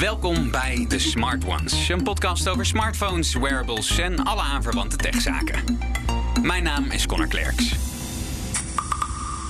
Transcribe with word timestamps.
Welkom 0.00 0.50
bij 0.50 0.86
The 0.88 0.98
Smart 0.98 1.44
Ones, 1.44 1.88
een 1.88 2.02
podcast 2.02 2.48
over 2.48 2.66
smartphones, 2.66 3.34
wearables 3.34 3.98
en 3.98 4.24
alle 4.24 4.40
aanverwante 4.40 4.96
techzaken. 4.96 5.78
Mijn 6.42 6.62
naam 6.62 6.90
is 6.90 7.06
Connor 7.06 7.26
Klerks. 7.26 7.74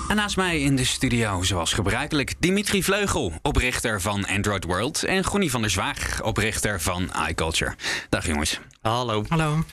En 0.08 0.16
naast 0.16 0.36
mij 0.36 0.60
in 0.60 0.76
de 0.76 0.84
studio, 0.84 1.42
zoals 1.42 1.72
gebruikelijk, 1.72 2.34
Dimitri 2.38 2.82
Vleugel, 2.82 3.32
oprichter 3.42 4.00
van 4.00 4.26
Android 4.26 4.64
World, 4.64 5.04
en 5.04 5.24
Gonnie 5.24 5.50
van 5.50 5.60
der 5.60 5.70
Zwaag, 5.70 6.22
oprichter 6.22 6.80
van 6.80 7.10
iCulture. 7.28 7.74
Dag 8.08 8.26
jongens. 8.26 8.60
Hallo. 8.80 9.24
Hallo. 9.28 9.64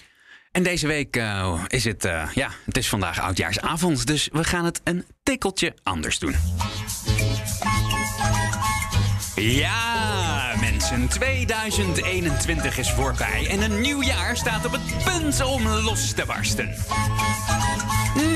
En 0.52 0.64
deze 0.64 0.88
week 0.88 1.18
uh, 1.18 1.64
is 1.68 1.84
het, 1.84 2.06
uh, 2.06 2.24
ja, 2.34 2.50
het 2.66 2.78
is 2.78 2.90
vandaag 2.90 3.20
oudjaarsavond, 3.20 4.08
dus 4.08 4.30
we 4.32 4.44
gaan 4.44 4.66
het 4.66 4.82
een 4.84 5.06
tikkeltje 5.24 5.74
anders 5.84 6.20
doen. 6.20 6.36
Ja, 9.36 10.35
mensen, 10.90 11.08
2021 11.08 12.78
is 12.78 12.92
voorbij 12.92 13.48
en 13.50 13.62
een 13.62 13.82
nieuw 13.82 14.04
jaar 14.04 14.38
staat 14.38 14.66
op 14.66 14.72
het 14.72 14.82
punt 15.04 15.44
om 15.44 15.68
los 15.68 16.14
te 16.14 16.24
barsten. 16.26 16.76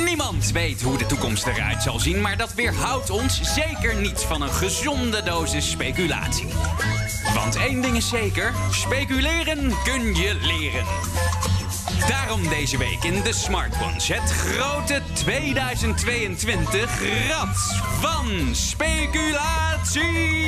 Niemand 0.06 0.52
weet 0.52 0.82
hoe 0.82 0.98
de 0.98 1.06
toekomst 1.06 1.48
eruit 1.48 1.84
zal 1.84 2.00
zien, 2.00 2.22
maar 2.22 2.38
dat 2.38 2.54
weerhoudt 2.54 3.10
ons 3.10 3.42
zeker 3.42 3.96
niet 3.96 4.20
van 4.20 4.42
een 4.42 4.54
gezonde 4.54 5.24
dosis 5.24 5.70
speculatie. 5.70 6.48
Want 7.34 7.56
één 7.56 7.82
ding 7.82 7.96
is 7.96 8.10
zeker: 8.10 8.54
speculeren 8.72 9.74
kun 9.84 10.16
je 10.16 10.38
leren. 10.42 10.86
Daarom 12.08 12.48
deze 12.48 12.78
week 12.78 13.04
in 13.04 13.24
de 13.24 13.34
Smartphones 13.34 14.08
het 14.08 14.32
grote 14.32 15.02
2022 15.14 17.28
Rad 17.28 17.58
van 18.00 18.28
Speculatie. 18.52 20.40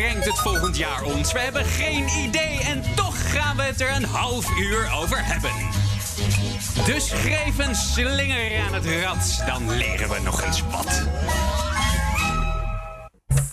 Brengt 0.00 0.24
het 0.24 0.38
volgend 0.38 0.76
jaar 0.76 1.02
ons? 1.02 1.32
We 1.32 1.38
hebben 1.38 1.64
geen 1.64 2.08
idee 2.08 2.60
en 2.62 2.82
toch 2.94 3.32
gaan 3.32 3.56
we 3.56 3.62
het 3.62 3.80
er 3.80 3.90
een 3.90 4.04
half 4.04 4.58
uur 4.58 4.90
over 4.92 5.24
hebben. 5.24 5.50
Dus 6.84 7.10
geef 7.10 7.58
een 7.58 7.74
slinger 7.74 8.60
aan 8.60 8.74
het 8.74 8.86
rad, 8.86 9.42
dan 9.46 9.70
leren 9.76 10.08
we 10.08 10.20
nog 10.20 10.42
eens 10.42 10.62
wat. 10.70 11.06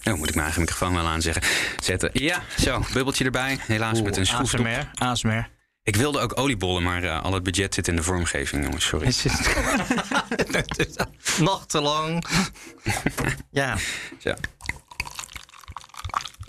Oh, 0.03 0.13
moet 0.13 0.29
ik 0.29 0.33
mijn 0.33 0.45
eigen 0.45 0.61
microfoon 0.61 0.93
wel 0.93 1.05
aanzetten. 1.05 1.43
Zetten. 1.83 2.09
Ja, 2.13 2.41
zo, 2.57 2.81
bubbeltje 2.93 3.25
erbij. 3.25 3.57
Helaas 3.61 4.02
met 4.02 4.17
een 4.17 4.25
schroefstop. 4.25 4.65
ASMR. 4.65 4.89
ASMR. 4.95 5.49
Ik 5.83 5.95
wilde 5.95 6.19
ook 6.19 6.39
oliebollen, 6.39 6.83
maar 6.83 7.03
uh, 7.03 7.23
al 7.23 7.33
het 7.33 7.43
budget 7.43 7.73
zit 7.73 7.87
in 7.87 7.95
de 7.95 8.03
vormgeving, 8.03 8.63
jongens. 8.63 8.85
Sorry. 8.85 9.13
Nachtelang. 11.49 12.25
ja. 13.52 13.77
Zo. 14.19 14.33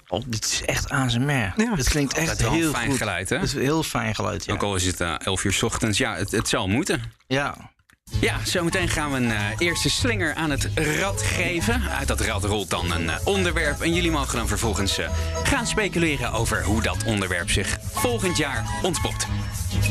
Oh, 0.09 0.23
dit 0.27 0.45
is 0.45 0.63
echt 0.65 0.89
ASMR. 0.91 1.31
Ja. 1.31 1.75
Het 1.75 1.89
klinkt 1.89 2.15
echt 2.15 2.39
Dat 2.39 2.53
is 2.53 2.59
heel 2.59 2.71
fijn 2.73 2.89
goed. 2.91 2.99
geluid, 2.99 3.29
hè? 3.29 3.37
Het 3.37 3.45
is 3.45 3.53
een 3.55 3.61
heel 3.61 3.83
fijn 3.83 4.15
geluid, 4.15 4.45
ja. 4.45 4.53
Ook 4.53 4.63
al 4.63 4.75
is 4.77 4.87
het 4.87 5.01
uh, 5.01 5.15
11 5.19 5.45
uur 5.45 5.53
's 5.53 5.63
ochtends. 5.63 5.99
Ja, 5.99 6.15
het, 6.17 6.31
het 6.31 6.49
zal 6.49 6.69
moeten. 6.69 7.03
Ja. 7.27 7.57
Ja, 8.21 8.37
zometeen 8.45 8.89
gaan 8.89 9.11
we 9.11 9.17
een 9.17 9.31
uh, 9.31 9.41
eerste 9.59 9.91
slinger 9.91 10.35
aan 10.35 10.51
het 10.51 10.69
rad 10.75 11.23
geven. 11.23 11.83
Uit 11.91 12.09
dat 12.09 12.21
rad 12.21 12.45
rolt 12.45 12.71
dan 12.71 12.93
een 12.93 13.05
uh, 13.05 13.15
onderwerp. 13.25 13.81
En 13.81 13.95
jullie 13.95 14.11
mogen 14.11 14.37
dan 14.37 14.49
vervolgens 14.49 14.99
uh, 14.99 15.09
gaan 15.45 15.67
speculeren 15.67 16.33
over 16.33 16.63
hoe 16.63 16.83
dat 16.83 17.05
onderwerp 17.05 17.51
zich 17.51 17.77
volgend 17.93 18.37
jaar 18.37 18.65
ontpopt. 18.83 19.27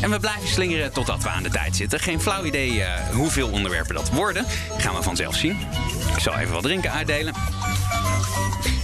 En 0.02 0.10
we 0.10 0.20
blijven 0.20 0.48
slingeren 0.48 0.94
totdat 0.94 1.24
we 1.24 1.30
aan 1.30 1.44
de 1.44 1.50
tijd 1.50 1.76
zitten. 1.76 2.00
Geen 2.00 2.22
flauw 2.22 2.44
idee 2.44 2.84
hoeveel 3.12 3.50
onderwerpen 3.50 3.96
dat 3.96 4.10
worden. 4.10 4.46
Gaan 4.78 4.96
we 4.96 5.02
vanzelf 5.04 5.36
zien. 5.36 5.58
Ik 6.16 6.20
zal 6.20 6.38
even 6.38 6.54
wat 6.54 6.64
drinken 6.64 6.92
uitdelen. 6.92 7.34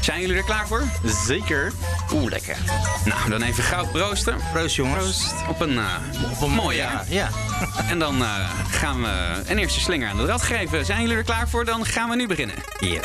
Zijn 0.02 0.22
jullie 0.22 0.36
er 0.36 0.44
klaar 0.44 0.68
voor? 0.68 0.84
Zeker. 1.26 1.72
Oeh, 2.14 2.30
lekker. 2.30 2.58
Nou, 3.06 3.30
dan 3.30 3.42
even 3.42 3.64
goud 3.64 3.92
proosten. 3.92 4.36
Proost, 4.54 4.76
jongens. 4.76 5.32
Op 5.50 5.60
een, 5.62 5.74
uh, 5.74 5.96
op 6.32 6.42
een 6.42 6.52
mooi 6.52 6.78
jaar. 6.78 7.06
Ja. 7.08 7.30
En 7.90 8.00
dan 8.00 8.22
uh, 8.22 8.50
gaan 8.70 9.02
we 9.02 9.42
een 9.46 9.58
eerste 9.58 9.80
slinger 9.80 10.10
aan 10.10 10.18
de 10.18 10.26
rad 10.26 10.42
geven. 10.42 10.86
Zijn 10.86 11.02
jullie 11.02 11.18
er 11.18 11.24
klaar 11.24 11.50
voor? 11.50 11.66
Dan 11.66 11.86
gaan 11.86 12.10
we 12.10 12.16
nu 12.16 12.28
beginnen. 12.28 12.56
Ja. 12.80 12.88
Yeah. 12.88 13.04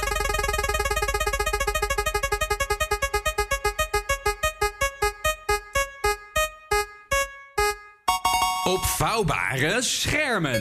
Opvouwbare 8.65 9.83
schermen. 9.83 10.61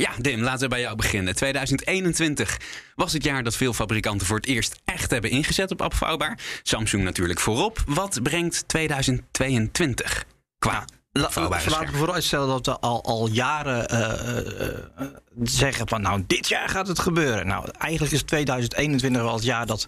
Ja, 0.00 0.10
Dim, 0.18 0.40
laten 0.40 0.60
we 0.60 0.68
bij 0.68 0.80
jou 0.80 0.96
beginnen. 0.96 1.34
2021 1.34 2.60
was 2.94 3.12
het 3.12 3.24
jaar 3.24 3.42
dat 3.42 3.56
veel 3.56 3.72
fabrikanten 3.72 4.26
voor 4.26 4.36
het 4.36 4.46
eerst 4.46 4.80
echt 4.84 5.10
hebben 5.10 5.30
ingezet 5.30 5.70
op 5.70 5.80
opvouwbaar. 5.80 6.38
Samsung 6.62 7.04
natuurlijk 7.04 7.40
voorop. 7.40 7.82
Wat 7.86 8.22
brengt 8.22 8.68
2022 8.68 10.24
qua 10.58 10.84
Laten 11.12 11.50
we 11.50 11.88
vooruitstellen 11.92 12.48
dat 12.48 12.66
we 12.66 12.78
al, 12.78 13.04
al 13.04 13.28
jaren 13.28 13.94
uh, 13.94 14.68
uh, 15.00 15.06
zeggen 15.42 15.88
van 15.88 16.02
nou 16.02 16.24
dit 16.26 16.48
jaar 16.48 16.68
gaat 16.68 16.88
het 16.88 16.98
gebeuren. 16.98 17.46
Nou 17.46 17.68
eigenlijk 17.78 18.12
is 18.12 18.22
2021 18.22 19.22
wel 19.22 19.34
het 19.34 19.44
jaar 19.44 19.66
dat 19.66 19.86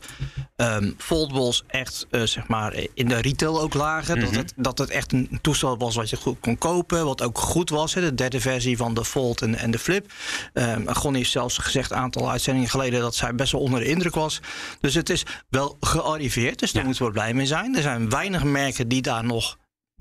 um, 0.56 0.94
foldables 0.99 1.62
echt 1.66 2.06
uh, 2.11 2.22
zeg 2.22 2.49
maar 2.49 2.75
in 2.94 3.09
de 3.09 3.21
retail 3.21 3.61
ook 3.61 3.75
lagen. 3.75 4.19
Mm 4.19 4.25
-hmm. 4.25 4.32
dat, 4.32 4.43
het, 4.43 4.53
dat 4.56 4.78
het 4.78 4.91
echt 4.91 5.12
een 5.12 5.38
toestel 5.41 5.78
was 5.78 5.94
wat 5.94 6.11
je 6.11 6.16
goed 6.16 6.41
kon 6.41 6.59
kopen. 6.59 7.05
Wat 7.05 7.22
ook 7.22 7.38
goed 7.38 7.71
was. 7.71 7.94
Hè, 7.94 8.00
de 8.00 8.15
derde 8.15 8.41
versie 8.41 8.77
van 8.77 8.94
de 8.94 9.05
Fold 9.05 9.43
en, 9.43 9.55
en 9.55 9.71
de 9.71 9.78
Flip. 9.78 10.12
Um, 10.55 10.94
Gon 10.94 11.15
heeft 11.15 11.31
zelfs 11.31 11.59
gezegd 11.59 11.91
een 11.91 11.97
aantal 11.97 12.31
uitzendingen 12.31 12.71
geleden 12.71 13.00
dat 13.00 13.15
zij 13.15 13.34
best 13.34 13.53
wel 13.53 13.61
onder 13.61 13.81
de 13.81 13.87
indruk 13.87 14.15
was. 14.15 14.41
Dus 14.81 14.94
het 14.94 15.11
is 15.11 15.27
wel 15.49 15.77
gearriveerd. 15.81 16.59
Dus 16.59 16.72
daar 16.72 16.82
ja. 16.82 16.88
moeten 16.88 17.06
we 17.06 17.12
blij 17.12 17.34
mee 17.34 17.47
zijn. 17.47 17.77
Er 17.77 17.82
zijn 17.82 18.09
weinig 18.09 18.44
merken 18.44 18.88
die 18.88 19.03
daar 19.03 19.25
nog 19.25 19.56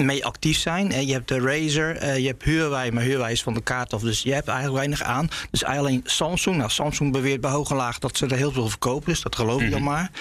mee 0.06 0.26
actief 0.26 0.58
zijn. 0.58 1.06
Je 1.06 1.14
hebt 1.14 1.28
de 1.28 1.40
Razer, 1.40 2.20
je 2.20 2.28
hebt 2.28 2.44
Huawei, 2.44 2.92
maar 2.92 3.04
Huawei 3.04 3.32
is 3.32 3.44
van 3.44 3.54
de 3.54 3.62
kaart 3.62 3.94
af, 3.94 4.02
dus 4.02 4.22
je 4.22 4.34
hebt 4.34 4.48
eigenlijk 4.48 4.78
weinig 4.78 5.02
aan. 5.02 5.30
Dus 5.52 5.64
alleen 5.64 6.02
Samsung. 6.04 6.58
Nou, 6.58 6.70
Samsung 6.70 7.12
beweert 7.12 7.42
bij 7.42 7.52
hoge 7.52 7.76
laag 7.76 8.00
dat 8.00 8.18
ze 8.18 8.26
er 8.26 8.36
heel 8.36 8.52
veel 8.52 8.70
verkopen, 8.70 9.10
dus 9.10 9.22
dat 9.22 9.36
geloof 9.36 9.62
ik 9.62 9.68
mm 9.68 9.74
-hmm. 9.74 9.84
dan 9.84 9.94
maar. 9.94 10.12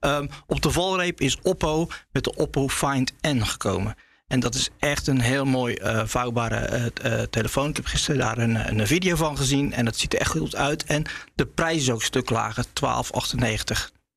Um, 0.00 0.28
op 0.46 0.62
de 0.62 0.70
valreep 0.70 1.20
is 1.20 1.38
Oppo 1.42 1.88
met 2.12 2.24
de 2.24 2.34
Oppo 2.34 2.68
Find 2.68 3.12
N 3.26 3.40
gekomen. 3.40 3.94
En 4.26 4.40
dat 4.40 4.54
is 4.54 4.70
echt 4.78 5.06
een 5.06 5.20
heel 5.20 5.44
mooi 5.44 5.76
uh, 5.82 6.02
vouwbare 6.04 6.90
uh, 7.04 7.12
uh, 7.12 7.22
telefoon. 7.22 7.68
Ik 7.68 7.76
heb 7.76 7.86
gisteren 7.86 8.20
daar 8.20 8.38
een, 8.38 8.78
een, 8.78 8.86
video 8.86 9.16
van 9.16 9.36
gezien 9.36 9.72
en 9.72 9.84
dat 9.84 9.96
ziet 9.96 10.14
er 10.14 10.20
echt 10.20 10.30
goed 10.30 10.56
uit. 10.56 10.84
En 10.84 11.04
de 11.34 11.46
prijs 11.46 11.80
is 11.80 11.90
ook 11.90 11.98
een 11.98 12.06
stuk 12.06 12.30
lager, 12.30 12.64
12,98. 12.64 12.70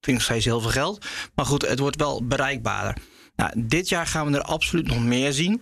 Vind 0.02 0.18
ik 0.18 0.22
steeds 0.22 0.46
heel 0.46 0.62
veel 0.62 0.70
geld. 0.70 1.06
Maar 1.36 1.46
goed, 1.46 1.68
het 1.68 1.80
wordt 1.80 1.96
wel 1.96 2.26
bereikbaarder. 2.26 2.96
Nou, 3.36 3.52
dit 3.56 3.90
jaar 3.90 4.08
gaan 4.08 4.32
we 4.32 4.38
er 4.38 4.44
absoluut 4.44 4.88
nog 4.88 5.04
meer 5.04 5.34
zien. 5.34 5.62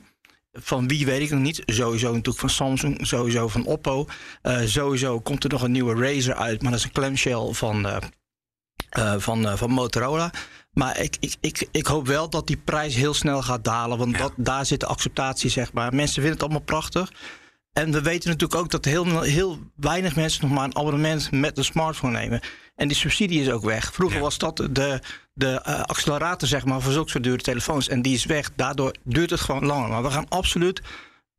Van 0.53 0.88
wie 0.88 1.06
weet 1.06 1.22
ik 1.22 1.29
nog 1.29 1.39
niet. 1.39 1.61
Sowieso 1.66 2.07
natuurlijk 2.07 2.39
van 2.39 2.50
Samsung, 2.50 3.07
sowieso 3.07 3.47
van 3.47 3.66
Oppo. 3.66 4.07
Uh, 4.44 4.61
sowieso 4.66 5.19
komt 5.19 5.44
er 5.44 5.50
nog 5.50 5.61
een 5.61 5.72
nieuwe 5.72 5.95
Razer 5.95 6.35
uit, 6.35 6.61
maar 6.61 6.72
dat 6.72 6.79
is 6.79 6.85
een 6.85 6.91
clamshell 6.91 7.53
van, 7.53 7.85
uh, 7.85 7.97
uh, 8.97 9.13
van, 9.17 9.57
van 9.57 9.72
Motorola. 9.72 10.31
Maar 10.72 11.00
ik, 11.00 11.17
ik, 11.19 11.35
ik, 11.41 11.67
ik 11.72 11.85
hoop 11.85 12.07
wel 12.07 12.29
dat 12.29 12.47
die 12.47 12.57
prijs 12.57 12.95
heel 12.95 13.13
snel 13.13 13.41
gaat 13.41 13.63
dalen. 13.63 13.97
Want 13.97 14.11
ja. 14.11 14.17
dat, 14.17 14.34
daar 14.35 14.66
zit 14.66 14.79
de 14.79 14.85
acceptatie, 14.85 15.50
zeg 15.50 15.73
maar. 15.73 15.94
Mensen 15.94 16.13
vinden 16.13 16.31
het 16.31 16.41
allemaal 16.41 16.61
prachtig. 16.61 17.11
En 17.73 17.91
we 17.91 18.01
weten 18.01 18.29
natuurlijk 18.29 18.61
ook 18.61 18.69
dat 18.69 18.85
heel, 18.85 19.22
heel 19.22 19.59
weinig 19.75 20.16
mensen 20.16 20.41
nog 20.41 20.51
maar 20.51 20.63
een 20.63 20.78
abonnement 20.78 21.31
met 21.31 21.57
een 21.57 21.63
smartphone 21.63 22.19
nemen. 22.19 22.41
En 22.75 22.88
die 22.88 22.97
subsidie 22.97 23.41
is 23.41 23.50
ook 23.50 23.63
weg. 23.63 23.94
Vroeger 23.94 24.17
ja. 24.17 24.23
was 24.23 24.38
dat 24.38 24.57
de, 24.57 25.01
de 25.34 25.63
uh, 25.67 25.81
accelerator 25.81 26.47
zeg 26.47 26.66
maar, 26.66 26.81
voor 26.81 26.91
zulke 26.91 27.09
soort 27.09 27.23
dure 27.23 27.41
telefoons. 27.41 27.88
En 27.88 28.01
die 28.01 28.13
is 28.13 28.25
weg. 28.25 28.50
Daardoor 28.56 28.95
duurt 29.03 29.29
het 29.29 29.39
gewoon 29.39 29.66
langer. 29.66 29.90
Maar 29.90 30.03
we 30.03 30.11
gaan 30.11 30.29
absoluut 30.29 30.81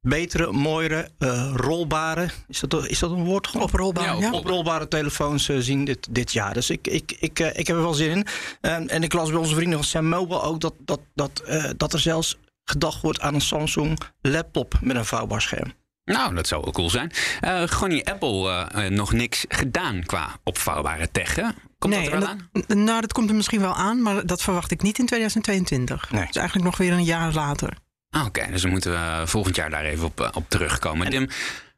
betere, 0.00 0.52
mooiere, 0.52 1.10
uh, 1.18 1.52
rolbare... 1.56 2.28
Is 2.48 2.60
dat, 2.60 2.88
is 2.88 2.98
dat 2.98 3.10
een 3.10 3.24
woord? 3.24 3.50
Oprolbare, 3.56 4.20
ja, 4.20 4.32
oprolbare 4.32 4.88
telefoons 4.88 5.48
uh, 5.48 5.58
zien 5.58 5.84
dit, 5.84 6.08
dit 6.10 6.32
jaar. 6.32 6.54
Dus 6.54 6.70
ik, 6.70 6.86
ik, 6.86 7.16
ik, 7.20 7.40
uh, 7.40 7.46
ik 7.46 7.66
heb 7.66 7.76
er 7.76 7.82
wel 7.82 7.94
zin 7.94 8.10
in. 8.10 8.26
Um, 8.70 8.88
en 8.88 9.02
ik 9.02 9.12
las 9.12 9.30
bij 9.30 9.38
onze 9.38 9.54
vrienden 9.54 9.78
van 9.78 9.88
Sam 9.88 10.08
Mobile 10.08 10.40
ook... 10.40 10.60
dat, 10.60 10.74
dat, 10.78 11.00
dat, 11.14 11.42
dat 11.76 11.92
er 11.92 12.00
zelfs 12.00 12.38
gedacht 12.64 13.02
wordt 13.02 13.20
aan 13.20 13.34
een 13.34 13.40
Samsung 13.40 14.00
laptop 14.20 14.78
met 14.80 14.96
een 14.96 15.04
vouwbaar 15.04 15.42
scherm. 15.42 15.72
Nou, 16.04 16.34
dat 16.34 16.46
zou 16.46 16.62
wel 16.62 16.72
cool 16.72 16.90
zijn. 16.90 17.12
Uh, 17.44 17.62
gewoon 17.64 18.02
Apple 18.02 18.68
uh, 18.76 18.86
nog 18.86 19.12
niks 19.12 19.44
gedaan 19.48 20.02
qua 20.06 20.38
opvouwbare 20.42 21.10
tech, 21.10 21.34
hè? 21.34 21.42
Komt 21.78 21.94
nee, 21.94 22.04
dat 22.04 22.12
er 22.12 22.18
wel 22.18 22.28
aan? 22.28 22.48
Dat, 22.52 22.76
nou, 22.76 23.00
dat 23.00 23.12
komt 23.12 23.28
er 23.28 23.34
misschien 23.34 23.60
wel 23.60 23.74
aan, 23.74 24.02
maar 24.02 24.26
dat 24.26 24.42
verwacht 24.42 24.70
ik 24.70 24.82
niet 24.82 24.98
in 24.98 25.06
2022. 25.06 26.10
Nee. 26.10 26.26
Dus 26.26 26.36
eigenlijk 26.36 26.66
nog 26.66 26.76
weer 26.76 26.92
een 26.92 27.04
jaar 27.04 27.32
later. 27.32 27.76
Ah, 28.10 28.26
Oké, 28.26 28.40
okay, 28.40 28.50
dus 28.50 28.62
dan 28.62 28.70
moeten 28.70 28.90
we 28.90 29.26
volgend 29.26 29.56
jaar 29.56 29.70
daar 29.70 29.84
even 29.84 30.04
op, 30.04 30.30
op 30.34 30.48
terugkomen. 30.48 31.06
En, 31.06 31.10
Dim, 31.10 31.28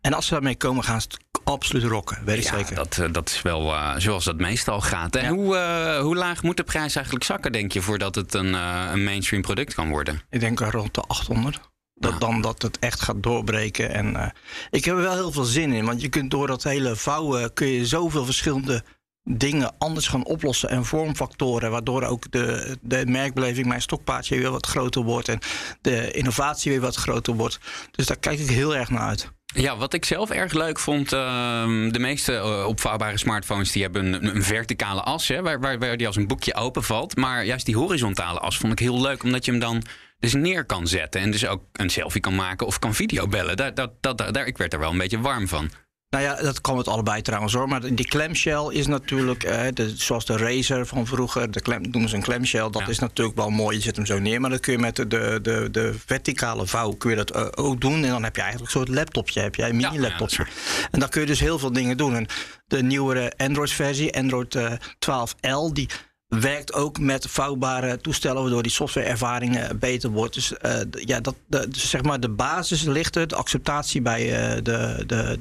en 0.01 0.13
als 0.13 0.27
ze 0.27 0.33
daarmee 0.33 0.57
komen, 0.57 0.85
gaan 0.85 1.01
ze 1.01 1.09
het 1.11 1.41
absoluut 1.45 1.85
rocken, 1.85 2.25
weet 2.25 2.39
ik 2.39 2.45
ja, 2.45 2.57
zeker. 2.57 2.75
Dat, 2.75 3.01
dat 3.13 3.29
is 3.29 3.43
wel 3.43 3.75
uh, 3.75 3.95
zoals 3.97 4.25
dat 4.25 4.37
meestal 4.37 4.81
gaat. 4.81 5.15
Ja. 5.15 5.29
Hoe, 5.29 5.57
uh, 5.57 6.01
hoe 6.01 6.17
laag 6.17 6.43
moet 6.43 6.57
de 6.57 6.65
prijs 6.65 6.95
eigenlijk 6.97 7.25
zakken, 7.25 7.53
denk 7.53 7.73
je, 7.73 7.83
voordat 7.83 8.15
het 8.15 8.35
een, 8.35 8.53
uh, 8.53 8.89
een 8.93 9.05
mainstream 9.05 9.43
product 9.43 9.75
kan 9.75 9.89
worden? 9.89 10.21
Ik 10.31 10.41
denk 10.41 10.61
rond 10.61 10.95
de 10.95 11.01
800. 11.01 11.61
Dat, 11.99 12.21
Dan 12.21 12.41
dat 12.41 12.63
het 12.63 12.79
echt 12.79 13.01
gaat 13.01 13.23
doorbreken. 13.23 13.95
En 13.95 14.17
eh, 14.17 14.29
ik 14.71 14.85
heb 14.85 14.97
er 14.97 15.03
wel 15.03 15.15
heel 15.15 15.33
veel 15.33 15.45
zin 15.45 15.73
in. 15.73 15.85
Want 15.85 16.01
je 16.01 16.09
kunt 16.09 16.31
door 16.31 16.47
dat 16.47 16.63
hele 16.63 16.97
vouwen 16.97 17.53
kun 17.53 17.67
je 17.67 17.87
zoveel 17.87 18.25
verschillende 18.25 18.85
dingen 19.29 19.75
anders 19.79 20.09
gaan 20.09 20.25
oplossen 20.25 20.69
en 20.69 20.85
vormfactoren, 20.85 21.71
waardoor 21.71 22.03
ook 22.03 22.31
de, 22.31 22.77
de 22.81 23.07
merkbeleving, 23.07 23.67
mijn 23.67 23.83
stokpaardje 23.83 24.39
weer 24.39 24.51
wat 24.51 24.67
groter 24.67 25.03
wordt 25.03 25.29
en 25.29 25.39
de 25.81 26.11
innovatie 26.11 26.71
weer 26.71 26.81
wat 26.81 26.97
groter 26.97 27.35
wordt. 27.35 27.59
Dus 27.91 28.07
daar 28.07 28.17
kijk 28.17 28.39
ik 28.39 28.49
heel 28.49 28.77
erg 28.77 28.91
naar 28.91 29.09
uit. 29.09 29.35
Ja, 29.55 29.77
wat 29.77 29.93
ik 29.93 30.05
zelf 30.05 30.31
erg 30.31 30.53
leuk 30.53 30.79
vond, 30.79 31.13
uh, 31.13 31.91
de 31.91 31.99
meeste 31.99 32.33
uh, 32.33 32.67
opvouwbare 32.67 33.19
smartphones 33.19 33.73
die 33.73 33.83
hebben 33.83 34.13
een, 34.13 34.37
een 34.37 34.43
verticale 34.43 35.01
as, 35.01 35.29
hè, 35.29 35.43
waar, 35.43 35.61
waar, 35.61 35.79
waar 35.79 35.97
die 35.97 36.07
als 36.07 36.17
een 36.17 36.27
boekje 36.27 36.55
openvalt. 36.55 37.17
Maar 37.17 37.45
juist 37.45 37.67
die 37.67 37.77
horizontale 37.77 38.39
as 38.39 38.59
vond 38.59 38.73
ik 38.73 38.79
heel 38.79 39.01
leuk, 39.01 39.23
omdat 39.23 39.45
je 39.45 39.51
hem 39.51 39.61
dan 39.61 39.83
dus 40.19 40.35
neer 40.35 40.65
kan 40.65 40.87
zetten 40.87 41.21
en 41.21 41.31
dus 41.31 41.47
ook 41.47 41.63
een 41.73 41.91
selfie 41.91 42.21
kan 42.21 42.35
maken 42.35 42.67
of 42.67 42.79
kan 42.79 42.95
videobellen. 42.95 43.57
Daar, 43.57 43.75
dat, 43.75 43.93
dat, 44.01 44.19
daar, 44.19 44.47
ik 44.47 44.59
werd 44.59 44.73
er 44.73 44.79
wel 44.79 44.91
een 44.91 44.99
beetje 44.99 45.21
warm 45.21 45.49
van. 45.49 45.71
Nou 46.11 46.25
ja, 46.25 46.35
dat 46.35 46.61
kan 46.61 46.79
het 46.79 46.89
allebei 46.89 47.23
trouwens 47.23 47.53
hoor. 47.53 47.69
Maar 47.69 47.95
die 47.95 48.07
clamshell 48.07 48.67
is 48.71 48.87
natuurlijk, 48.87 49.43
eh, 49.45 49.67
de, 49.73 49.97
zoals 49.97 50.25
de 50.25 50.37
Razer 50.37 50.87
van 50.87 51.07
vroeger, 51.07 51.51
de 51.51 51.61
klem, 51.61 51.83
noemen 51.91 52.09
ze 52.09 52.17
een 52.17 52.23
clamshell. 52.23 52.71
Dat 52.71 52.89
is 52.89 52.99
natuurlijk 52.99 53.37
wel 53.37 53.51
mooi. 53.51 53.77
Je 53.77 53.83
zet 53.83 53.97
hem 53.97 54.07
zo 54.07 54.19
neer, 54.19 54.41
maar 54.41 54.51
dat 54.51 54.61
kun 54.61 54.73
je 54.73 54.79
met 54.79 54.97
de, 54.97 55.07
de, 55.07 55.69
de, 55.71 55.95
verticale 56.07 56.67
vouw 56.67 56.91
kun 56.93 57.11
je 57.11 57.17
dat 57.17 57.37
uh, 57.37 57.47
ook 57.55 57.81
doen. 57.81 58.05
En 58.05 58.11
dan 58.11 58.23
heb 58.23 58.37
je 58.37 58.43
eigenlijk 58.43 58.73
een 58.73 58.81
soort 58.81 58.97
laptopje, 58.97 59.41
heb 59.41 59.55
jij 59.55 59.69
een 59.69 59.77
mini-laptopje. 59.77 60.45
Ja, 60.47 60.89
en 60.91 61.01
dan 61.01 61.09
kun 61.09 61.21
je 61.21 61.27
dus 61.27 61.41
heel 61.41 61.59
veel 61.59 61.73
dingen 61.73 61.97
doen. 61.97 62.15
En 62.15 62.27
de 62.67 62.83
nieuwere 62.83 63.33
Android-versie, 63.37 64.17
Android 64.17 64.55
uh, 64.55 64.73
12L, 64.73 65.73
die 65.73 65.89
werkt 66.29 66.73
ook 66.73 66.99
met 66.99 67.27
vouwbare 67.29 68.01
toestellen, 68.01 68.43
waardoor 68.43 68.63
die 68.63 68.73
softwareervaring 68.73 69.79
beter 69.79 70.11
wordt. 70.11 70.35
Dus 70.35 70.53
uh, 70.53 70.81
ja, 70.91 71.21
dat, 71.21 71.35
de, 71.47 71.69
dus 71.69 71.91
zeg 71.91 72.03
maar 72.03 72.21
de 72.21 72.29
basis 72.29 72.83
ligt 72.83 73.17
er, 73.17 73.27
de 73.27 73.37
acceptatie 73.37 74.01
bij 74.03 74.23
uh, 74.25 74.55
de, 74.55 75.05
de, 75.07 75.07
de, 75.07 75.39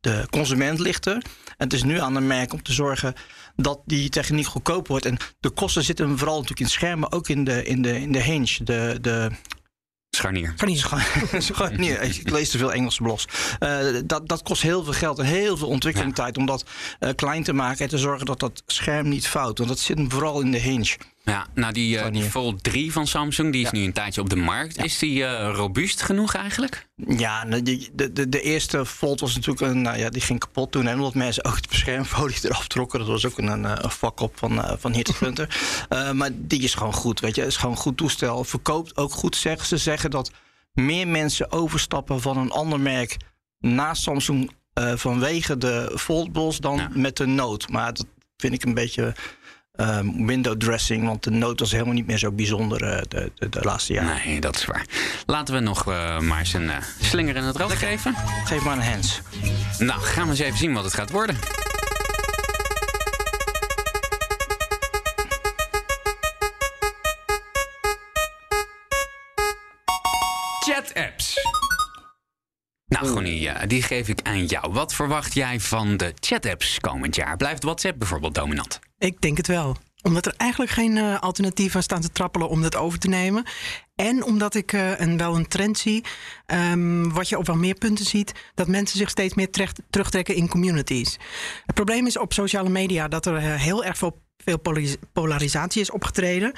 de 0.00 0.26
consument 0.30 0.78
ligt 0.78 1.06
er. 1.06 1.22
En 1.46 1.64
het 1.64 1.72
is 1.72 1.82
nu 1.82 2.00
aan 2.00 2.14
de 2.14 2.20
merk 2.20 2.52
om 2.52 2.62
te 2.62 2.72
zorgen 2.72 3.14
dat 3.56 3.80
die 3.84 4.08
techniek 4.08 4.46
goedkoop 4.46 4.88
wordt. 4.88 5.04
En 5.04 5.16
de 5.40 5.50
kosten 5.50 5.84
zitten 5.84 6.18
vooral 6.18 6.34
natuurlijk 6.34 6.60
in 6.60 6.68
schermen, 6.68 7.12
ook 7.12 7.28
in 7.28 7.44
de, 7.44 7.64
in 7.64 7.82
de, 7.82 8.00
in 8.00 8.12
de 8.12 8.22
hinge, 8.22 8.64
de, 8.64 8.98
de, 9.00 9.30
Scharnier. 10.10 10.54
Scharnier. 10.56 11.42
Scharnier. 11.42 12.02
Ik 12.02 12.30
lees 12.30 12.50
te 12.50 12.58
veel 12.58 12.72
Engelse 12.72 13.02
blogs. 13.02 13.26
Uh, 13.60 14.00
dat, 14.04 14.28
dat 14.28 14.42
kost 14.42 14.62
heel 14.62 14.84
veel 14.84 14.92
geld 14.92 15.18
en 15.18 15.24
heel 15.24 15.56
veel 15.56 15.68
ontwikkelingstijd 15.68 16.36
om 16.36 16.46
dat 16.46 16.64
uh, 17.00 17.10
klein 17.14 17.42
te 17.42 17.52
maken 17.52 17.80
en 17.80 17.88
te 17.88 17.98
zorgen 17.98 18.26
dat 18.26 18.40
dat 18.40 18.62
scherm 18.66 19.08
niet 19.08 19.28
fout. 19.28 19.58
Want 19.58 19.70
dat 19.70 19.78
zit 19.78 20.00
vooral 20.08 20.40
in 20.40 20.50
de 20.50 20.58
hinge. 20.58 20.96
Ja, 21.30 21.46
nou 21.54 21.72
die 21.72 22.12
uh, 22.12 22.22
Fold 22.22 22.62
3 22.62 22.92
van 22.92 23.06
Samsung, 23.06 23.52
die 23.52 23.64
is 23.64 23.70
ja. 23.70 23.78
nu 23.78 23.84
een 23.84 23.92
tijdje 23.92 24.20
op 24.20 24.30
de 24.30 24.36
markt. 24.36 24.76
Ja. 24.76 24.82
Is 24.82 24.98
die 24.98 25.18
uh, 25.18 25.50
robuust 25.54 26.02
genoeg 26.02 26.34
eigenlijk? 26.34 26.86
Ja, 26.94 27.44
de, 27.44 27.88
de, 28.12 28.28
de 28.28 28.40
eerste 28.40 28.86
Fold 28.86 29.20
was 29.20 29.34
natuurlijk 29.34 29.60
een, 29.60 29.82
nou 29.82 29.98
ja, 29.98 30.10
die 30.10 30.20
ging 30.20 30.38
kapot 30.38 30.72
toen. 30.72 30.86
En 30.86 30.94
omdat 30.94 31.14
mensen 31.14 31.44
ook 31.44 31.56
het 31.56 31.68
beschermfolie 31.68 32.36
eraf 32.44 32.68
trokken. 32.68 32.98
Dat 32.98 33.08
was 33.08 33.26
ook 33.26 33.38
een, 33.38 33.64
een 33.64 33.90
vak 33.90 34.20
op 34.20 34.38
van, 34.38 34.52
uh, 34.52 34.72
van 34.78 34.94
uh, 34.96 36.10
maar 36.18 36.30
die 36.32 36.62
is 36.62 36.74
gewoon 36.74 36.92
goed, 36.94 37.20
weet 37.20 37.34
je. 37.34 37.40
Het 37.40 37.50
is 37.50 37.56
gewoon 37.56 37.74
een 37.74 37.80
goed 37.80 37.96
toestel. 37.96 38.44
Verkoopt 38.44 38.96
ook 38.96 39.12
goed, 39.12 39.36
zeggen 39.36 39.66
ze. 39.66 39.76
zeggen 39.76 40.10
dat 40.10 40.30
meer 40.72 41.08
mensen 41.08 41.52
overstappen 41.52 42.20
van 42.20 42.36
een 42.36 42.50
ander 42.50 42.80
merk 42.80 43.16
naar 43.58 43.96
Samsung 43.96 44.50
vanwege 44.74 45.58
de 45.58 45.92
Foldballs 45.96 46.58
dan 46.58 46.90
met 46.94 47.16
de 47.16 47.26
Note. 47.26 47.66
Maar 47.70 47.94
dat 47.94 48.06
vind 48.36 48.52
ik 48.54 48.64
een 48.64 48.74
beetje 48.74 49.14
um, 49.76 50.26
window 50.26 50.56
dressing. 50.56 51.06
Want 51.06 51.24
de 51.24 51.30
nood 51.30 51.60
was 51.60 51.72
helemaal 51.72 51.94
niet 51.94 52.06
meer 52.06 52.18
zo 52.18 52.32
bijzonder 52.32 52.82
uh, 52.82 53.00
de, 53.08 53.32
de, 53.34 53.48
de, 53.48 53.60
laatste 53.60 53.92
jaren. 53.92 54.20
Nee, 54.26 54.40
dat 54.40 54.56
is 54.56 54.64
waar. 54.64 54.86
Laten 55.26 55.54
we 55.54 55.60
nog 55.60 55.88
uh, 55.88 56.20
maar 56.20 56.38
eens 56.38 56.52
een 56.52 56.64
uh, 56.64 56.76
slinger 57.00 57.36
in 57.36 57.42
het 57.42 57.56
rad 57.56 57.72
geven. 57.72 58.14
Geef 58.44 58.64
maar 58.64 58.76
een 58.76 58.82
hands. 58.82 59.20
Nou, 59.78 60.00
gaan 60.00 60.24
we 60.24 60.30
eens 60.30 60.38
even 60.38 60.58
zien 60.58 60.72
wat 60.72 60.84
het 60.84 60.94
gaat 60.94 61.10
worden. 61.10 61.36
Chat-apps. 70.60 71.38
Nou, 72.86 73.06
Gonnie, 73.06 73.66
die 73.66 73.82
geef 73.82 74.08
ik 74.08 74.20
aan 74.22 74.46
jou. 74.46 74.72
Wat 74.72 74.94
verwacht 74.94 75.34
jij 75.34 75.60
van 75.60 75.96
de 75.96 76.12
chat-apps 76.20 76.78
komend 76.80 77.16
jaar? 77.16 77.36
Blijft 77.36 77.62
WhatsApp 77.62 77.98
bijvoorbeeld 77.98 78.34
dominant? 78.34 78.78
Ik 78.98 79.20
denk 79.20 79.36
het 79.36 79.46
wel 79.46 79.76
omdat 80.06 80.26
er 80.26 80.34
eigenlijk 80.36 80.70
geen 80.70 80.96
uh, 80.96 81.20
alternatieven 81.20 81.82
staan 81.82 82.00
te 82.00 82.10
trappelen 82.10 82.48
om 82.48 82.62
dat 82.62 82.76
over 82.76 82.98
te 82.98 83.08
nemen. 83.08 83.44
En 83.94 84.24
omdat 84.24 84.54
ik 84.54 84.72
uh, 84.72 84.98
een, 84.98 85.16
wel 85.16 85.36
een 85.36 85.48
trend 85.48 85.78
zie, 85.78 86.04
um, 86.46 87.12
wat 87.12 87.28
je 87.28 87.38
op 87.38 87.46
wel 87.46 87.56
meer 87.56 87.74
punten 87.74 88.04
ziet, 88.04 88.32
dat 88.54 88.68
mensen 88.68 88.98
zich 88.98 89.10
steeds 89.10 89.34
meer 89.34 89.50
terecht, 89.50 89.82
terugtrekken 89.90 90.34
in 90.34 90.48
communities. 90.48 91.18
Het 91.66 91.74
probleem 91.74 92.06
is 92.06 92.18
op 92.18 92.32
sociale 92.32 92.68
media 92.68 93.08
dat 93.08 93.26
er 93.26 93.36
uh, 93.36 93.54
heel 93.54 93.84
erg 93.84 93.98
veel, 93.98 94.22
veel 94.36 94.60
polarisatie 95.12 95.80
is 95.80 95.90
opgetreden. 95.90 96.52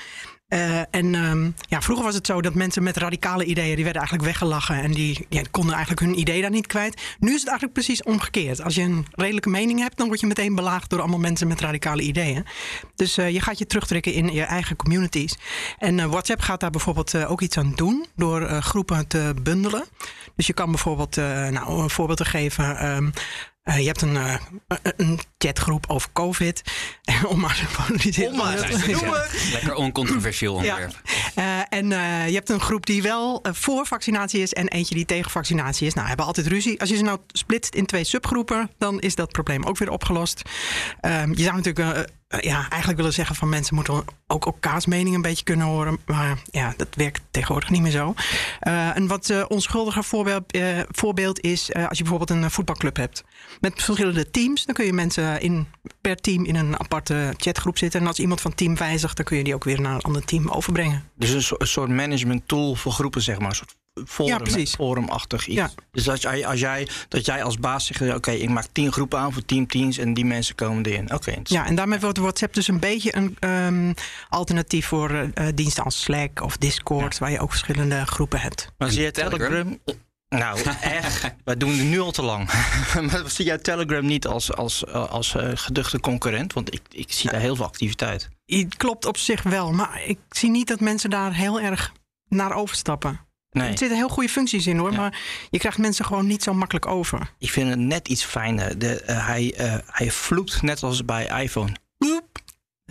Uh, 0.48 0.78
en 0.90 1.14
um, 1.14 1.54
ja, 1.68 1.82
vroeger 1.82 2.04
was 2.04 2.14
het 2.14 2.26
zo 2.26 2.40
dat 2.40 2.54
mensen 2.54 2.82
met 2.82 2.96
radicale 2.96 3.44
ideeën, 3.44 3.74
die 3.74 3.84
werden 3.84 4.02
eigenlijk 4.02 4.30
weggelachen 4.30 4.82
en 4.82 4.92
die, 4.92 5.26
konden 5.50 5.74
eigenlijk 5.74 6.06
hun 6.06 6.18
idee 6.18 6.40
daar 6.40 6.50
niet 6.50 6.66
kwijt. 6.66 7.16
Nu 7.18 7.28
is 7.34 7.40
het 7.40 7.48
eigenlijk 7.48 7.72
precies 7.72 8.02
omgekeerd. 8.02 8.62
Als 8.62 8.74
je 8.74 8.82
een 8.82 9.06
redelijke 9.10 9.48
mening 9.48 9.80
hebt, 9.80 9.96
dan 9.96 10.06
word 10.06 10.20
je 10.20 10.26
meteen 10.26 10.54
belaagd 10.54 10.90
door 10.90 10.98
allemaal 10.98 11.18
mensen 11.18 11.48
met 11.48 11.60
radicale 11.60 12.02
ideeën. 12.02 12.44
Dus 12.94 13.18
uh, 13.18 13.30
je 13.30 13.40
gaat 13.40 13.58
je 13.58 13.66
terugtrekken 13.66 14.12
in 14.12 14.32
je 14.32 14.42
eigen 14.42 14.76
communities. 14.76 15.36
En 15.78 15.98
uh, 15.98 16.04
WhatsApp 16.04 16.40
gaat 16.40 16.60
daar 16.60 16.70
bijvoorbeeld 16.70 17.24
ook 17.24 17.40
iets 17.40 17.58
aan 17.58 17.72
doen 17.74 18.06
door 18.16 18.62
groepen 18.62 19.06
te 19.06 19.34
bundelen. 19.42 19.84
Dus 20.36 20.46
je 20.46 20.52
kan 20.52 20.70
bijvoorbeeld, 20.70 21.16
nou, 21.16 21.82
een 21.82 21.90
voorbeeld 21.90 22.18
te 22.18 22.24
geven. 22.24 22.64
Uh, 22.64 23.10
je 23.76 23.86
hebt 23.86 24.02
een, 24.02 24.14
uh, 24.14 24.34
een 24.96 25.18
chatgroep 25.38 25.84
over 25.88 26.08
COVID. 26.12 26.62
Om 27.28 27.40
maar 27.40 27.68
Om 28.28 28.36
maar 28.36 28.56
Lekker 29.52 29.74
oncontroversieel 29.74 30.54
onderwerp. 30.54 31.00
Ja. 31.34 31.66
Uh, 31.68 31.78
en 31.78 31.88
je 32.28 32.34
hebt 32.34 32.48
een 32.48 32.60
groep 32.60 32.86
die 32.86 33.02
wel 33.02 33.44
voor 33.52 33.86
vaccinatie 33.86 34.42
is 34.42 34.52
en 34.52 34.68
eentje 34.68 34.94
die 34.94 35.04
tegen 35.04 35.30
vaccinatie 35.30 35.86
is. 35.86 35.94
Nou, 35.94 36.08
hebben 36.08 36.26
altijd 36.26 36.46
ruzie. 36.46 36.80
Als 36.80 36.88
je 36.88 36.96
ze 36.96 37.02
nou 37.02 37.18
splitst 37.26 37.74
in 37.74 37.86
twee 37.86 38.04
subgroepen, 38.04 38.70
dan 38.78 39.00
is 39.00 39.14
dat 39.14 39.32
probleem 39.32 39.64
ook 39.64 39.78
weer 39.78 39.90
opgelost. 39.90 40.42
Ehm, 41.00 41.32
je 41.34 41.42
zou 41.42 41.56
natuurlijk 41.56 42.08
ja, 42.28 42.68
eigenlijk 42.68 42.96
willen 42.96 43.12
zeggen 43.12 43.36
van 43.36 43.48
mensen 43.48 43.74
moeten 43.74 44.04
ook 44.26 44.46
elkaars 44.46 44.86
mening 44.86 45.14
een 45.14 45.22
beetje 45.22 45.44
kunnen 45.44 45.66
horen. 45.66 45.98
Maar 46.06 46.38
ja, 46.50 46.74
dat 46.76 46.88
werkt 46.90 47.22
tegenwoordig 47.30 47.70
niet 47.70 47.82
meer 47.82 47.90
zo. 47.90 48.14
Uh, 48.62 48.90
een 48.94 49.06
wat 49.06 49.28
uh, 49.28 49.44
onschuldiger 49.48 50.04
voorbeeld, 50.04 50.58
voorbeeld 50.90 51.40
is 51.40 51.74
als 51.74 51.98
je 51.98 52.04
bijvoorbeeld 52.04 52.30
een 52.30 52.50
voetbalclub 52.50 52.96
hebt. 52.96 53.24
Met 53.60 53.82
verschillende 53.82 54.30
teams. 54.30 54.64
Dan 54.64 54.74
kun 54.74 54.84
je 54.84 54.92
mensen 54.92 55.40
in, 55.40 55.66
per 56.00 56.16
team 56.16 56.44
in 56.44 56.56
een 56.56 56.80
aparte 56.80 57.34
chatgroep 57.36 57.78
zitten. 57.78 58.00
En 58.00 58.06
als 58.06 58.18
iemand 58.18 58.40
van 58.40 58.54
team 58.54 58.76
wijzigt, 58.76 59.16
dan 59.16 59.24
kun 59.24 59.36
je 59.36 59.44
die 59.44 59.54
ook 59.54 59.64
weer 59.64 59.80
naar 59.80 59.94
een 59.94 60.00
ander 60.00 60.24
team 60.24 60.48
overbrengen. 60.48 61.04
Dus 61.14 61.30
een, 61.30 61.42
so 61.42 61.54
een 61.58 61.66
soort 61.66 61.90
management 61.90 62.48
tool 62.48 62.74
voor 62.74 62.92
groepen, 62.92 63.22
zeg 63.22 63.38
maar. 63.38 63.60
Forum, 64.06 64.32
ja, 64.32 64.38
precies. 64.38 64.74
forumachtig 64.74 65.46
iets. 65.46 65.56
Ja. 65.56 65.70
Dus 65.90 66.08
als 66.08 66.20
jij, 66.20 66.46
als 66.46 66.60
jij, 66.60 66.88
dat 67.08 67.24
jij 67.24 67.42
als 67.42 67.58
baas 67.58 67.86
zegt, 67.86 68.00
oké, 68.00 68.14
okay, 68.14 68.36
ik 68.36 68.48
maak 68.48 68.66
tien 68.72 68.92
groepen 68.92 69.18
aan 69.18 69.32
voor 69.32 69.44
teamteams 69.44 69.98
en 69.98 70.14
die 70.14 70.24
mensen 70.24 70.54
komen 70.54 70.84
erin. 70.84 71.04
Oké. 71.04 71.14
Okay, 71.14 71.40
ja, 71.42 71.66
en 71.66 71.74
daarmee 71.74 71.98
wordt 71.98 72.18
WhatsApp 72.18 72.54
dus 72.54 72.68
een 72.68 72.80
beetje 72.80 73.16
een 73.16 73.36
um, 73.40 73.94
alternatief 74.28 74.86
voor 74.86 75.10
uh, 75.10 75.28
diensten 75.54 75.84
als 75.84 76.02
Slack 76.02 76.42
of 76.42 76.56
Discord, 76.56 77.12
ja. 77.12 77.18
waar 77.18 77.30
je 77.30 77.40
ook 77.40 77.50
verschillende 77.50 78.06
groepen 78.06 78.40
hebt. 78.40 78.72
Maar 78.78 78.90
zie 78.90 79.02
je 79.02 79.10
Telegram? 79.10 79.78
Nou, 80.28 80.60
echt. 80.80 81.34
Wij 81.44 81.56
doen 81.56 81.70
het 81.70 81.86
nu 81.86 82.00
al 82.00 82.10
te 82.10 82.22
lang. 82.22 82.46
maar 83.10 83.22
zie 83.26 83.44
jij 83.44 83.58
Telegram 83.58 84.06
niet 84.06 84.26
als, 84.26 84.54
als, 84.54 84.86
als 84.86 85.34
uh, 85.34 85.50
geduchte 85.54 86.00
concurrent? 86.00 86.52
Want 86.52 86.74
ik, 86.74 86.82
ik 86.90 87.12
zie 87.12 87.30
daar 87.30 87.40
heel 87.40 87.56
veel 87.56 87.64
activiteit. 87.64 88.28
Klopt 88.76 89.06
op 89.06 89.16
zich 89.16 89.42
wel, 89.42 89.72
maar 89.72 90.02
ik 90.04 90.18
zie 90.30 90.50
niet 90.50 90.68
dat 90.68 90.80
mensen 90.80 91.10
daar 91.10 91.34
heel 91.34 91.60
erg 91.60 91.92
naar 92.28 92.54
overstappen. 92.54 93.27
Nee. 93.50 93.70
Er 93.70 93.78
zitten 93.78 93.96
heel 93.96 94.08
goede 94.08 94.28
functies 94.28 94.66
in 94.66 94.78
hoor, 94.78 94.92
ja. 94.92 94.96
maar 94.96 95.20
je 95.50 95.58
krijgt 95.58 95.78
mensen 95.78 96.04
gewoon 96.04 96.26
niet 96.26 96.42
zo 96.42 96.54
makkelijk 96.54 96.86
over. 96.86 97.32
Ik 97.38 97.50
vind 97.50 97.68
het 97.68 97.78
net 97.78 98.08
iets 98.08 98.24
fijner. 98.24 98.78
De, 98.78 99.02
uh, 99.08 99.26
hij, 99.26 99.54
uh, 99.60 99.74
hij 99.86 100.10
vloekt 100.10 100.62
net 100.62 100.82
als 100.82 101.04
bij 101.04 101.42
iPhone. 101.42 101.72
Boep. 101.98 102.38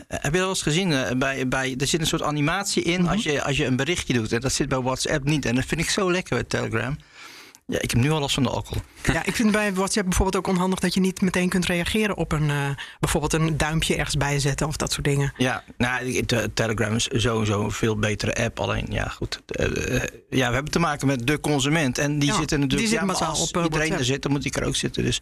Heb 0.07 0.33
je 0.33 0.39
dat 0.39 0.49
eens 0.49 0.61
gezien? 0.61 1.19
Bij, 1.19 1.47
bij, 1.47 1.75
er 1.77 1.87
zit 1.87 1.99
een 1.99 2.07
soort 2.07 2.21
animatie 2.21 2.83
in 2.83 2.99
mm 2.99 3.05
-hmm. 3.05 3.13
als, 3.13 3.23
je, 3.23 3.43
als 3.43 3.57
je 3.57 3.65
een 3.65 3.75
berichtje 3.75 4.13
doet. 4.13 4.31
En 4.31 4.41
dat 4.41 4.53
zit 4.53 4.69
bij 4.69 4.81
WhatsApp 4.81 5.23
niet. 5.23 5.45
En 5.45 5.55
dat 5.55 5.65
vind 5.65 5.81
ik 5.81 5.89
zo 5.89 6.11
lekker 6.11 6.33
bij 6.35 6.43
Telegram. 6.43 6.97
Ja, 7.69 7.81
ik 7.81 7.91
heb 7.91 7.99
nu 7.99 8.11
al 8.11 8.19
last 8.19 8.33
van 8.33 8.43
de 8.43 8.49
alcohol. 8.49 8.81
Ja, 9.03 9.25
ik 9.25 9.35
vind 9.35 9.51
bij 9.51 9.73
WhatsApp 9.73 10.07
bijvoorbeeld 10.07 10.45
ook 10.45 10.53
onhandig 10.53 10.79
dat 10.79 10.93
je 10.93 10.99
niet 10.99 11.21
meteen 11.21 11.49
kunt 11.49 11.65
reageren 11.65 12.17
op 12.17 12.31
een 12.31 12.49
uh, 12.49 12.69
bijvoorbeeld 12.99 13.33
een 13.33 13.57
duimpje 13.57 13.95
ergens 13.95 14.17
bijzetten 14.17 14.67
of 14.67 14.77
dat 14.77 14.91
soort 14.91 15.05
dingen. 15.05 15.33
Ja, 15.37 15.63
nou, 15.77 16.25
de, 16.25 16.51
Telegram 16.53 16.95
is 16.95 17.09
sowieso 17.11 17.63
een 17.63 17.71
veel 17.71 17.97
betere 17.97 18.35
app. 18.35 18.59
Alleen, 18.59 18.85
ja, 18.89 19.07
goed. 19.07 19.41
Uh, 19.59 20.03
ja, 20.29 20.47
we 20.47 20.53
hebben 20.53 20.71
te 20.71 20.79
maken 20.79 21.07
met 21.07 21.27
de 21.27 21.39
consument. 21.39 21.97
En 21.97 22.19
die 22.19 22.29
Ja, 22.29 22.35
zitten 22.35 22.59
natuurlijk... 22.59 22.89
die 22.89 22.97
zit 22.97 23.07
ja, 23.07 23.13
maar 23.13 23.27
als 23.27 23.49
op, 23.49 23.57
eh, 23.57 23.63
iedereen 23.63 23.93
er 23.93 24.05
zit, 24.05 24.21
dan 24.21 24.31
moet 24.31 24.45
ik 24.45 24.55
er 24.55 24.63
ook 24.63 24.75
zitten. 24.75 25.03
Dus 25.03 25.21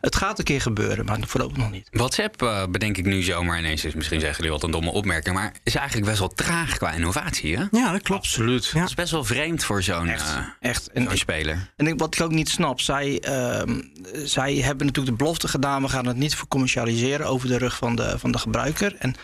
het 0.00 0.16
gaat 0.16 0.38
een 0.38 0.44
keer 0.44 0.60
gebeuren, 0.60 1.04
maar 1.04 1.18
voorlopig 1.26 1.56
nog 1.56 1.70
niet. 1.70 1.88
WhatsApp 1.90 2.42
eh, 2.42 2.66
bedenk 2.70 2.96
ik 2.96 3.04
nu 3.04 3.22
zomaar 3.22 3.58
ineens. 3.58 3.84
Is 3.84 3.94
misschien 3.94 4.20
zeggen 4.20 4.36
jullie 4.36 4.52
wat 4.52 4.62
een 4.62 4.70
domme 4.70 4.90
opmerking. 4.90 5.34
Maar 5.34 5.52
is 5.62 5.74
eigenlijk 5.74 6.06
best 6.06 6.18
wel 6.18 6.28
traag 6.28 6.76
qua 6.76 6.92
innovatie. 6.92 7.56
Hè? 7.56 7.64
Ja, 7.70 7.92
dat 7.92 8.02
klopt. 8.02 8.20
Absoluut. 8.20 8.66
Ja. 8.66 8.80
Dat 8.80 8.88
is 8.88 8.94
best 8.94 9.10
wel 9.10 9.24
vreemd 9.24 9.64
voor 9.64 9.82
zo'n 9.82 10.08
eh, 10.08 10.36
Echt. 10.60 10.90
En, 10.92 11.02
zo'n 11.02 11.16
speler. 11.16 11.72
En 11.86 11.92
ik, 11.92 11.98
wat 11.98 12.14
ik 12.14 12.20
ook 12.20 12.30
niet 12.32 12.48
snap, 12.48 12.80
zij, 12.80 13.20
ehm, 13.20 13.80
zij 14.24 14.54
hebben 14.54 14.86
natuurlijk 14.86 15.16
de 15.16 15.22
belofte 15.24 15.48
gedaan... 15.48 15.82
we 15.82 15.88
gaan 15.88 16.06
het 16.06 16.16
niet 16.16 16.34
voor 16.34 16.48
commercialiseren 16.48 17.26
over 17.26 17.48
de 17.48 17.58
rug 17.58 17.76
van 17.76 17.96
de, 17.96 18.18
van 18.18 18.32
de 18.32 18.38
gebruiker. 18.38 18.96
En 18.98 19.14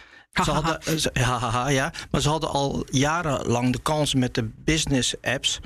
ze 0.45 0.51
hadden, 0.51 0.81
eh, 0.83 0.95
ze- 0.95 1.11
hahaha, 1.21 1.69
ja, 1.69 1.93
maar 2.11 2.21
ze 2.21 2.29
hadden 2.29 2.51
al 2.51 2.87
jarenlang 2.91 3.73
de 3.73 3.81
kans 3.83 4.15
met 4.15 4.35
de 4.35 4.51
business 4.65 5.15
apps... 5.23 5.61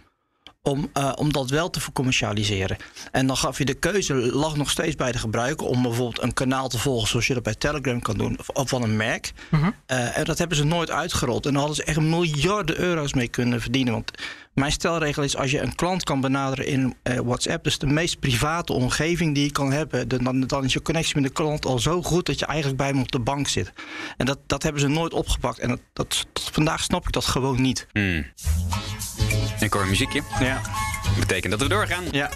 Om, 0.62 0.90
eh, 0.92 1.12
om 1.16 1.32
dat 1.32 1.50
wel 1.50 1.70
te 1.70 1.80
commercialiseren. 1.92 2.76
En 3.12 3.26
dan 3.26 3.36
gaf 3.36 3.58
je 3.58 3.64
de 3.64 3.74
keuze, 3.74 4.14
lag 4.14 4.56
nog 4.56 4.70
steeds 4.70 4.94
bij 4.94 5.12
de 5.12 5.18
gebruiker... 5.18 5.66
om 5.66 5.82
bijvoorbeeld 5.82 6.22
een 6.22 6.32
kanaal 6.34 6.68
te 6.68 6.78
volgen 6.78 7.08
zoals 7.08 7.26
je 7.26 7.34
dat 7.34 7.42
bij 7.42 7.54
Telegram 7.54 8.02
kan 8.02 8.16
doen... 8.18 8.38
of, 8.38 8.48
of 8.48 8.68
van 8.68 8.82
een 8.82 8.96
merk. 8.96 9.32
Mhm. 9.50 9.70
Eh, 9.86 10.18
en 10.18 10.24
dat 10.24 10.38
hebben 10.38 10.56
ze 10.56 10.64
nooit 10.64 10.90
uitgerold. 10.90 11.46
En 11.46 11.50
daar 11.52 11.60
hadden 11.60 11.76
ze 11.76 11.84
echt 11.84 12.00
miljarden 12.00 12.78
euro's 12.78 13.14
mee 13.14 13.28
kunnen 13.28 13.60
verdienen. 13.60 13.92
Want 13.92 14.10
mijn 14.56 14.72
stelregel 14.72 15.22
is, 15.22 15.36
als 15.36 15.50
je 15.50 15.60
een 15.60 15.74
klant 15.74 16.04
kan 16.04 16.20
benaderen 16.20 16.66
in 16.66 16.96
eh, 17.02 17.18
WhatsApp... 17.18 17.64
dus 17.64 17.78
de 17.78 17.86
meest 17.86 18.18
private 18.18 18.72
omgeving 18.72 19.34
die 19.34 19.44
je 19.44 19.52
kan 19.52 19.72
hebben... 19.72 20.08
dan, 20.08 20.40
dan 20.40 20.64
is 20.64 20.72
je 20.72 20.82
connectie 20.82 21.14
met 21.14 21.24
de 21.24 21.30
klant 21.30 21.66
al 21.66 21.78
zo 21.78 22.02
goed... 22.02 22.26
dat 22.26 22.38
je 22.38 22.46
eigenlijk 22.46 22.78
bij 22.78 22.86
hem 22.86 23.00
op 23.00 23.12
de 23.12 23.18
bank 23.18 23.48
zit. 23.48 23.72
En 24.16 24.26
dat, 24.26 24.38
dat 24.46 24.62
hebben 24.62 24.80
ze 24.80 24.88
nooit 24.88 25.12
opgepakt. 25.12 25.58
En 25.58 25.68
dat, 25.68 25.80
dat, 25.92 26.26
tot 26.32 26.50
vandaag 26.52 26.82
snap 26.82 27.06
ik 27.06 27.12
dat 27.12 27.24
gewoon 27.24 27.60
niet. 27.60 27.86
Hmm. 27.92 28.26
Ik 29.60 29.72
hoor 29.72 29.82
een 29.82 29.88
muziekje. 29.88 30.22
Ja. 30.40 30.60
Dat 31.02 31.18
betekent 31.18 31.52
dat 31.52 31.62
we 31.62 31.68
doorgaan. 31.68 32.04
ja. 32.10 32.30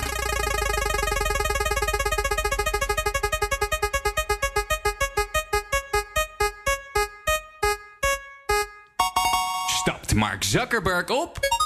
Stapt 9.66 10.14
Mark 10.14 10.44
Zuckerberg 10.44 11.08
op? 11.08 11.59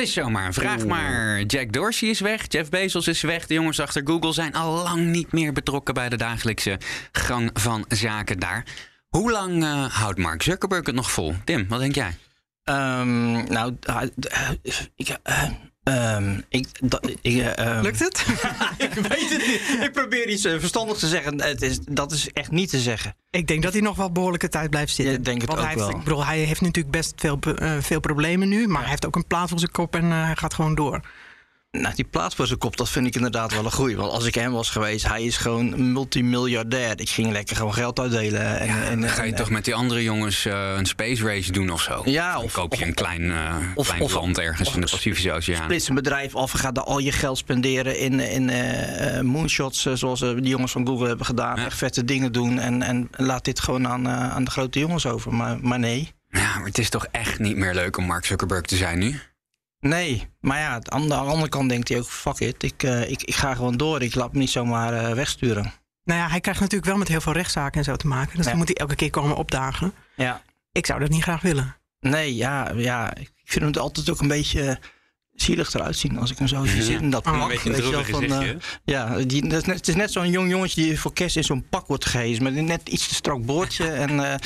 Het 0.00 0.08
is 0.08 0.14
zomaar 0.14 0.46
een 0.46 0.54
vraag, 0.54 0.86
maar 0.86 1.42
Jack 1.42 1.72
Dorsey 1.72 2.08
is 2.08 2.20
weg, 2.20 2.44
Jeff 2.48 2.70
Bezos 2.70 3.08
is 3.08 3.22
weg. 3.22 3.46
De 3.46 3.54
jongens 3.54 3.80
achter 3.80 4.02
Google 4.04 4.32
zijn 4.32 4.54
al 4.54 4.82
lang 4.82 5.06
niet 5.06 5.32
meer 5.32 5.52
betrokken 5.52 5.94
bij 5.94 6.08
de 6.08 6.16
dagelijkse 6.16 6.78
gang 7.12 7.50
van 7.52 7.84
zaken 7.88 8.38
daar. 8.38 8.64
Hoe 9.08 9.30
lang 9.30 9.62
eh, 9.62 9.84
houdt 9.84 10.18
Mark 10.18 10.42
Zuckerberg 10.42 10.86
het 10.86 10.94
nog 10.94 11.10
vol? 11.10 11.34
Tim, 11.44 11.68
wat 11.68 11.80
denk 11.80 11.94
jij? 11.94 12.16
Ehm, 12.64 13.32
nou, 13.52 13.76
eh, 13.80 14.02
eh, 14.02 14.76
ik... 14.96 15.16
eh, 15.90 16.14
ehm, 16.14 16.40
ik, 16.48 16.68
ik 17.20 17.38
eh, 17.38 17.58
ehm, 17.58 17.82
Lukt 17.82 17.98
het? 17.98 18.24
ik 18.88 18.94
weet 18.94 19.30
het 19.30 19.46
niet. 19.46 19.84
Ik 19.84 19.92
probeer 19.92 20.28
iets 20.28 20.44
eh, 20.44 20.58
verstandigs 20.58 20.98
te 20.98 21.08
zeggen. 21.08 21.42
Het 21.42 21.62
is, 21.62 21.78
dat 21.80 22.12
is 22.12 22.32
echt 22.32 22.50
niet 22.50 22.70
te 22.70 22.78
zeggen. 22.78 23.14
ik 23.30 23.46
denk 23.46 23.62
dat 23.62 23.72
hij 23.72 23.82
nog 23.82 23.96
wel 23.96 24.12
behoorlijke 24.12 24.48
tijd 24.48 24.70
blijft 24.70 24.94
zitten. 24.94 25.14
Ik 25.14 25.24
denk 25.24 25.40
het 25.40 25.46
Want 25.46 25.60
ook 25.60 25.66
hij 25.66 25.74
heeft, 25.74 25.86
wel. 25.86 25.98
Ik 25.98 26.04
bedoel, 26.04 26.26
hij 26.26 26.38
heeft 26.38 26.60
natuurlijk 26.60 26.94
best 26.94 27.12
veel, 27.16 27.38
eh, 27.56 27.76
veel 27.80 28.00
problemen 28.00 28.48
nu. 28.48 28.68
Maar 28.68 28.80
hij 28.80 28.90
heeft 28.90 29.06
ook 29.06 29.16
een 29.16 29.26
plaat 29.26 29.48
voor 29.48 29.58
zijn 29.58 29.70
kop 29.70 29.94
en 29.94 30.04
hij 30.04 30.36
gaat 30.36 30.54
gewoon 30.54 30.74
door. 30.74 31.00
Nou, 31.70 31.94
die 31.94 32.04
plaats 32.04 32.34
voor 32.34 32.46
zijn 32.46 32.58
kop, 32.58 32.76
dat 32.76 32.88
vind 32.88 33.06
ik 33.06 33.14
inderdaad 33.14 33.52
wel 33.52 33.64
een 33.64 33.72
goeie. 33.72 33.96
Want 33.96 34.12
als 34.12 34.24
ik 34.24 34.34
hem 34.34 34.52
was 34.52 34.70
geweest, 34.70 35.06
hij 35.08 35.22
is 35.22 35.36
gewoon 35.36 35.92
multimiljardair. 35.92 37.00
Ik 37.00 37.08
ging 37.10 37.32
lekker 37.32 37.56
gewoon 37.56 37.74
geld 37.74 38.00
uitdelen. 38.00 38.58
En, 38.60 38.82
en, 38.82 39.00
Dan 39.00 39.08
ga 39.10 39.22
je 39.22 39.30
en- 39.30 39.36
toch 39.36 39.50
met 39.50 39.64
die 39.64 39.74
andere 39.74 40.02
jongens 40.02 40.44
eh, 40.46 40.74
een 40.76 40.86
space 40.86 41.24
race 41.24 41.52
doen 41.52 41.70
of 41.70 41.82
zo? 41.82 42.02
Ja, 42.04 42.40
of- 42.40 42.52
koop 42.52 42.74
je 42.74 42.80
of- 42.80 42.86
een 42.88 42.94
klein, 42.94 43.30
eh, 43.32 43.56
of- 43.74 43.86
klein 43.86 44.02
of- 44.02 44.12
land 44.14 44.38
ergens 44.38 44.74
in 44.74 44.80
de 44.80 44.86
Pacifische 44.90 45.32
Oceaan. 45.32 45.62
splits 45.62 45.88
een 45.88 45.94
bedrijf 45.94 46.34
af 46.34 46.52
en 46.52 46.58
gaat 46.58 46.74
daar 46.74 46.84
al 46.84 46.98
je 46.98 47.12
geld 47.12 47.38
spenderen 47.38 47.98
in, 47.98 48.20
in 48.20 48.50
eh, 48.50 49.20
moonshots, 49.20 49.82
zoals 49.92 50.20
die 50.20 50.42
jongens 50.42 50.72
van 50.72 50.86
Google 50.86 51.08
hebben 51.08 51.26
gedaan. 51.26 51.56
Ja. 51.56 51.64
Echt 51.64 51.78
vette 51.78 52.04
dingen 52.04 52.32
doen 52.32 52.58
en, 52.58 52.82
en 52.82 53.08
laat 53.16 53.44
dit 53.44 53.60
gewoon 53.60 53.88
aan, 53.88 54.08
aan 54.08 54.44
de 54.44 54.50
grote 54.50 54.78
jongens 54.78 55.06
over. 55.06 55.34
Maar, 55.34 55.58
maar 55.60 55.78
nee. 55.78 56.12
Ja, 56.28 56.56
maar 56.58 56.66
het 56.66 56.78
is 56.78 56.88
toch 56.90 57.06
echt 57.10 57.38
niet 57.38 57.56
meer 57.56 57.74
leuk 57.74 57.96
om 57.96 58.04
Mark 58.04 58.24
Zuckerberg 58.24 58.62
te 58.62 58.76
zijn 58.76 58.98
nu? 58.98 59.20
Nee, 59.80 60.28
maar 60.40 60.58
ja, 60.58 60.72
aan 60.72 60.80
de, 60.82 60.90
aan 60.90 61.08
de 61.08 61.14
andere 61.32 61.48
kant 61.48 61.68
denkt 61.68 61.88
hij 61.88 61.98
ook, 61.98 62.06
fuck 62.06 62.38
it, 62.38 62.62
ik, 62.62 62.82
eh, 62.82 63.10
ik, 63.10 63.22
ik 63.22 63.34
ga 63.34 63.54
gewoon 63.54 63.76
door. 63.76 64.02
Ik 64.02 64.14
laat 64.14 64.32
me 64.32 64.38
niet 64.38 64.50
zomaar 64.50 64.92
eh, 64.94 65.14
wegsturen. 65.14 65.72
Nou 66.04 66.20
ja, 66.20 66.28
hij 66.28 66.40
krijgt 66.40 66.60
natuurlijk 66.60 66.88
wel 66.90 66.98
met 66.98 67.08
heel 67.08 67.20
veel 67.20 67.32
rechtszaken 67.32 67.78
en 67.78 67.84
zo 67.84 67.96
te 67.96 68.06
maken. 68.06 68.36
Dus 68.36 68.44
Ja. 68.44 68.50
dan 68.50 68.58
moet 68.58 68.68
hij 68.68 68.76
elke 68.76 68.94
keer 68.94 69.10
komen 69.10 69.36
opdagen. 69.36 69.92
Ja. 70.16 70.42
Ik 70.72 70.86
zou 70.86 71.00
dat 71.00 71.08
niet 71.08 71.22
graag 71.22 71.40
willen. 71.42 71.76
Nee, 72.00 72.34
ja, 72.34 72.70
ja, 72.76 73.14
ik 73.16 73.30
vind 73.44 73.64
hem 73.64 73.82
altijd 73.82 74.10
ook 74.10 74.20
een 74.20 74.28
beetje 74.28 74.78
zielig 75.42 75.74
eruit 75.74 75.96
zien 75.96 76.18
als 76.18 76.30
ik 76.30 76.38
hem 76.38 76.48
zo 76.48 76.64
zie 76.64 76.76
Ja. 76.76 76.82
zitten 76.82 77.04
in 77.04 77.10
dat 77.10 77.26
Oh. 77.26 77.32
pak. 77.32 77.42
Een 77.42 77.48
beetje 77.48 77.68
een 77.68 77.74
weet 77.74 77.84
je 77.84 77.90
wel, 77.90 78.02
droevig 78.02 78.28
van, 78.28 78.38
gezichtje. 78.38 78.68
eh, 78.84 78.94
ja, 78.94 79.16
die, 79.24 79.48
dat 79.48 79.60
is 79.60 79.66
net, 79.66 79.76
het 79.76 79.88
is 79.88 79.94
net 79.94 80.12
zo'n 80.12 80.30
jong 80.30 80.50
jongetje 80.50 80.82
die 80.82 81.00
voor 81.00 81.12
kerst 81.12 81.36
in 81.36 81.44
zo'n 81.44 81.66
pak 81.70 81.86
wordt 81.86 82.04
gehezen. 82.04 82.42
Met 82.42 82.56
een 82.56 82.64
net 82.64 82.88
iets 82.88 83.08
te 83.08 83.14
strak 83.14 83.44
boordje. 83.44 83.84
en, 84.04 84.32
eh, 84.32 84.38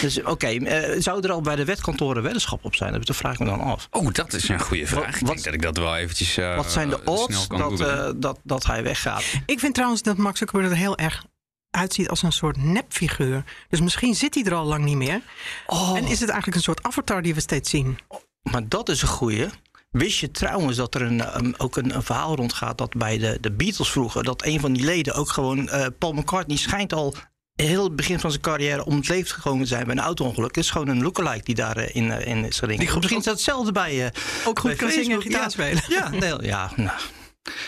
dus 0.00 0.22
oké, 0.22 0.46
eh, 0.46 1.00
zou 1.00 1.22
er 1.22 1.32
al 1.32 1.40
bij 1.40 1.56
de 1.56 1.64
wetkantoren 1.64 2.22
weddenschap 2.22 2.64
op 2.64 2.74
zijn? 2.74 2.92
Dat 3.00 3.16
vraag 3.16 3.32
ik 3.32 3.38
me 3.38 3.44
dan 3.44 3.60
af. 3.60 3.88
Oh, 3.90 4.12
dat 4.12 4.32
is 4.32 4.48
een 4.48 4.60
goede 4.60 4.86
vraag. 4.86 5.04
Wat- 5.04 5.20
ik 5.20 5.26
denk 5.26 5.44
dat 5.44 5.54
ik 5.54 5.62
dat 5.62 5.76
wel 5.76 5.96
eventjes 5.96 6.36
eh, 6.36 6.56
Wat 6.56 6.72
zijn 6.72 6.88
de 6.88 7.04
odds 7.04 7.48
dat, 7.48 7.80
eh, 7.80 8.10
dat, 8.16 8.38
dat 8.42 8.66
hij 8.66 8.82
weggaat? 8.82 9.24
Ik 9.46 9.58
vind 9.58 9.74
trouwens 9.74 10.02
dat 10.02 10.16
Max 10.16 10.38
Zuckerberg 10.38 10.70
er 10.72 10.76
heel 10.78 10.96
erg 10.98 11.24
uitziet 11.70 12.08
als 12.08 12.22
een 12.22 12.32
soort 12.32 12.56
nepfiguur. 12.56 13.44
Dus 13.68 13.80
misschien 13.80 14.14
zit 14.14 14.34
hij 14.34 14.44
er 14.44 14.54
al 14.54 14.64
lang 14.64 14.84
niet 14.84 14.96
meer. 14.96 15.20
Oh, 15.66 15.96
En 15.96 16.04
is 16.04 16.20
het 16.20 16.28
eigenlijk 16.28 16.56
een 16.56 16.62
soort 16.62 16.82
avatar 16.82 17.22
die 17.22 17.34
we 17.34 17.40
steeds 17.40 17.70
zien? 17.70 17.98
maar 18.42 18.68
dat 18.68 18.88
is 18.88 19.02
een 19.02 19.08
goeie. 19.08 19.46
Wist 19.90 20.18
je 20.18 20.30
trouwens 20.30 20.76
dat 20.76 20.94
er 20.94 21.02
een, 21.02 21.36
um, 21.44 21.54
ook 21.58 21.76
een, 21.76 21.94
een 21.94 22.02
verhaal 22.02 22.34
rondgaat 22.36 22.78
dat 22.78 22.94
bij 22.94 23.18
de, 23.18 23.38
de 23.40 23.52
Beatles 23.52 23.90
vroeger... 23.90 24.24
dat 24.24 24.44
een 24.44 24.60
van 24.60 24.72
die 24.72 24.84
leden 24.84 25.14
ook 25.14 25.28
gewoon... 25.30 25.68
eh, 25.68 25.86
Paul 25.98 26.12
McCartney 26.12 26.56
schijnt 26.56 26.92
al 26.92 27.14
heel 27.54 27.84
het 27.84 27.96
begin 27.96 28.20
van 28.20 28.30
zijn 28.30 28.42
carrière 28.42 28.84
om 28.84 28.96
het 28.96 29.08
leven 29.08 29.34
gekomen 29.34 29.62
te 29.62 29.68
zijn 29.68 29.84
bij 29.86 29.94
een 29.94 30.00
auto-ongeluk. 30.02 30.54
Het 30.54 30.64
is 30.64 30.70
gewoon 30.70 30.88
een 30.88 31.02
lookalike 31.02 31.44
die 31.44 31.54
daarin 31.54 31.94
in, 31.94 32.10
in 32.10 32.44
is 32.44 32.58
geringen. 32.58 32.86
Die 32.86 32.94
Misschien 32.96 33.18
is 33.18 33.24
dat 33.24 33.34
hetzelfde 33.34 33.72
bij... 33.72 34.04
eh, 34.06 34.10
Ook 34.46 34.58
goed 34.58 34.70
bij 34.70 34.78
kan 34.78 34.90
zingen 34.90 35.16
en 35.16 35.22
gitaar 35.22 35.40
Ja. 35.42 35.48
spelen. 35.48 35.82
Ja, 35.88 36.08
nee, 36.28 36.42
ja 36.42 36.70
nou, 36.76 36.98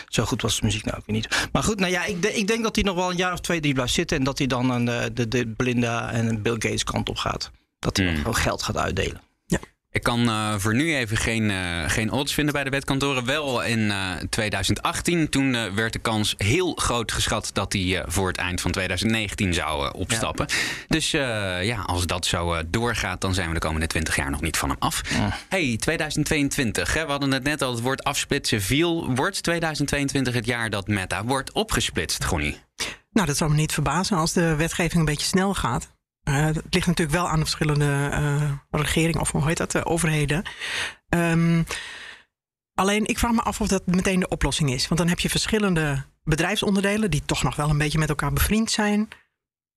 zo 0.07 0.25
goed 0.25 0.41
was 0.41 0.59
de 0.59 0.65
muziek 0.65 0.85
nou 0.85 0.97
ook 0.97 1.05
weer 1.05 1.15
niet. 1.15 1.47
Maar 1.51 1.63
goed, 1.63 1.79
nou 1.79 1.91
ja, 1.91 2.05
ik, 2.05 2.21
de- 2.21 2.33
ik 2.33 2.47
denk 2.47 2.63
dat 2.63 2.75
hij 2.75 2.83
nog 2.83 2.95
wel 2.95 3.09
een 3.09 3.17
jaar 3.17 3.33
of 3.33 3.39
twee, 3.39 3.59
drie 3.59 3.73
blijft 3.73 3.93
zitten... 3.93 4.17
en 4.17 4.23
dat 4.23 4.37
hij 4.37 4.47
dan 4.47 4.71
aan 4.71 4.85
de, 4.85 5.09
de, 5.13 5.27
de 5.27 5.47
Belinda 5.47 6.11
en 6.11 6.41
Bill 6.41 6.53
Gates 6.53 6.83
kant 6.83 7.09
op 7.09 7.17
gaat. 7.17 7.51
Dat 7.79 7.97
hij 7.97 8.05
Hmm. 8.07 8.15
gewoon 8.17 8.35
geld 8.35 8.63
gaat 8.63 8.77
uitdelen. 8.77 9.21
Ik 9.93 10.03
kan 10.03 10.29
eh, 10.29 10.53
voor 10.57 10.75
nu 10.75 10.95
even 10.95 11.17
geen, 11.17 11.51
eh, 11.51 11.89
geen 11.89 12.11
odds 12.11 12.33
vinden 12.33 12.53
bij 12.53 12.63
de 12.63 12.69
wetkantoren. 12.69 13.25
Wel 13.25 13.63
in 13.63 13.91
eh, 13.91 14.11
2018. 14.29 15.29
Toen 15.29 15.55
eh, 15.55 15.73
werd 15.73 15.93
de 15.93 15.99
kans 15.99 16.33
heel 16.37 16.73
groot 16.75 17.11
geschat 17.11 17.49
dat 17.53 17.73
hij 17.73 18.03
voor 18.07 18.27
het 18.27 18.37
eind 18.37 18.61
van 18.61 18.71
2019 18.71 19.53
zou 19.53 19.93
opstappen. 19.93 20.47
Dus 20.87 21.11
ja, 21.61 21.81
als 21.85 22.05
dat 22.05 22.25
zo 22.25 22.61
doorgaat, 22.67 23.21
dan 23.21 23.33
zijn 23.33 23.47
we 23.47 23.53
de 23.53 23.59
komende 23.59 23.87
20 23.87 24.15
jaar 24.15 24.31
nog 24.31 24.41
niet 24.41 24.57
van 24.57 24.69
hem 24.69 24.77
af. 24.79 25.01
Ja. 25.09 25.37
Hey, 25.49 25.77
2022. 25.79 26.93
Hè? 26.93 27.05
We 27.05 27.11
hadden 27.11 27.31
het 27.31 27.43
net 27.43 27.61
al, 27.61 27.71
het 27.71 27.81
woord 27.81 28.03
afsplitsen 28.03 28.61
viel. 28.61 29.15
Wordt 29.15 29.43
2022 29.43 30.33
het 30.33 30.45
jaar 30.45 30.69
dat 30.69 30.87
Meta 30.87 31.23
wordt 31.23 31.51
opgesplitst, 31.51 32.23
Groenie? 32.23 32.57
Nou, 33.11 33.27
dat 33.27 33.37
zou 33.37 33.49
me 33.49 33.55
niet 33.55 33.71
verbazen 33.71 34.17
als 34.17 34.33
de 34.33 34.55
wetgeving 34.55 34.99
een 34.99 35.05
beetje 35.05 35.27
snel 35.27 35.53
gaat. 35.53 35.92
Eh, 36.23 36.45
het 36.45 36.65
ligt 36.69 36.87
natuurlijk 36.87 37.17
wel 37.17 37.29
aan 37.29 37.39
de 37.39 37.45
verschillende 37.45 38.09
eh, 38.11 38.51
regeringen, 38.69 39.21
of 39.21 39.31
hoe 39.31 39.47
heet 39.47 39.57
dat, 39.57 39.71
de 39.71 39.85
overheden. 39.85 40.43
Ehm, 41.09 41.63
alleen, 42.73 43.05
ik 43.05 43.19
vraag 43.19 43.31
me 43.31 43.41
af 43.41 43.61
of 43.61 43.67
dat 43.67 43.85
meteen 43.85 44.19
de 44.19 44.27
oplossing 44.27 44.71
is. 44.71 44.87
Want 44.87 44.99
dan 44.99 45.09
heb 45.09 45.19
je 45.19 45.29
verschillende 45.29 46.05
bedrijfsonderdelen 46.23 47.11
die 47.11 47.25
toch 47.25 47.43
nog 47.43 47.55
wel 47.55 47.69
een 47.69 47.77
beetje 47.77 47.99
met 47.99 48.09
elkaar 48.09 48.33
bevriend 48.33 48.71
zijn. 48.71 49.07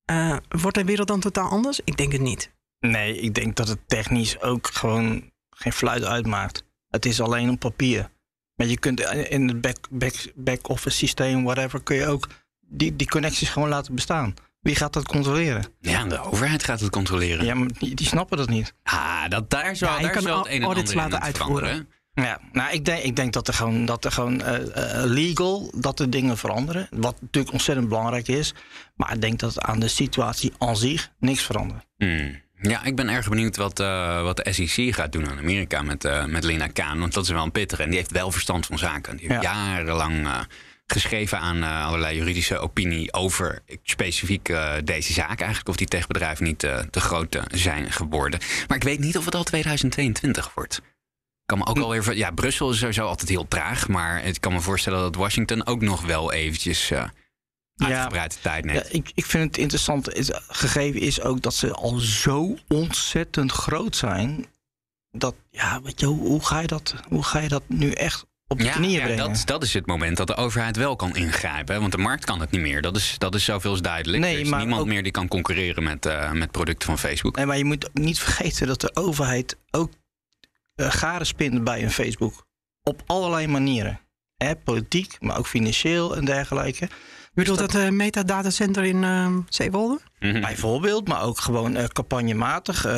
Eh, 0.05 0.37
wordt 0.47 0.77
de 0.77 0.85
wereld 0.85 1.07
dan 1.07 1.19
totaal 1.19 1.49
anders? 1.49 1.79
Ik 1.83 1.97
denk 1.97 2.11
het 2.11 2.21
niet. 2.21 2.55
Nee, 2.79 3.19
ik 3.19 3.33
denk 3.33 3.55
dat 3.55 3.67
het 3.67 3.79
technisch 3.87 4.41
ook 4.41 4.67
gewoon 4.67 5.31
geen 5.49 5.73
fluit 5.73 6.03
uitmaakt. 6.03 6.63
Het 6.87 7.05
is 7.05 7.21
alleen 7.21 7.49
op 7.49 7.59
papier. 7.59 8.09
Maar 8.55 8.67
je 8.67 8.79
kunt 8.79 8.99
in 8.99 9.47
het 9.47 9.61
back, 9.61 9.77
back, 9.89 10.13
back-office 10.35 10.97
systeem, 10.97 11.43
whatever, 11.43 11.83
kun 11.83 11.95
je 11.95 12.07
ook 12.07 12.27
die, 12.59 12.95
die 12.95 13.07
connecties 13.07 13.49
gewoon 13.49 13.69
laten 13.69 13.95
bestaan. 13.95 14.33
Wie 14.67 14.75
gaat 14.75 14.93
dat 14.93 15.07
controleren? 15.07 15.65
Ja, 15.79 16.03
de 16.03 16.19
overheid 16.21 16.63
gaat 16.63 16.79
het 16.79 16.89
controleren. 16.89 17.45
Ja, 17.45 17.53
maar 17.53 17.67
die, 17.79 17.95
die 17.95 18.07
snappen 18.07 18.37
dat 18.37 18.49
niet. 18.49 18.73
Ah, 18.83 19.29
dat, 19.29 19.49
daar 19.49 19.75
wel, 19.79 19.89
Ja, 19.89 19.99
daar 19.99 20.11
kan 20.11 20.25
het 20.25 20.45
een 20.45 20.51
en 20.51 20.63
audits 20.63 20.93
laten 20.93 21.17
aan 21.17 21.23
uitvoeren. 21.23 21.89
Ja, 22.13 22.39
nou, 22.51 22.71
ik 22.71 22.85
denk, 22.85 23.03
ik 23.03 23.15
denk 23.15 23.33
dat 23.33 23.47
er 23.47 23.53
gewoon, 23.53 23.85
dat 23.85 24.05
er 24.05 24.11
gewoon 24.11 24.41
eh, 24.41 24.55
eh, 25.01 25.09
legal, 25.09 25.71
dat 25.75 25.97
de 25.97 26.09
dingen 26.09 26.37
veranderen. 26.37 26.87
Wat 26.91 27.21
natuurlijk 27.21 27.53
ontzettend 27.53 27.87
belangrijk 27.89 28.27
is. 28.27 28.53
Maar 28.95 29.13
ik 29.13 29.21
denk 29.21 29.39
dat 29.39 29.61
aan 29.61 29.79
de 29.79 29.87
situatie 29.87 30.53
aan 30.57 30.77
zich 30.77 31.11
niks 31.19 31.41
verandert. 31.41 31.85
Hmm. 31.97 32.41
Ja, 32.61 32.83
ik 32.83 32.95
ben 32.95 33.09
erg 33.09 33.29
benieuwd 33.29 33.55
wat, 33.55 33.79
eh, 33.79 34.21
wat 34.21 34.37
de 34.37 34.53
SEC 34.53 34.95
gaat 34.95 35.11
doen 35.11 35.29
in 35.29 35.37
Amerika 35.37 35.81
met, 35.81 36.05
eh 36.05 36.25
met 36.25 36.43
Lina 36.43 36.67
Kaan. 36.67 36.99
Want 36.99 37.13
dat 37.13 37.23
is 37.23 37.29
wel 37.29 37.43
een 37.43 37.51
pittige 37.51 37.83
en 37.83 37.89
die 37.89 37.97
heeft 37.97 38.11
wel 38.11 38.31
verstand 38.31 38.65
van 38.65 38.77
zaken. 38.77 39.17
Die 39.17 39.27
heeft 39.27 39.41
Ja. 39.41 39.53
jarenlang 39.53 40.25
eh, 40.25 40.39
geschreven 40.87 41.39
aan 41.39 41.63
eh, 41.63 41.85
allerlei 41.85 42.17
juridische 42.17 42.57
opinie 42.57 43.13
over 43.13 43.61
specifiek 43.83 44.49
eh, 44.49 44.73
deze 44.83 45.13
zaak. 45.13 45.39
Eigenlijk 45.39 45.69
of 45.69 45.75
die 45.75 45.87
techbedrijven 45.87 46.43
niet 46.45 46.63
eh, 46.63 46.79
te 46.79 46.99
groot 46.99 47.39
zijn 47.51 47.91
geworden. 47.91 48.39
Maar 48.67 48.77
ik 48.77 48.83
weet 48.83 48.99
niet 48.99 49.17
of 49.17 49.25
het 49.25 49.35
al 49.35 49.43
2022 49.43 50.53
wordt. 50.53 50.81
kan 51.45 51.57
me 51.57 51.65
ook 51.65 51.77
alweer... 51.79 52.03
ver- 52.03 52.15
Ja, 52.17 52.31
Brussel 52.31 52.69
is 52.71 52.77
sowieso 52.79 53.05
altijd 53.05 53.29
heel 53.29 53.47
traag. 53.47 53.87
Maar 53.87 54.23
ik 54.25 54.41
kan 54.41 54.53
me 54.53 54.61
voorstellen 54.61 54.99
dat 54.99 55.15
Washington 55.15 55.65
ook 55.65 55.81
nog 55.81 56.05
wel 56.05 56.31
eventjes... 56.33 56.91
eh 56.91 57.03
uitgebreid 57.77 58.33
de 58.33 58.39
tijd 58.41 58.65
Ja, 58.65 58.71
neemt. 58.71 58.93
ik, 58.93 59.11
ik 59.15 59.25
vind 59.25 59.43
het 59.43 59.57
interessant. 59.57 60.13
is- 60.13 60.31
Gegeven 60.47 60.99
is 61.01 61.21
ook 61.21 61.41
dat 61.41 61.53
ze 61.53 61.71
al 61.73 61.97
zo 61.99 62.57
ontzettend 62.67 63.51
groot 63.51 63.95
zijn. 63.95 64.45
Dat, 65.11 65.35
ja, 65.51 65.81
weet 65.81 65.99
je, 65.99 66.05
hoe, 66.05 66.27
hoe, 66.27 66.45
ga, 66.45 66.59
je 66.59 66.67
dat, 66.67 66.93
hoe 67.07 67.23
ga 67.23 67.39
je 67.39 67.47
dat 67.47 67.63
nu 67.67 67.91
echt 67.91 68.25
op 68.47 68.57
de 68.57 68.63
Ja, 68.63 68.71
knieën 68.71 68.91
ja, 68.99 69.03
brengen? 69.05 69.27
dat, 69.33 69.41
dat 69.45 69.63
is 69.63 69.73
het 69.73 69.85
moment 69.85 70.17
dat 70.17 70.27
de 70.27 70.35
overheid 70.35 70.75
wel 70.75 70.95
kan 70.95 71.15
ingrijpen. 71.15 71.73
hè, 71.75 71.79
Want 71.79 71.91
de 71.91 71.97
markt 71.97 72.25
kan 72.25 72.39
het 72.39 72.51
niet 72.51 72.61
meer. 72.61 72.81
Dat 72.81 72.95
is, 72.95 73.15
dat 73.17 73.35
is 73.35 73.43
zoveel 73.43 73.73
is 73.73 73.81
duidelijk. 73.81 74.23
Nee, 74.23 74.33
er 74.35 74.39
is 74.41 74.49
niemand 74.51 74.81
ook- 74.81 74.87
meer 74.87 75.03
die 75.03 75.11
kan 75.11 75.27
concurreren 75.27 75.83
met, 75.83 76.05
eh, 76.05 76.31
met 76.31 76.51
producten 76.51 76.87
van 76.87 76.97
Facebook. 76.99 77.35
Nee, 77.35 77.45
maar 77.45 77.57
je 77.57 77.65
moet 77.65 77.89
niet 77.93 78.19
vergeten 78.19 78.67
dat 78.67 78.81
de 78.81 78.95
overheid 78.95 79.57
ook 79.71 79.91
eh, 80.75 80.91
garen 80.91 81.25
spint 81.25 81.63
bij 81.63 81.83
een 81.83 81.91
Facebook. 81.91 82.45
Op 82.83 83.03
allerlei 83.05 83.47
manieren. 83.47 83.99
Hè, 84.37 84.55
politiek, 84.55 85.17
maar 85.19 85.37
ook 85.37 85.47
financieel 85.47 86.15
en 86.15 86.25
dergelijke. 86.25 86.89
Je 87.37 87.43
bedoelt 87.43 87.71
dat 87.71 87.81
uh, 87.81 87.89
metadatacenter 87.89 88.83
in 88.83 89.03
uh, 89.03 89.27
Zeewolde? 89.49 89.99
Mhm. 90.19 90.41
Bijvoorbeeld, 90.41 91.07
maar 91.07 91.23
ook 91.23 91.39
gewoon 91.39 91.77
uh, 91.77 91.83
campagnematig. 91.83 92.85
Uh, 92.85 92.93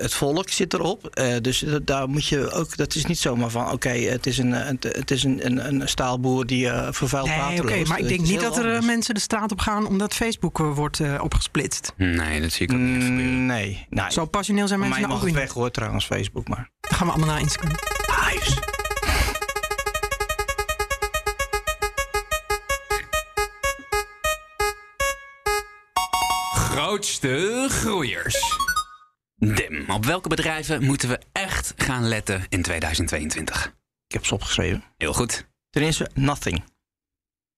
het 0.00 0.14
volk 0.14 0.48
zit 0.48 0.74
erop. 0.74 1.20
dus 1.42 1.64
daar 1.82 2.08
moet 2.08 2.26
je 2.26 2.50
ook. 2.50 2.76
Dat 2.76 2.94
is 2.94 3.06
niet 3.06 3.18
zomaar 3.18 3.50
van. 3.50 3.64
Oké, 3.64 3.74
okay, 3.74 4.02
het 4.02 4.26
is 4.26 4.38
een, 4.38 4.52
het, 4.52 4.82
het 4.82 5.10
is 5.10 5.24
een, 5.24 5.46
een, 5.46 5.66
een 5.66 5.88
staalboer 5.88 6.46
die 6.46 6.68
vervuild 6.90 7.28
nee, 7.28 7.38
water 7.38 7.64
Oké, 7.64 7.72
okay, 7.72 7.82
maar 7.82 7.98
ik 7.98 8.08
denk 8.08 8.20
niet 8.20 8.40
dat 8.40 8.56
er 8.56 8.64
anders. 8.64 8.86
mensen 8.86 9.14
de 9.14 9.20
straat 9.20 9.52
op 9.52 9.60
gaan 9.60 9.86
omdat 9.86 10.14
Facebook 10.14 10.58
wordt 10.58 11.00
opgesplitst. 11.20 11.92
Nee, 11.96 12.40
dat 12.40 12.52
zie 12.52 12.66
ik 12.66 12.72
ook 12.72 12.78
niet 12.78 13.02
gebeuren. 13.02 13.46
Nee, 13.46 13.86
nee. 13.90 14.10
Zo 14.10 14.24
passioneel 14.24 14.68
zijn 14.68 14.80
mensen 14.80 15.00
nou 15.00 15.14
ook 15.14 15.24
niet. 15.24 15.34
weg 15.34 15.52
hoor, 15.52 15.70
trouwens, 15.70 16.04
Facebook. 16.04 16.48
Maar. 16.48 16.70
Dan 16.80 16.98
gaan 16.98 17.06
we 17.06 17.12
allemaal 17.12 17.34
naar 17.34 17.40
Instagram. 17.40 17.76
Hives. 18.30 18.75
Grootste 26.76 27.66
groeiers. 27.68 28.58
Dim, 29.36 29.90
op 29.90 30.04
welke 30.04 30.28
bedrijven 30.28 30.84
moeten 30.84 31.08
we 31.08 31.20
echt 31.32 31.74
gaan 31.76 32.08
letten 32.08 32.46
in 32.48 32.62
2022? 32.62 33.74
Ik 34.06 34.12
heb 34.12 34.26
ze 34.26 34.34
opgeschreven. 34.34 34.84
Heel 34.96 35.12
goed. 35.12 35.46
Ten 35.70 35.82
eerste 35.82 36.10
Nothing. 36.14 36.64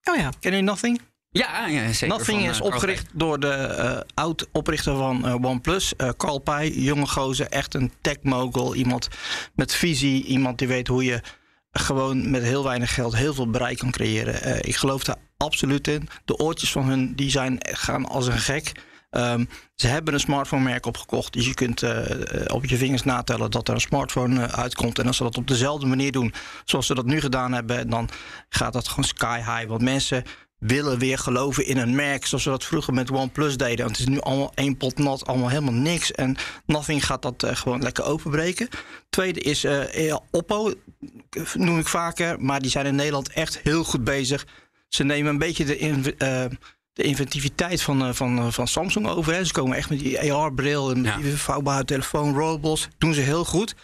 Oh 0.04 0.16
ja. 0.16 0.30
Ken 0.40 0.56
je 0.56 0.62
Nothing? 0.62 1.00
Ja, 1.28 1.66
ja 1.66 1.92
zeker. 1.92 2.16
Nothing 2.16 2.40
van, 2.40 2.50
is 2.50 2.58
uh, 2.58 2.64
opgericht 2.64 3.06
door 3.12 3.40
de 3.40 3.76
uh, 3.78 4.00
oud-oprichter 4.14 4.96
van 4.96 5.26
uh, 5.26 5.44
OnePlus, 5.44 5.92
Carl 6.16 6.38
Pei. 6.38 6.82
Jonge 6.82 7.06
gozer, 7.06 7.46
echt 7.46 7.74
een 7.74 7.92
tech-mogul. 8.00 8.74
Iemand 8.74 9.08
met 9.54 9.74
visie, 9.74 10.24
iemand 10.24 10.58
die 10.58 10.68
weet 10.68 10.88
hoe 10.88 11.04
je 11.04 11.20
gewoon 11.70 12.30
met 12.30 12.42
heel 12.42 12.64
weinig 12.64 12.94
geld 12.94 13.16
heel 13.16 13.34
veel 13.34 13.50
bereik 13.50 13.78
kan 13.78 13.90
creëren. 13.90 14.64
ik 14.64 14.76
geloof 14.76 15.04
daar 15.04 15.18
absoluut 15.36 15.88
in. 15.88 16.08
De 16.24 16.36
oortjes 16.36 16.72
van 16.72 16.88
hun 16.88 17.14
die 17.14 17.30
zijn, 17.30 17.58
gaan 17.60 18.06
als 18.06 18.26
een 18.26 18.38
gek. 18.38 18.72
Um, 19.10 19.48
ze 19.74 19.86
hebben 19.86 20.14
een 20.14 20.20
smartphone-merk 20.20 20.86
opgekocht. 20.86 21.32
Dus 21.32 21.46
je 21.46 21.54
kunt 21.54 21.82
uh, 21.82 22.00
op 22.46 22.64
je 22.64 22.76
vingers 22.76 23.02
natellen 23.02 23.50
dat 23.50 23.68
er 23.68 23.74
een 23.74 23.80
smartphone 23.80 24.34
uh, 24.34 24.44
uitkomt. 24.44 24.98
En 24.98 25.06
als 25.06 25.16
ze 25.16 25.22
dat 25.22 25.36
op 25.36 25.48
dezelfde 25.48 25.86
manier 25.86 26.12
doen 26.12 26.34
zoals 26.64 26.86
ze 26.86 26.94
dat 26.94 27.06
nu 27.06 27.20
gedaan 27.20 27.52
hebben, 27.52 27.90
dan 27.90 28.08
gaat 28.48 28.72
dat 28.72 28.88
gewoon 28.88 29.04
sky 29.04 29.36
high. 29.36 29.66
Want 29.66 29.82
mensen 29.82 30.24
willen 30.58 30.98
weer 30.98 31.18
geloven 31.18 31.66
in 31.66 31.76
een 31.76 31.94
merk 31.94 32.26
zoals 32.26 32.44
we 32.44 32.50
dat 32.50 32.64
vroeger 32.64 32.94
met 32.94 33.10
OnePlus 33.10 33.56
deden. 33.56 33.84
Want 33.84 33.96
het 33.96 34.06
is 34.06 34.14
nu 34.14 34.20
allemaal 34.20 34.52
één 34.54 34.76
pot 34.76 34.98
nat, 34.98 35.26
allemaal 35.26 35.48
helemaal 35.48 35.72
niks. 35.72 36.12
En 36.12 36.36
Nothing 36.66 37.06
gaat 37.06 37.22
dat 37.22 37.46
gewoon 37.46 37.82
lekker 37.82 38.04
openbreken. 38.04 38.68
Tweede 39.08 39.40
is 39.40 39.66
Oppo, 40.30 40.74
noem 41.54 41.78
ik 41.78 41.88
vaker. 41.88 42.40
Maar 42.40 42.60
die 42.60 42.70
zijn 42.70 42.86
in 42.86 42.94
Nederland 42.94 43.28
echt 43.28 43.58
heel 43.58 43.84
goed 43.84 44.04
bezig. 44.04 44.46
Ze 44.88 45.04
nemen 45.04 45.32
een 45.32 45.38
beetje 45.38 45.64
de 45.64 46.50
de 46.98 47.04
inventiviteit 47.04 47.82
van, 47.82 48.14
van, 48.14 48.52
van 48.52 48.68
Samsung 48.68 49.08
over. 49.08 49.32
Hè. 49.32 49.44
Ze 49.44 49.52
komen 49.52 49.76
echt 49.76 49.90
met 49.90 49.98
die 49.98 50.32
AR-bril 50.32 50.90
en 50.90 51.00
met 51.00 51.12
ja. 51.12 51.18
die 51.18 51.32
vouwbare 51.32 51.84
telefoon, 51.84 52.34
rollables. 52.34 52.88
Doen 52.98 53.14
ze 53.14 53.20
heel 53.20 53.44
goed. 53.44 53.74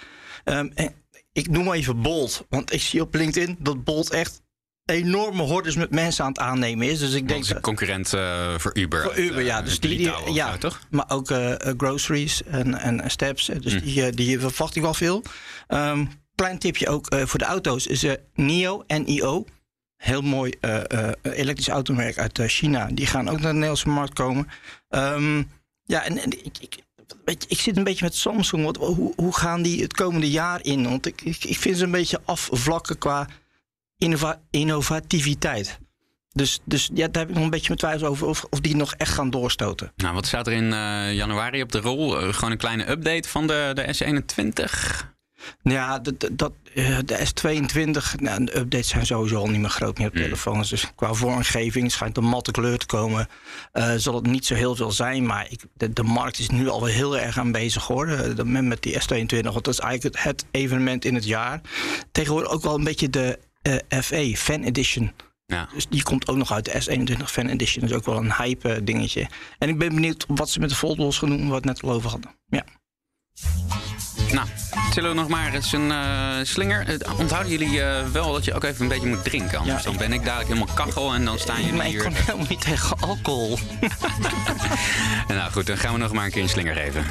Um, 0.45 0.71
en 0.75 0.95
ik 1.33 1.51
noem 1.51 1.65
maar 1.65 1.77
even 1.77 2.03
Bolt. 2.03 2.47
Want 2.49 2.73
ik 2.73 2.81
zie 2.81 3.01
op 3.01 3.15
LinkedIn 3.15 3.57
dat 3.59 3.85
Bolt 3.85 4.11
echt 4.11 4.43
enorme 4.85 5.43
hordes 5.43 5.77
met 5.77 5.91
mensen 5.91 6.25
aan 6.25 6.31
het 6.31 6.41
aannemen 6.41 6.89
is. 6.89 6.99
Dus 6.99 7.13
ik 7.13 7.29
denk 7.29 7.47
dat 7.47 7.57
is 7.57 7.63
concurrent 7.63 8.13
uh, 8.13 8.59
voor 8.59 8.77
Uber. 8.77 9.03
Voor 9.03 9.19
Uber, 9.19 9.41
uh, 9.41 9.47
ja. 9.47 9.63
Dus 9.63 9.81
die, 9.81 9.97
die 9.97 10.33
ja, 10.33 10.57
toch? 10.59 10.81
Maar 10.91 11.07
ook 11.09 11.31
uh, 11.31 11.55
groceries 11.77 12.43
en, 12.43 12.75
en 12.75 13.11
steps. 13.11 13.47
Dus 13.47 13.73
Hm. 13.73 13.79
mm. 13.79 13.85
die, 13.85 14.13
die 14.13 14.41
verwacht 14.41 14.77
ik 14.77 14.83
wel 14.83 14.95
veel. 14.95 15.23
Um, 15.69 16.09
klein 16.35 16.59
tipje 16.59 16.89
ook 16.89 17.07
voor 17.25 17.39
de 17.39 17.45
auto's 17.45 17.87
is 17.87 18.07
NIO, 18.35 18.85
NIO 18.87 19.45
heel 19.97 20.23
mooi 20.23 20.55
uh, 20.61 20.81
uh, 20.93 21.11
elektrisch 21.23 21.69
automerk 21.69 22.19
uit 22.19 22.39
uh, 22.39 22.47
China. 22.47 22.89
Die 22.93 23.07
gaan 23.07 23.29
ook 23.29 23.41
naar 23.41 23.49
de 23.49 23.53
Nederlandse 23.53 23.89
markt 23.89 24.13
komen. 24.13 24.49
Um, 24.89 25.51
ja, 25.85 26.05
en, 26.05 26.31
ik, 26.31 26.59
ik, 26.61 26.77
weet 27.25 27.47
ik 27.49 27.61
zit 27.61 27.77
een 27.77 27.85
beetje 27.85 28.05
met 28.05 28.15
Samsung. 28.15 28.65
Wat, 28.65 28.77
hoe, 29.17 29.35
gaan 29.37 29.63
die 29.63 29.83
het 29.83 29.93
komende 29.93 30.31
jaar 30.31 30.65
in? 30.65 30.89
Want 30.89 31.07
ik, 31.07 31.21
ik, 31.23 31.59
vind 31.59 31.77
ze 31.77 31.85
een 31.85 31.91
beetje 31.91 32.21
afvlakken 32.25 32.99
qua 32.99 33.29
innova 33.99 34.41
innovativiteit. 34.51 35.79
Dus, 36.33 36.61
dus 36.65 36.91
ja, 36.95 37.09
daar 37.09 37.23
heb 37.23 37.29
ik 37.29 37.35
nog 37.35 37.45
een 37.45 37.51
beetje 37.51 37.69
mijn 37.69 37.79
twijfels 37.79 38.11
over 38.11 38.27
of, 38.27 38.45
of 38.51 38.61
die 38.61 38.77
nog 38.77 38.95
echt 38.95 39.13
gaan 39.13 39.31
doorstoten. 39.31 39.93
Nou, 39.97 40.15
wat 40.15 40.27
staat 40.27 40.47
er 40.47 40.53
in 40.53 40.69
januari 41.15 41.63
op 41.63 41.73
de 41.73 41.81
rol? 41.81 42.11
gewoon 42.11 42.51
een 42.51 42.59
kleine 42.59 42.91
update 42.91 43.29
van 43.29 43.47
de, 43.47 43.71
de 43.75 43.95
S21? 43.95 45.14
Ja, 45.63 45.99
dat, 45.99 46.29
dat, 46.33 46.53
de 47.05 47.27
S22, 47.29 48.21
nou, 48.21 48.45
de 48.45 48.57
updates 48.57 48.89
zijn 48.89 49.07
sowieso 49.07 49.37
al 49.37 49.49
niet 49.49 49.61
meer 49.61 49.71
groot 49.71 49.99
meer 49.99 50.07
op 50.07 50.15
telefoons. 50.15 50.71
Dus 50.71 50.95
qua 50.95 51.13
vormgeving 51.13 51.93
schijnt 51.93 52.17
een 52.17 52.25
matte 52.25 52.51
kleur 52.51 52.79
te 52.79 52.87
komen. 52.87 53.29
Uh, 53.73 53.93
zal 53.97 54.15
het 54.15 54.27
niet 54.27 54.47
zo 54.47 54.55
heel 54.55 54.77
veel 54.77 54.93
zijn, 54.93 55.27
maar 55.27 55.47
ik, 55.51 55.61
de, 55.75 55.93
de, 55.93 56.03
markt 56.03 56.39
is 56.39 56.49
nu 56.49 56.69
alweer 56.69 56.95
heel 56.95 57.19
erg 57.19 57.39
aan 57.39 57.53
bezig 57.53 57.87
hoor. 57.87 58.07
De, 58.07 58.45
met 58.45 58.83
die 58.83 58.95
S22, 58.95 59.41
want 59.41 59.65
dat 59.65 59.69
is 59.69 59.79
eigenlijk 59.79 60.17
het, 60.17 60.25
het, 60.25 60.45
evenement 60.51 61.05
in 61.05 61.15
het 61.15 61.25
jaar. 61.25 61.61
Tegenwoordig 62.13 62.51
ook 62.51 62.63
wel 62.63 62.75
een 62.75 62.85
beetje 62.85 63.11
de 63.11 63.39
uh, 63.63 64.01
FE, 64.03 64.37
Fan 64.37 64.63
Edition. 64.63 65.13
Ja. 65.47 65.69
Dus 65.75 65.89
die 65.89 66.03
komt 66.03 66.29
ook 66.29 66.37
nog 66.37 66.53
uit 66.53 66.65
de 66.65 66.83
S21 66.83 67.25
Fan 67.25 67.49
Edition. 67.49 67.81
Dat 67.81 67.91
is 67.91 67.97
ook 67.97 68.05
wel 68.05 68.17
een 68.17 68.35
hype 68.35 68.85
dingetje. 68.85 69.27
En 69.59 69.69
ik 69.69 69.79
ben 69.79 69.95
benieuwd 69.95 70.25
wat 70.29 70.51
ze 70.51 70.61
met 70.61 70.69
de 70.69 70.75
Foldables 70.75 71.19
gaan 71.19 71.29
doen, 71.29 71.39
waar 71.39 71.49
we 71.49 71.55
het 71.55 71.65
net 71.65 71.83
al 71.83 71.91
over 71.91 72.11
hadden. 72.11 72.31
Ja. 72.47 72.65
Nou, 74.33 74.49
zullen 74.93 75.11
we 75.11 75.17
nog 75.17 75.29
maar 75.29 75.55
eens 75.55 75.73
een 75.73 75.89
uh, 75.89 76.37
slinger? 76.43 76.89
Uh, 76.89 77.19
onthouden 77.19 77.53
jullie 77.53 77.79
uh, 77.79 78.07
wel 78.13 78.33
dat 78.33 78.45
je 78.45 78.55
ook 78.55 78.65
even 78.65 78.83
een 78.83 78.89
beetje 78.89 79.09
moet 79.09 79.25
drinken? 79.25 79.59
Anders 79.59 79.83
ja, 79.83 79.91
dan 79.91 79.99
ben 79.99 80.13
ik 80.13 80.25
dadelijk 80.25 80.49
helemaal 80.49 80.75
kachel 80.75 81.15
en 81.15 81.25
dan 81.25 81.39
staan 81.39 81.61
jullie 81.61 81.73
maar 81.73 81.87
hier. 81.87 81.97
ik 81.97 82.03
kan 82.03 82.13
helemaal 82.13 82.47
niet 82.49 82.61
tegen 82.61 83.01
alcohol. 83.01 83.59
nou 85.29 85.53
goed, 85.53 85.67
dan 85.67 85.79
gaan 85.79 85.93
we 85.93 85.99
nog 85.99 86.13
maar 86.13 86.25
een 86.25 86.31
keer 86.31 86.43
een 86.43 86.49
slinger 86.49 86.75
geven. 86.75 87.05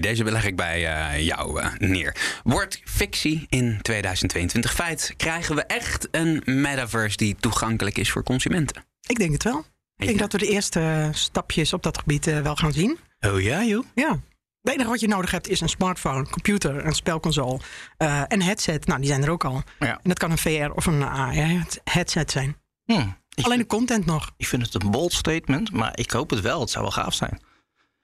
Deze 0.00 0.24
beleg 0.24 0.44
ik 0.44 0.56
bij 0.56 0.80
uh, 1.16 1.26
jou 1.26 1.62
uh, 1.62 1.66
neer. 1.78 2.16
Wordt 2.44 2.80
fictie 2.84 3.46
in 3.48 3.78
2022 3.82 4.74
feit? 4.74 5.14
Krijgen 5.16 5.54
we 5.54 5.62
echt 5.62 6.08
een 6.10 6.42
metaverse 6.44 7.16
die 7.16 7.36
toegankelijk 7.40 7.98
is 7.98 8.10
voor 8.10 8.22
consumenten? 8.22 8.84
Ik 9.06 9.18
denk 9.18 9.32
het 9.32 9.42
wel. 9.42 9.64
Ik 9.96 10.06
denk 10.06 10.18
dat 10.18 10.32
we 10.32 10.38
de 10.38 10.48
eerste 10.48 11.08
stapjes 11.12 11.72
op 11.72 11.82
dat 11.82 11.98
gebied 11.98 12.26
uh, 12.26 12.40
wel 12.40 12.56
gaan 12.56 12.72
zien. 12.72 12.98
Oh 13.20 13.40
ja, 13.40 13.64
joh? 13.64 13.84
Ja. 13.94 14.20
Het 14.62 14.72
enige 14.72 14.88
wat 14.88 15.00
je 15.00 15.08
nodig 15.08 15.30
hebt 15.30 15.48
is 15.48 15.60
een 15.60 15.68
smartphone, 15.68 16.28
computer, 16.28 16.86
een 16.86 16.94
spelconsole 16.94 17.60
uh, 17.98 18.22
en 18.28 18.42
headset. 18.42 18.86
Nou, 18.86 19.00
die 19.00 19.08
zijn 19.08 19.22
er 19.22 19.30
ook 19.30 19.44
al. 19.44 19.62
Ja. 19.78 19.92
En 19.92 20.00
dat 20.02 20.18
kan 20.18 20.30
een 20.30 20.38
VR 20.38 20.70
of 20.74 20.86
een 20.86 21.02
AR 21.02 21.64
headset 21.84 22.30
zijn. 22.30 22.56
Hmm, 22.84 23.16
Alleen 23.44 23.58
de 23.58 23.66
content 23.66 24.06
nog. 24.06 24.30
Ik 24.36 24.46
vind 24.46 24.62
het 24.62 24.82
een 24.82 24.90
bold 24.90 25.12
statement, 25.12 25.72
maar 25.72 25.90
ik 25.94 26.10
hoop 26.10 26.30
het 26.30 26.40
wel. 26.40 26.60
Het 26.60 26.70
zou 26.70 26.82
wel 26.82 26.92
gaaf 26.92 27.14
zijn. 27.14 27.40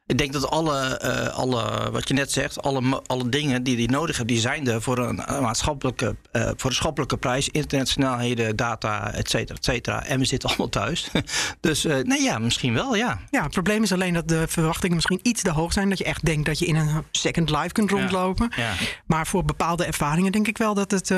Ik 0.06 0.18
denk 0.18 0.32
dat 0.32 0.50
alle, 0.50 1.00
uh, 1.04 1.34
alle 1.34 1.90
wat 1.90 2.08
je 2.08 2.14
net 2.14 2.32
zegt, 2.32 2.62
alle, 2.62 3.02
alle 3.06 3.28
dingen 3.28 3.62
die 3.62 3.76
die 3.76 3.90
nodig 3.90 4.16
hebben, 4.16 4.34
die 4.34 4.42
zijn 4.42 4.68
er 4.68 4.82
voor 4.82 4.98
een 4.98 5.16
maatschappelijke, 5.16 6.16
uh, 6.32 6.50
voor 6.56 6.70
een 6.70 6.76
schappelijke 6.76 7.16
prijs. 7.16 7.48
Internetsnelheden, 7.48 8.56
data, 8.56 9.12
et 9.12 9.30
cetera, 9.30 9.56
et 9.56 9.64
cetera. 9.64 10.04
En 10.04 10.18
we 10.18 10.24
zitten 10.24 10.48
allemaal 10.48 10.68
thuis. 10.68 11.10
dus 11.60 11.84
uh, 11.84 11.96
nee, 11.96 12.22
ja, 12.22 12.38
misschien 12.38 12.74
wel, 12.74 12.96
ja. 12.96 13.20
Ja, 13.30 13.42
het 13.42 13.52
probleem 13.52 13.82
is 13.82 13.92
alleen 13.92 14.14
dat 14.14 14.28
de 14.28 14.44
verwachtingen 14.48 14.94
misschien 14.94 15.20
iets 15.22 15.42
te 15.42 15.50
hoog 15.50 15.72
zijn. 15.72 15.88
Dat 15.88 15.98
je 15.98 16.04
echt 16.04 16.24
denkt 16.24 16.46
dat 16.46 16.58
je 16.58 16.66
in 16.66 16.76
een 16.76 17.04
second 17.10 17.50
life 17.50 17.72
kunt 17.72 17.90
rondlopen. 17.90 18.52
Ja. 18.56 18.62
Ja. 18.62 18.74
Maar 19.06 19.26
voor 19.26 19.44
bepaalde 19.44 19.84
ervaringen 19.84 20.32
denk 20.32 20.48
ik 20.48 20.58
wel 20.58 20.74
dat 20.74 20.90
het. 20.90 21.12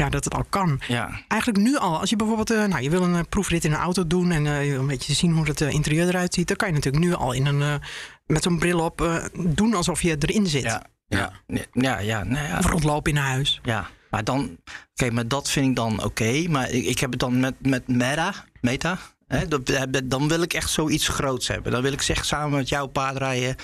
Ja, 0.00 0.08
dat 0.08 0.24
het 0.24 0.34
al 0.34 0.44
kan. 0.48 0.80
Ja. 0.88 1.20
Eigenlijk 1.28 1.62
nu 1.62 1.76
al. 1.76 2.00
Als 2.00 2.10
je 2.10 2.16
bijvoorbeeld, 2.16 2.50
uh, 2.50 2.64
nou, 2.64 2.82
je 2.82 2.90
wil 2.90 3.02
een 3.02 3.14
uh, 3.14 3.20
proefrit 3.28 3.64
in 3.64 3.72
een 3.72 3.78
auto 3.78 4.06
doen 4.06 4.30
en 4.30 4.44
uh, 4.44 4.64
je 4.64 4.70
wil 4.70 4.80
een 4.80 4.86
beetje 4.86 5.14
zien 5.14 5.32
hoe 5.32 5.46
het 5.46 5.60
interieur 5.60 6.08
eruit 6.08 6.34
ziet, 6.34 6.48
dan 6.48 6.56
kan 6.56 6.68
je 6.68 6.74
natuurlijk 6.74 7.04
nu 7.04 7.14
al 7.14 7.32
in 7.32 7.46
een, 7.46 7.80
met 8.26 8.42
zo'n 8.42 8.58
bril 8.58 8.80
op 8.80 9.20
doen 9.38 9.74
alsof 9.74 10.02
je 10.02 10.16
erin 10.18 10.46
zit. 10.46 10.62
Ja, 10.62 10.82
ja, 11.08 11.32
ja, 11.72 11.98
ja, 11.98 12.24
nou 12.24 12.46
ja. 12.46 12.58
Of 12.58 12.66
rondlopen 12.66 13.12
in 13.12 13.18
huis. 13.18 13.60
Ja. 13.62 13.88
Maar 14.10 14.24
dan, 14.24 14.58
oké, 14.92 15.10
maar 15.10 15.28
dat 15.28 15.50
vind 15.50 15.66
ik 15.66 15.76
dan 15.76 16.04
oké. 16.04 16.48
maar 16.48 16.70
ik, 16.70 16.84
ik 16.84 16.98
heb 16.98 17.10
het 17.10 17.20
dan 17.20 17.40
met, 17.40 17.54
met 17.58 17.88
Meta, 17.88 18.34
Meta. 18.60 18.98
Dat, 19.48 20.00
dan 20.04 20.28
wil 20.28 20.42
ik 20.42 20.52
echt 20.52 20.70
zoiets 20.70 21.08
groots 21.08 21.48
hebben. 21.48 21.72
Dan 21.72 21.82
wil 21.82 21.92
ik 21.92 22.02
zeg 22.02 22.24
samen 22.24 22.58
met 22.58 22.68
jou 22.68 22.88
paard 22.88 23.16
rijden. 23.16 23.56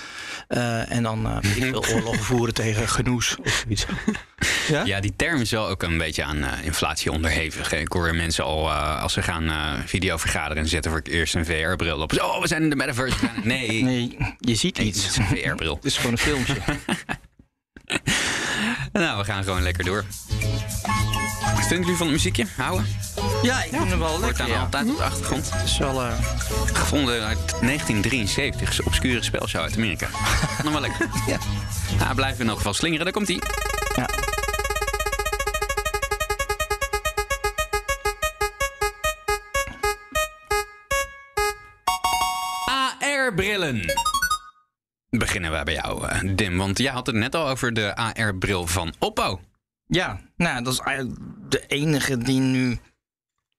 eh, 0.48 0.92
en 0.92 1.02
dan 1.02 1.26
eh, 1.26 1.36
weet 1.40 1.56
ik 1.56 1.70
wil 1.70 1.84
oorlog 1.94 2.16
voeren 2.16 2.54
tegen 2.54 2.88
genoes 2.88 3.36
of 3.44 3.62
zoiets. 3.64 3.86
Ja? 4.68 4.84
Ja, 4.84 5.00
die 5.00 5.12
term 5.16 5.40
is 5.40 5.50
wel 5.50 5.68
ook 5.68 5.82
een 5.82 5.98
beetje 5.98 6.24
aan 6.24 6.44
eh, 6.44 6.64
inflatie 6.64 7.12
onderhevig. 7.12 7.72
Ik 7.72 7.92
hoor 7.92 8.14
mensen 8.14 8.44
al, 8.44 8.68
eh, 8.70 9.02
als 9.02 9.12
ze 9.12 9.22
gaan 9.22 9.48
eh, 9.48 9.72
video 9.84 10.16
vergaderen... 10.16 10.62
en 10.62 10.68
zetten 10.68 10.90
voor 10.90 11.00
het 11.00 11.08
eerst 11.08 11.34
een 11.34 11.44
VR-bril 11.46 12.00
op. 12.00 12.12
Oh, 12.20 12.40
we 12.40 12.46
zijn 12.48 12.62
in 12.62 12.70
de 12.70 12.76
metaverse. 12.76 13.16
Nee, 13.42 13.82
nee, 13.82 14.16
je 14.38 14.54
ziet 14.54 14.76
het 14.76 14.86
iets. 14.86 15.06
is 15.06 15.16
een 15.16 15.26
VR-bril. 15.26 15.74
Het 15.82 15.84
is 15.84 15.96
gewoon 15.96 16.12
een 16.12 16.18
filmpje. 16.18 16.54
Nou, 18.92 19.18
we 19.18 19.24
gaan 19.24 19.44
gewoon 19.44 19.62
lekker 19.62 19.84
door. 19.84 20.04
Wat 21.54 21.66
vinden 21.66 21.80
jullie 21.80 21.96
van 21.96 22.06
het 22.06 22.14
muziekje? 22.16 22.46
Houden? 22.56 22.86
ja, 23.42 23.62
ik 23.62 23.70
vind 23.70 23.88
hem 23.88 23.98
wel 23.98 24.08
Wordt 24.08 24.20
lekker. 24.24 24.38
dan 24.46 24.54
Ja. 24.54 24.60
altijd 24.60 24.88
op 24.90 24.96
de 24.96 25.02
achtergrond. 25.02 25.50
Het 25.52 25.64
is 25.64 25.78
wel... 25.78 26.02
eh, 26.02 26.12
Gevonden 26.72 27.22
uit 27.24 27.38
1973. 27.38 28.78
Een 28.78 28.84
obscure 28.86 29.22
spelshow 29.22 29.62
uit 29.62 29.76
Amerika. 29.76 30.08
Nog 30.64 30.72
wel 30.72 30.80
lekker. 30.80 31.08
ja. 31.26 31.38
Nou, 31.98 32.14
blijven 32.14 32.36
we 32.36 32.42
in 32.42 32.48
elk 32.48 32.58
geval 32.58 32.74
slingeren. 32.74 33.04
Daar 33.04 33.14
komt 33.14 33.28
ie. 33.28 33.42
ja. 33.96 34.06
AR-brillen. 43.00 43.84
Bij 45.64 45.74
jou, 45.74 46.06
eh, 46.06 46.36
Dim. 46.36 46.56
Want 46.56 46.78
jij 46.78 46.92
had 46.92 47.06
het 47.06 47.16
net 47.16 47.34
al 47.34 47.48
over 47.48 47.72
de 47.72 47.96
AR-bril 47.96 48.66
van 48.66 48.94
Oppo. 48.98 49.40
Ja, 49.86 50.20
nou, 50.36 50.62
dat 50.62 50.72
is 50.72 50.78
eigenlijk 50.78 51.18
de 51.48 51.66
enige 51.66 52.18
die 52.18 52.40
nu, 52.40 52.78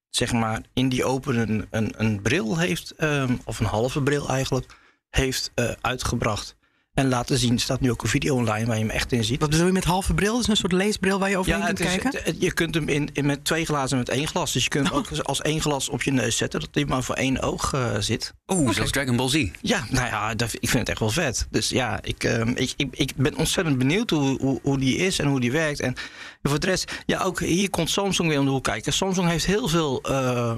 zeg 0.10 0.34
maar, 0.34 0.62
in 0.74 0.90
die 0.90 1.06
open 1.06 1.38
een, 1.38 1.68
een, 1.70 1.94
een 1.98 2.22
bril 2.22 2.58
heeft, 2.58 2.92
ehm, 2.92 3.36
of 3.46 3.60
een 3.60 3.66
halve 3.66 4.02
bril 4.02 4.30
eigenlijk, 4.30 4.78
heeft 5.10 5.52
eh, 5.56 5.72
uitgebracht. 5.82 6.57
En 6.98 7.08
laten 7.08 7.38
zien, 7.38 7.54
er 7.54 7.60
staat 7.60 7.80
nu 7.80 7.92
ook 7.92 8.04
een 8.04 8.10
video 8.10 8.36
online 8.36 8.66
waar 8.66 8.76
je 8.78 8.82
hem 8.82 8.92
echt 8.92 9.12
in 9.12 9.24
ziet. 9.24 9.40
Wat 9.40 9.50
bedoel 9.50 9.66
je 9.66 9.72
met 9.72 9.84
halve 9.84 10.14
bril? 10.14 10.32
Dat 10.34 10.42
is 10.42 10.48
een 10.48 10.56
soort 10.58 10.72
leesbril 10.72 11.20
waar 11.20 11.30
je 11.30 11.38
overheen 11.38 11.60
Ja, 11.60 11.66
kunt 11.66 11.80
is, 11.80 11.86
kijken? 11.86 12.12
het- 12.24 12.36
je 12.40 12.54
kunt 12.54 12.76
hem 12.76 12.90
in, 12.90 13.10
in 13.14 13.26
met 13.26 13.46
twee 13.46 13.66
glazen 13.66 13.92
en 13.92 13.98
met 13.98 14.10
één 14.10 14.28
glas. 14.28 14.54
Dus 14.54 14.64
je 14.64 14.70
kunt 14.70 14.88
hem 14.88 14.98
ook 14.98 15.08
als 15.24 15.42
één 15.42 15.62
glas 15.62 15.90
op 15.90 16.04
je 16.04 16.12
neus 16.12 16.38
zetten, 16.38 16.60
dat 16.60 16.70
hij 16.72 16.86
maar 16.86 17.04
voor 17.04 17.16
één 17.16 17.42
oog 17.42 17.74
eh, 17.74 17.96
zit. 18.00 18.34
Oeh, 18.48 18.72
zoals 18.74 18.92
Dragon 18.92 19.16
Ball 19.16 19.30
Z. 19.30 19.48
Ja, 19.62 19.86
nou 19.90 20.08
ja, 20.08 20.36
dat, 20.36 20.54
ik 20.54 20.70
vind 20.70 20.80
het 20.80 20.90
echt 20.90 21.00
wel 21.00 21.10
vet. 21.10 21.48
Dus 21.50 21.70
ja, 21.70 22.00
ik, 22.04 22.24
ehm, 22.24 22.50
ik, 22.56 22.74
ik, 22.78 22.88
ik 22.92 23.16
ben 23.16 23.36
ontzettend 23.36 23.78
benieuwd 23.78 24.10
hoe, 24.10 24.40
hoe, 24.42 24.60
hoe 24.64 24.78
die 24.80 24.98
is 24.98 25.20
en 25.20 25.28
hoe 25.28 25.40
die 25.40 25.52
werkt. 25.52 25.80
En 25.80 25.96
voor 26.44 26.60
de 26.60 26.68
rest, 26.68 26.92
ja, 27.06 27.22
ook 27.24 27.40
hier 27.40 27.70
komt 27.70 27.90
Samsung 27.90 28.30
weer 28.30 28.40
om 28.40 28.46
de 28.46 28.52
hoek 28.52 28.64
kijken. 28.64 28.94
Samsung 28.94 29.30
heeft 29.30 29.46
heel 29.46 29.68
veel 29.68 30.02
eh, 30.02 30.52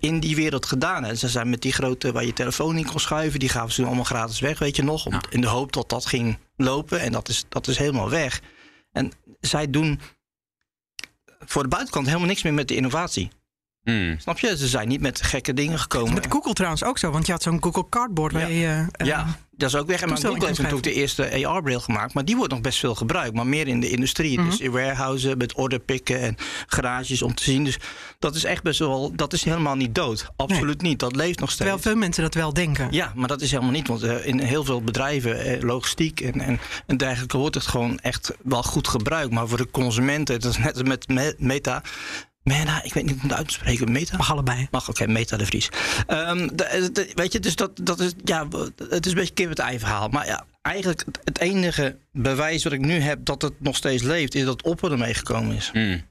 in 0.00 0.20
die 0.20 0.36
wereld 0.36 0.66
gedaan. 0.66 1.04
En 1.04 1.18
ze 1.18 1.28
zijn 1.28 1.50
met 1.50 1.62
die 1.62 1.72
grote 1.72 2.12
waar 2.12 2.24
je 2.24 2.32
telefoon 2.32 2.76
in 2.76 2.86
kon 2.86 3.00
schuiven, 3.00 3.38
die 3.40 3.48
gaven 3.48 3.72
ze 3.72 3.84
allemaal 3.84 4.04
gratis 4.04 4.40
weg, 4.40 4.58
weet 4.58 4.76
je 4.76 4.82
nog. 4.82 5.06
Om, 5.06 5.12
Ja. 5.12 5.22
In 5.30 5.40
de 5.40 5.46
hoop 5.46 5.72
dat 5.72 5.88
dat 5.88 6.06
ging 6.06 6.38
lopen. 6.56 7.00
En 7.00 7.12
dat 7.12 7.28
is, 7.28 7.44
dat 7.48 7.68
is 7.68 7.78
helemaal 7.78 8.10
weg. 8.10 8.40
En 8.92 9.12
zij 9.40 9.70
doen 9.70 10.00
voor 11.44 11.62
de 11.62 11.68
buitenkant 11.68 12.06
helemaal 12.06 12.28
niks 12.28 12.42
meer 12.42 12.54
met 12.54 12.68
de 12.68 12.76
innovatie. 12.76 13.30
Hmm. 13.86 14.18
Snap 14.18 14.38
je? 14.38 14.56
Ze 14.56 14.66
zijn 14.68 14.88
niet 14.88 15.00
met 15.00 15.22
gekke 15.22 15.54
dingen 15.54 15.78
gekomen. 15.78 16.14
Met 16.14 16.26
Google 16.28 16.52
trouwens 16.52 16.84
ook 16.84 16.98
zo, 16.98 17.10
want 17.10 17.26
je 17.26 17.32
had 17.32 17.42
zo'n 17.42 17.62
Google 17.62 17.86
Cardboard 17.88 18.32
waar 18.32 18.52
Ja. 18.52 18.68
je... 18.82 18.86
eh, 18.92 19.06
Ja, 19.06 19.36
dat 19.56 19.68
is 19.68 19.74
ook 19.76 19.86
weg. 19.86 20.00
En 20.02 20.08
maar 20.08 20.18
Google 20.18 20.46
heeft 20.46 20.58
natuurlijk 20.58 20.82
de 20.84 20.92
eerste 20.92 21.46
AR-bril 21.46 21.80
gemaakt. 21.80 22.14
Maar 22.14 22.24
die 22.24 22.36
wordt 22.36 22.52
nog 22.52 22.60
best 22.60 22.78
veel 22.78 22.94
gebruikt. 22.94 23.34
Maar 23.34 23.46
meer 23.46 23.68
in 23.68 23.80
de 23.80 23.90
industrie. 23.90 24.38
Mhm. 24.38 24.48
Dus 24.50 24.60
in 24.60 24.70
warehouses 24.70 25.34
met 25.34 25.54
orderpikken 25.54 26.20
en 26.20 26.36
garages 26.66 27.22
om 27.22 27.34
te 27.34 27.42
zien. 27.42 27.64
Dus 27.64 27.78
dat 28.18 28.34
is 28.34 28.44
echt 28.44 28.62
best 28.62 28.78
wel... 28.78 29.12
Dat 29.16 29.32
is 29.32 29.44
helemaal 29.44 29.76
niet 29.76 29.94
dood. 29.94 30.28
Absoluut 30.36 30.82
niet. 30.82 30.98
Dat 30.98 31.16
leeft 31.16 31.38
nog 31.40 31.50
steeds. 31.50 31.56
Terwijl 31.70 31.78
veel 31.78 31.96
mensen 31.96 32.22
dat 32.22 32.34
wel 32.34 32.52
denken. 32.52 32.88
Ja, 32.90 33.12
maar 33.14 33.28
dat 33.28 33.40
is 33.40 33.50
helemaal 33.50 33.72
niet. 33.72 33.88
Want 33.88 34.02
eh, 34.02 34.26
in 34.26 34.38
heel 34.40 34.64
veel 34.64 34.82
bedrijven, 34.82 35.44
eh, 35.44 35.62
logistiek 35.62 36.20
en, 36.20 36.40
en, 36.40 36.58
en 36.86 36.96
dergelijke... 36.96 37.36
wordt 37.36 37.54
het 37.54 37.66
gewoon 37.66 37.98
echt 37.98 38.32
wel 38.42 38.62
goed 38.62 38.88
gebruikt. 38.88 39.32
Maar 39.32 39.48
voor 39.48 39.58
de 39.58 39.70
consumenten, 39.70 40.40
dat 40.40 40.50
is 40.50 40.58
net 40.58 40.72
als 40.74 40.82
met 40.88 41.08
me- 41.08 41.34
Meta... 41.38 41.82
Meta, 42.46 42.82
ik 42.82 42.92
weet 42.94 43.04
niet 43.04 43.12
hoe 43.14 43.22
ik 43.22 43.28
het 43.28 43.38
uit 43.38 43.48
te 43.48 43.54
spreken. 43.54 43.92
Meta? 43.92 44.16
Mag 44.16 44.30
allebei. 44.30 44.68
Mag, 44.70 44.88
oké, 44.88 45.06
Meta 45.06 45.36
de 45.36 45.46
Vries. 45.46 45.68
Ehm, 46.06 46.48
de- 46.52 46.88
de- 46.92 47.10
weet 47.14 47.32
je, 47.32 47.40
dus 47.40 47.56
dat, 47.56 47.70
dat 47.82 48.00
is, 48.00 48.12
ja, 48.24 48.48
het 48.88 49.06
is 49.06 49.12
een 49.12 49.18
beetje 49.18 49.34
kip 49.34 49.48
het 49.48 49.58
ei 49.58 49.78
verhaal. 49.78 50.08
Maar 50.08 50.26
ja, 50.26 50.46
eigenlijk 50.62 51.02
het- 51.06 51.18
het 51.24 51.38
enige 51.38 51.98
bewijs 52.12 52.64
wat 52.64 52.72
ik 52.72 52.80
nu 52.80 53.00
heb 53.00 53.24
dat 53.24 53.42
het 53.42 53.60
nog 53.60 53.76
steeds 53.76 54.02
leeft, 54.02 54.34
is 54.34 54.44
dat 54.44 54.62
Oppo 54.62 54.90
ermee 54.90 55.14
gekomen 55.14 55.56
is. 55.56 55.70
Hmm. 55.72 56.02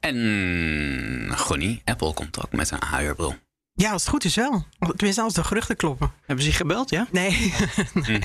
En 0.00 1.32
Gonnie, 1.36 1.82
Apple 1.84 2.12
komt 2.14 2.38
ook 2.44 2.52
met 2.52 2.70
een 2.70 2.78
AR-bril. 2.80 3.34
Ja, 3.74 3.92
als 3.92 4.02
het 4.02 4.10
goed 4.10 4.24
is 4.24 4.34
wel. 4.34 4.64
Tenminste, 4.78 5.22
als 5.22 5.34
de 5.34 5.44
geruchten 5.44 5.76
kloppen. 5.76 6.12
Hebben 6.26 6.44
ze 6.44 6.50
je 6.50 6.56
gebeld, 6.56 6.90
ja? 6.90 7.06
Nee, 7.10 7.54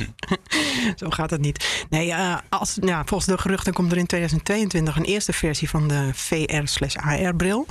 zo 0.96 1.10
gaat 1.10 1.30
het 1.30 1.42
niet. 1.42 1.86
Nee, 1.90 2.12
eh, 2.12 2.38
als, 2.50 2.78
ja, 2.82 3.06
volgens 3.06 3.30
de 3.30 3.38
geruchten 3.38 3.74
komt 3.74 3.92
er 3.92 3.98
in 3.98 4.06
2022 4.06 4.96
een 4.96 5.04
eerste 5.04 5.34
versie 5.34 5.70
van 5.70 5.88
de 5.88 6.10
VR-AR-bril. 6.14 7.66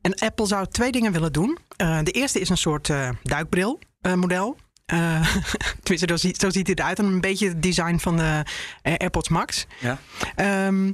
En 0.00 0.14
Apple 0.14 0.46
zou 0.46 0.66
twee 0.66 0.92
dingen 0.92 1.12
willen 1.12 1.32
doen. 1.32 1.58
Eh, 1.76 1.98
de 2.02 2.10
eerste 2.10 2.40
is 2.40 2.48
een 2.48 2.56
soort 2.56 2.90
eh, 2.90 3.08
duikbril-model. 3.22 4.56
Tenminste, 5.82 6.06
zo 6.08 6.16
ziet, 6.16 6.38
zo 6.38 6.50
ziet 6.50 6.66
hij 6.66 6.76
eruit. 6.76 6.98
En 6.98 7.04
een 7.04 7.20
beetje 7.20 7.48
het 7.48 7.62
design 7.62 7.96
van 7.98 8.16
de 8.16 8.42
AirPods 8.82 9.28
Max. 9.28 9.66
Ja. 9.80 9.98
Ehm, 10.34 10.92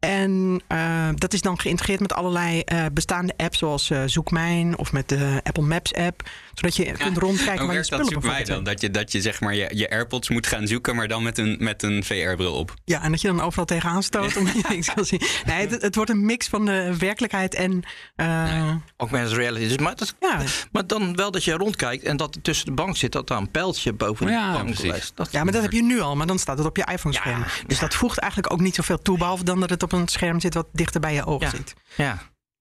en 0.00 0.60
eh, 0.66 1.08
dat 1.14 1.32
is 1.32 1.40
dan 1.40 1.58
geïntegreerd 1.58 2.00
met 2.00 2.12
allerlei 2.12 2.60
eh, 2.60 2.84
bestaande 2.92 3.34
apps, 3.36 3.58
zoals 3.58 3.90
eh, 3.90 4.02
Zoek 4.06 4.30
Mijn 4.30 4.78
of 4.78 4.92
met 4.92 5.08
de 5.08 5.40
Apple 5.42 5.62
Maps 5.62 5.94
app. 5.94 6.22
Zodat 6.60 6.76
je 6.76 6.92
kunt 6.92 7.16
rondkijken 7.18 7.66
waar 7.66 7.74
je 7.74 7.86
dat 7.88 8.06
spullen 8.06 8.26
mij 8.26 8.36
dan? 8.36 8.46
zijn. 8.46 8.62
Dat 8.64 8.80
je, 8.80 8.90
dat 8.90 9.12
je 9.12 9.20
zeg 9.20 9.40
maar 9.40 9.54
je, 9.54 9.70
je 9.74 9.90
AirPods 9.90 10.28
moet 10.28 10.46
gaan 10.46 10.66
zoeken, 10.66 10.96
maar 10.96 11.08
dan 11.08 11.22
met 11.22 11.38
een, 11.38 11.56
met 11.58 11.82
een 11.82 12.04
VR-bril 12.04 12.54
op. 12.54 12.74
Ja, 12.84 13.02
en 13.02 13.10
dat 13.10 13.20
je 13.20 13.28
dan 13.28 13.40
overal 13.40 13.64
tegenaan 13.64 14.02
stoot 14.02 14.36
omdat 14.38 14.54
je 14.54 14.62
niks 14.68 14.94
kan 14.94 15.04
zien. 15.04 15.20
Nee, 15.46 15.66
het, 15.68 15.82
het 15.82 15.94
wordt 15.94 16.10
een 16.10 16.24
mix 16.24 16.48
van 16.48 16.64
de 16.64 16.94
werkelijkheid 16.98 17.54
en... 17.54 17.82
eh, 18.16 18.74
Augmented 18.96 19.32
reality. 19.36 19.68
Dus, 19.68 19.78
maar, 19.78 19.96
dat, 19.96 20.14
ja. 20.20 20.40
maar 20.72 20.86
dan 20.86 21.16
wel 21.16 21.30
dat 21.30 21.44
je 21.44 21.52
rondkijkt 21.52 22.04
en 22.04 22.16
dat 22.16 22.34
er 22.34 22.42
tussen 22.42 22.66
de 22.66 22.72
bank 22.72 22.96
zit, 22.96 23.12
dat 23.12 23.28
daar 23.28 23.38
een 23.38 23.50
pijltje 23.50 23.92
boven 23.92 24.26
de 24.26 24.32
Ja, 24.32 24.52
bank 24.52 24.64
precies. 24.64 24.84
lijst. 24.90 25.12
Dat, 25.14 25.32
ja, 25.32 25.44
maar 25.44 25.52
dat 25.52 25.62
heb 25.62 25.72
je 25.72 25.82
nu 25.82 26.00
al, 26.00 26.16
maar 26.16 26.26
dan 26.26 26.38
staat 26.38 26.58
het 26.58 26.66
op 26.66 26.76
je 26.76 26.86
iPhone-scherm. 26.92 27.44
dus 27.66 27.78
dat 27.78 27.94
voegt 27.94 28.18
eigenlijk 28.18 28.52
ook 28.52 28.60
niet 28.60 28.74
zoveel 28.74 28.98
toe, 29.02 29.18
behalve 29.18 29.44
dan 29.44 29.60
dat 29.60 29.70
het 29.70 29.82
op 29.82 29.92
een 29.92 30.08
scherm 30.08 30.40
zit 30.40 30.54
wat 30.54 30.66
dichter 30.72 31.00
bij 31.00 31.14
je 31.14 31.26
oog 31.26 31.42
Ja. 31.42 31.50
zit. 31.50 31.74
ja. 31.96 32.18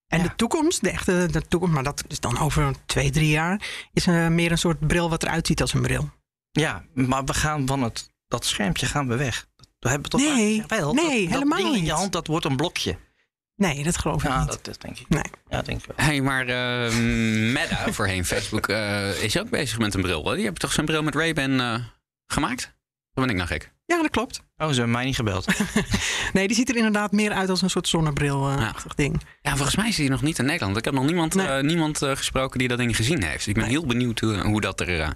En 0.10 0.18
Ja. 0.22 0.24
de 0.28 0.36
toekomst, 0.36 0.82
de 0.84 0.90
echte 0.90 1.28
de 1.32 1.42
toekomst, 1.48 1.74
maar 1.74 1.84
dat 1.84 2.04
is 2.08 2.20
dan 2.20 2.38
over 2.40 2.74
twee, 2.86 3.10
drie 3.12 3.30
jaar, 3.30 3.62
is 3.94 4.08
eh, 4.08 4.28
meer 4.28 4.52
een 4.52 4.58
soort 4.58 4.88
bril 4.88 5.10
wat 5.10 5.24
eruit 5.24 5.48
ziet 5.48 5.62
als 5.62 5.74
een 5.74 5.82
bril. 5.82 6.10
ja, 6.52 6.84
maar 6.94 7.24
we 7.24 7.34
gaan 7.34 7.68
van 7.68 7.84
het, 7.84 8.12
dat 8.28 8.46
schermpje 8.46 8.86
gaan 8.86 9.08
we 9.08 9.16
weg. 9.16 9.48
Dat 9.80 9.92
hebben 9.92 10.12
we 10.12 10.18
toch 10.18 10.36
Nee, 10.36 10.56
Jawel, 10.56 10.94
nee, 10.94 11.24
dat, 11.24 11.34
helemaal 11.34 11.58
dat 11.58 11.58
ding 11.58 11.70
in 11.70 11.76
je 11.76 11.82
niet. 11.82 11.92
hand, 11.92 12.12
dat 12.12 12.28
wordt 12.28 12.46
een 12.46 12.56
blokje. 12.56 12.98
Nee, 13.56 13.84
dat 13.84 13.98
geloof 13.98 14.24
ik 14.24 14.30
Ja, 14.30 14.40
niet. 14.40 14.48
dat, 14.48 14.66
dat 14.66 14.82
denk 14.82 14.98
ik. 15.00 15.10
Nee. 15.10 15.24
Ja, 15.50 15.62
denk 15.62 15.80
ik 15.80 15.86
wel. 15.96 16.06
Hey, 16.06 16.22
maar 16.22 16.48
eh, 16.48 16.96
Meta, 17.54 17.92
voorheen 17.94 18.26
Facebook, 18.26 18.68
eh, 18.68 19.24
is 19.24 19.40
ook 19.40 19.50
bezig 19.50 19.78
met 19.78 19.94
een 19.94 20.02
bril. 20.02 20.24
Die 20.24 20.44
hebben 20.44 20.62
toch 20.62 20.72
zo'n 20.72 20.86
bril 20.86 21.04
met 21.04 21.16
Ray-Ban 21.16 21.60
eh, 21.60 21.76
gemaakt? 22.28 22.64
Of 23.14 23.24
ben 23.24 23.30
ik 23.30 23.36
nou 23.36 23.48
gek? 23.48 23.72
Ja, 23.90 24.02
dat 24.02 24.10
klopt. 24.12 24.42
Oh, 24.58 24.68
ze 24.68 24.74
hebben 24.74 24.92
mij 24.92 25.06
niet 25.06 25.16
gebeld. 25.16 25.46
Nee, 26.34 26.48
die 26.48 26.56
ziet 26.56 26.70
er 26.70 26.76
inderdaad 26.76 27.12
meer 27.12 27.32
uit 27.32 27.50
als 27.50 27.62
een 27.62 27.70
soort 27.70 27.88
zonnebril-achtig 27.88 28.96
ding. 28.96 29.22
Ja, 29.42 29.56
volgens 29.56 29.76
mij 29.76 29.88
is 29.88 29.96
die 29.96 30.10
nog 30.10 30.22
niet 30.22 30.40
in 30.40 30.46
Nederland. 30.46 30.78
Ik 30.78 30.86
heb 30.86 30.94
nog 30.94 31.06
niemand, 31.06 31.36
Nee. 31.36 31.48
eh, 31.48 31.64
niemand 31.64 32.02
eh, 32.02 32.16
gesproken 32.16 32.60
die 32.60 32.68
dat 32.68 32.78
ding 32.78 32.96
gezien 32.96 33.24
heeft. 33.24 33.48
Ik 33.48 33.54
ben 33.56 33.64
heel 33.64 33.86
benieuwd 33.86 34.20
hoe, 34.20 34.38
hoe, 34.42 34.62
dat, 34.62 34.80
er, 34.80 35.00
eh, 35.00 35.10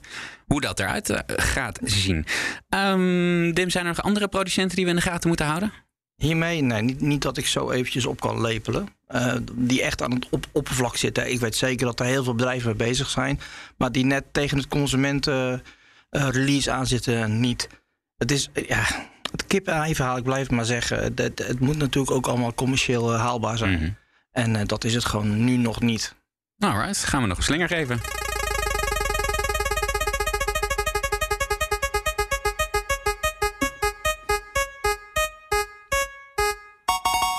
hoe 0.48 0.62
dat 0.62 0.80
eruit 0.80 1.24
gaat 1.28 1.80
zien. 1.84 2.26
Ehm, 2.70 3.52
Dim, 3.54 3.70
zijn 3.70 3.86
er 3.86 3.94
nog 3.96 4.02
andere 4.02 4.28
producenten 4.28 4.76
die 4.76 4.86
we 4.86 4.92
in 4.92 4.98
de 4.98 5.04
gaten 5.04 5.28
moeten 5.28 5.46
houden? 5.46 5.74
Hiermee, 6.16 6.62
nee, 6.62 6.82
niet, 6.82 7.02
niet 7.02 7.22
dat 7.22 7.38
ik 7.38 7.48
zo 7.48 7.72
eventjes 7.72 8.06
op 8.06 8.20
kan 8.22 8.42
lepelen. 8.42 8.88
Eh, 9.08 9.34
die 9.54 9.82
echt 9.82 10.02
aan 10.02 10.12
het 10.12 10.28
op, 10.30 10.46
oppervlak 10.52 10.96
zitten. 10.98 11.32
Ik 11.32 11.40
weet 11.40 11.56
zeker 11.56 11.86
dat 11.86 12.00
er 12.00 12.06
heel 12.06 12.24
veel 12.24 12.36
bedrijven 12.36 12.68
mee 12.78 12.88
bezig 12.88 13.10
zijn. 13.10 13.40
Maar 13.78 13.92
die 13.92 14.06
net 14.06 14.24
tegen 14.32 14.58
het 14.58 14.68
consumenten 14.68 15.64
eh, 16.10 16.28
release 16.30 16.72
aan 16.72 16.88
zitten, 16.88 17.40
niet. 17.40 17.68
Het 18.24 18.32
is, 18.32 18.50
ja, 18.68 18.84
het 19.32 19.48
kip 19.48 19.68
en 19.68 19.74
ei 19.74 19.96
verhaal, 19.96 20.18
ik 20.18 20.24
blijf 20.24 20.42
het 20.42 20.52
maar 20.52 20.66
zeggen. 20.66 21.14
Het, 21.16 21.60
moet 21.60 21.78
natuurlijk 21.78 22.16
ook 22.16 22.28
allemaal 22.28 22.54
commercieel 22.54 23.14
eh, 23.14 23.20
haalbaar 23.20 23.58
zijn. 23.58 23.74
Mhm. 23.74 23.90
En 24.32 24.56
eh, 24.56 24.66
dat 24.66 24.84
is 24.84 24.94
het 24.94 25.06
gewoon 25.06 25.44
nu 25.44 25.58
nog 25.58 25.82
niet. 25.82 26.16
Alright, 26.58 27.04
gaan 27.04 27.22
we 27.22 27.28
nog 27.28 27.38
een 27.38 27.44
slinger 27.44 27.68
geven. 27.68 28.02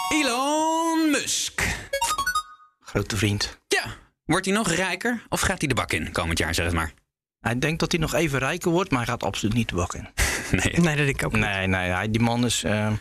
Elon 0.09 1.11
Musk. 1.11 1.77
Grote 2.81 3.17
vriend. 3.17 3.59
Ja, 3.69 3.85
wordt 4.25 4.47
hij 4.47 4.55
nog 4.55 4.71
rijker 4.71 5.23
of 5.29 5.41
gaat 5.41 5.59
hij 5.59 5.69
de 5.69 5.75
bak 5.75 5.93
in 5.93 6.13
komend 6.13 6.39
jaar, 6.39 6.55
zeg 6.55 6.65
het 6.65 6.75
maar? 6.75 6.93
Hij 7.45 7.59
denkt 7.59 7.81
dat 7.81 7.91
hij 7.93 8.01
nog 8.01 8.15
even 8.15 8.39
rijker 8.39 8.71
wordt, 8.71 8.91
maar 8.91 8.99
hij 9.01 9.09
gaat 9.09 9.23
absoluut 9.23 9.55
niet 9.55 9.69
de 9.69 9.75
bak 9.75 9.95
in. 9.95 10.09
Nee. 10.51 10.73
Nee, 10.73 10.97
dat 10.97 11.07
denk 11.07 11.09
ik 11.21 11.25
ook 11.25 11.33
niet. 11.33 11.41
Nee, 11.41 11.67
nee, 11.67 11.91
hij, 11.91 12.11
die 12.11 12.21
man 12.21 12.45
is. 12.45 12.65
eh, 12.65 12.93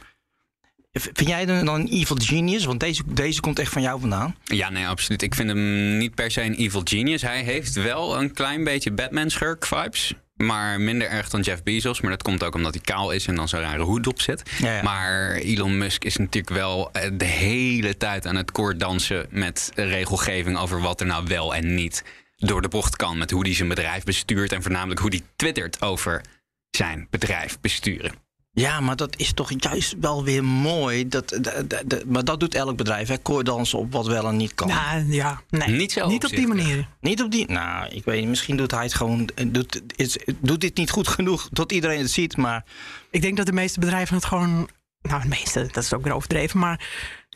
Vind 0.92 1.28
jij 1.30 1.46
dan 1.46 1.68
een 1.68 1.88
evil 1.88 2.16
genius? 2.20 2.66
Want 2.66 2.80
deze, 2.80 3.02
deze 3.06 3.42
komt 3.42 3.60
echt 3.60 3.72
van 3.72 3.82
jou 3.82 4.00
vandaan. 4.00 4.36
Ja, 4.44 4.70
nee, 4.70 4.88
absoluut. 4.88 5.22
Ik 5.22 5.36
vind 5.36 5.50
hem 5.50 5.98
niet 5.98 6.16
per 6.16 6.32
se 6.32 6.42
een 6.42 6.56
evil 6.56 6.82
genius. 6.84 7.22
Hij 7.22 7.42
heeft 7.42 7.74
wel 7.74 8.20
een 8.22 8.34
klein 8.34 8.64
beetje 8.64 8.92
Batman-schurk 8.92 9.66
vibes. 9.66 10.14
Maar 10.36 10.82
minder 10.82 11.08
erg 11.08 11.30
dan 11.30 11.42
Jeff 11.42 11.64
Bezos. 11.64 12.02
Maar 12.02 12.12
dat 12.12 12.24
komt 12.24 12.44
ook 12.44 12.56
omdat 12.56 12.74
hij 12.74 12.84
kaal 12.84 13.12
is 13.12 13.28
en 13.28 13.36
dan 13.36 13.48
zo'n 13.50 13.60
rare 13.60 13.84
hoed 13.84 14.08
op 14.08 14.22
zit. 14.22 14.44
Ja, 14.60 14.76
ja. 14.76 14.84
Maar 14.84 15.32
Elon 15.32 15.78
Musk 15.78 16.04
is 16.04 16.18
natuurlijk 16.18 16.56
wel 16.56 16.92
eh, 16.92 17.10
de 17.14 17.26
hele 17.26 17.98
tijd 17.98 18.28
aan 18.28 18.36
het 18.36 18.52
koorddansen 18.52 19.26
met 19.30 19.72
regelgeving 19.76 20.58
over 20.58 20.82
wat 20.82 21.00
er 21.02 21.08
nou 21.08 21.24
wel 21.28 21.56
en 21.56 21.76
niet 21.76 22.04
door 22.48 22.62
de 22.62 22.68
bocht 22.68 22.96
kan. 22.96 23.18
Met 23.18 23.32
hoe 23.32 23.44
hij 23.46 23.54
zijn 23.54 23.70
bedrijf 23.70 24.04
bestuurt 24.04 24.52
en 24.52 24.62
voornamelijk 24.62 25.00
hoe 25.00 25.10
hij 25.10 25.22
twittert 25.36 25.82
over 25.82 26.22
zijn 26.70 27.08
bedrijf 27.10 27.60
besturen. 27.60 28.12
Ja, 28.56 28.80
maar 28.80 28.96
dat 28.96 29.18
is 29.18 29.34
toch 29.34 29.52
juist 29.58 29.96
wel 30.00 30.24
weer 30.24 30.44
mooi. 30.44 31.08
Dat, 31.08 31.30
de- 31.30 31.66
de- 31.68 31.84
de- 31.86 32.04
maar 32.08 32.24
dat 32.24 32.40
doet 32.40 32.56
elk 32.56 32.78
bedrijf, 32.78 33.08
hè? 33.08 33.18
Koordansen 33.18 33.80
op 33.80 33.92
wat 33.92 34.08
wel 34.08 34.28
en 34.28 34.38
niet 34.38 34.54
kan. 34.56 34.68
Nou, 34.68 35.12
ja, 35.14 35.42
nee. 35.50 35.68
Niet 35.68 35.92
zo 35.92 36.08
Niet 36.08 36.24
op 36.26 36.30
die 36.30 36.48
manier. 36.48 36.88
Niet 37.02 37.22
op 37.22 37.32
die. 37.32 37.52
Nou, 37.52 37.88
ik 37.90 38.06
weet 38.06 38.20
niet. 38.20 38.30
Misschien 38.30 38.58
doet 38.58 38.72
hij 38.72 38.84
het 38.84 38.94
gewoon. 38.94 39.30
eh, 39.36 39.46
Doet, 39.48 39.82
is, 39.96 40.18
doet 40.40 40.62
dit 40.62 40.78
niet 40.78 40.90
goed 40.92 41.08
genoeg 41.08 41.50
tot 41.54 41.72
iedereen 41.72 42.00
het 42.00 42.12
ziet. 42.12 42.38
Maar 42.38 42.64
Ik 43.12 43.22
denk 43.22 43.38
dat 43.38 43.46
de 43.46 43.52
meeste 43.54 43.80
bedrijven 43.80 44.16
het 44.16 44.26
gewoon... 44.26 44.70
Nou, 45.02 45.22
de 45.22 45.28
meeste, 45.28 45.68
dat 45.72 45.84
is 45.84 45.94
ook 45.94 46.04
weer 46.04 46.14
overdreven. 46.14 46.60
Maar 46.60 46.88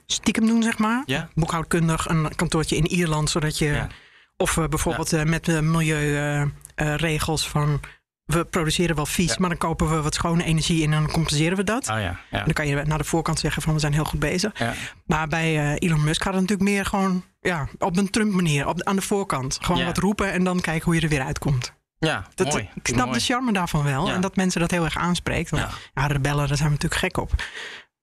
stiekem 0.06 0.46
doen, 0.48 0.64
zeg 0.64 0.78
maar. 0.78 1.04
Ja. 1.06 1.30
Boekhoudkundig 1.36 2.08
een 2.10 2.36
kantoortje 2.36 2.76
in 2.76 2.88
Ierland, 2.88 3.30
zodat 3.30 3.58
je... 3.58 3.66
Ja. 3.66 3.88
Of 4.38 4.58
eh, 4.58 4.68
bijvoorbeeld 4.68 5.14
eh, 5.14 5.24
met 5.24 5.46
de 5.46 5.62
milieuregels 5.62 7.48
van... 7.50 7.80
We 8.26 8.46
produceren 8.46 8.96
wel 8.96 9.06
vies, 9.06 9.30
Ja. 9.30 9.36
maar 9.40 9.50
dan 9.50 9.58
kopen 9.58 9.90
we 9.90 10.02
wat 10.02 10.14
schone 10.14 10.44
energie 10.44 10.84
en 10.84 10.92
dan 10.92 11.12
compenseren 11.12 11.58
we 11.58 11.64
dat. 11.64 11.82
Oh 11.90 11.96
ja. 11.96 12.00
ja. 12.02 12.20
En 12.32 12.44
dan 12.46 12.54
kan 12.54 12.68
je 12.68 12.76
naar 12.86 12.98
de 12.98 13.04
voorkant 13.04 13.40
zeggen 13.40 13.62
van 13.62 13.74
we 13.74 13.80
zijn 13.80 13.94
heel 13.94 14.04
goed 14.06 14.20
bezig. 14.20 14.60
ja. 14.60 14.74
Maar 15.06 15.28
bij 15.28 15.58
eh, 15.58 15.90
Elon 15.90 16.04
Musk 16.04 16.22
gaat 16.22 16.34
het 16.34 16.42
natuurlijk 16.42 16.70
meer 16.70 16.86
gewoon 16.86 17.24
ja, 17.40 17.68
op 17.80 17.98
een 17.98 18.10
Trump 18.10 18.34
manier, 18.34 18.68
op, 18.68 18.84
aan 18.84 18.96
de 18.96 19.02
voorkant. 19.02 19.58
Gewoon 19.62 19.80
Ja. 19.80 19.86
wat 19.86 19.98
roepen 19.98 20.32
en 20.32 20.44
dan 20.44 20.60
kijken 20.62 20.86
hoe 20.86 20.96
je 20.96 21.02
er 21.02 21.10
weer 21.10 21.22
uitkomt. 21.24 21.74
ja 22.00 22.26
Dat, 22.36 22.48
mooi. 22.52 22.70
ik 22.74 22.88
snap 22.88 23.06
Mooi. 23.06 23.18
de 23.18 23.24
charme 23.26 23.54
daarvan 23.54 23.84
wel. 23.84 24.08
Ja. 24.08 24.14
En 24.14 24.22
dat 24.22 24.36
mensen 24.36 24.62
dat 24.62 24.72
heel 24.72 24.84
erg 24.86 24.98
aanspreekt. 24.98 25.50
Want, 25.50 25.64
Ja. 25.64 26.02
ja. 26.02 26.08
rebellen, 26.08 26.48
daar 26.48 26.58
zijn 26.58 26.70
we 26.70 26.76
natuurlijk 26.82 27.02
gek 27.02 27.18
op. 27.18 27.32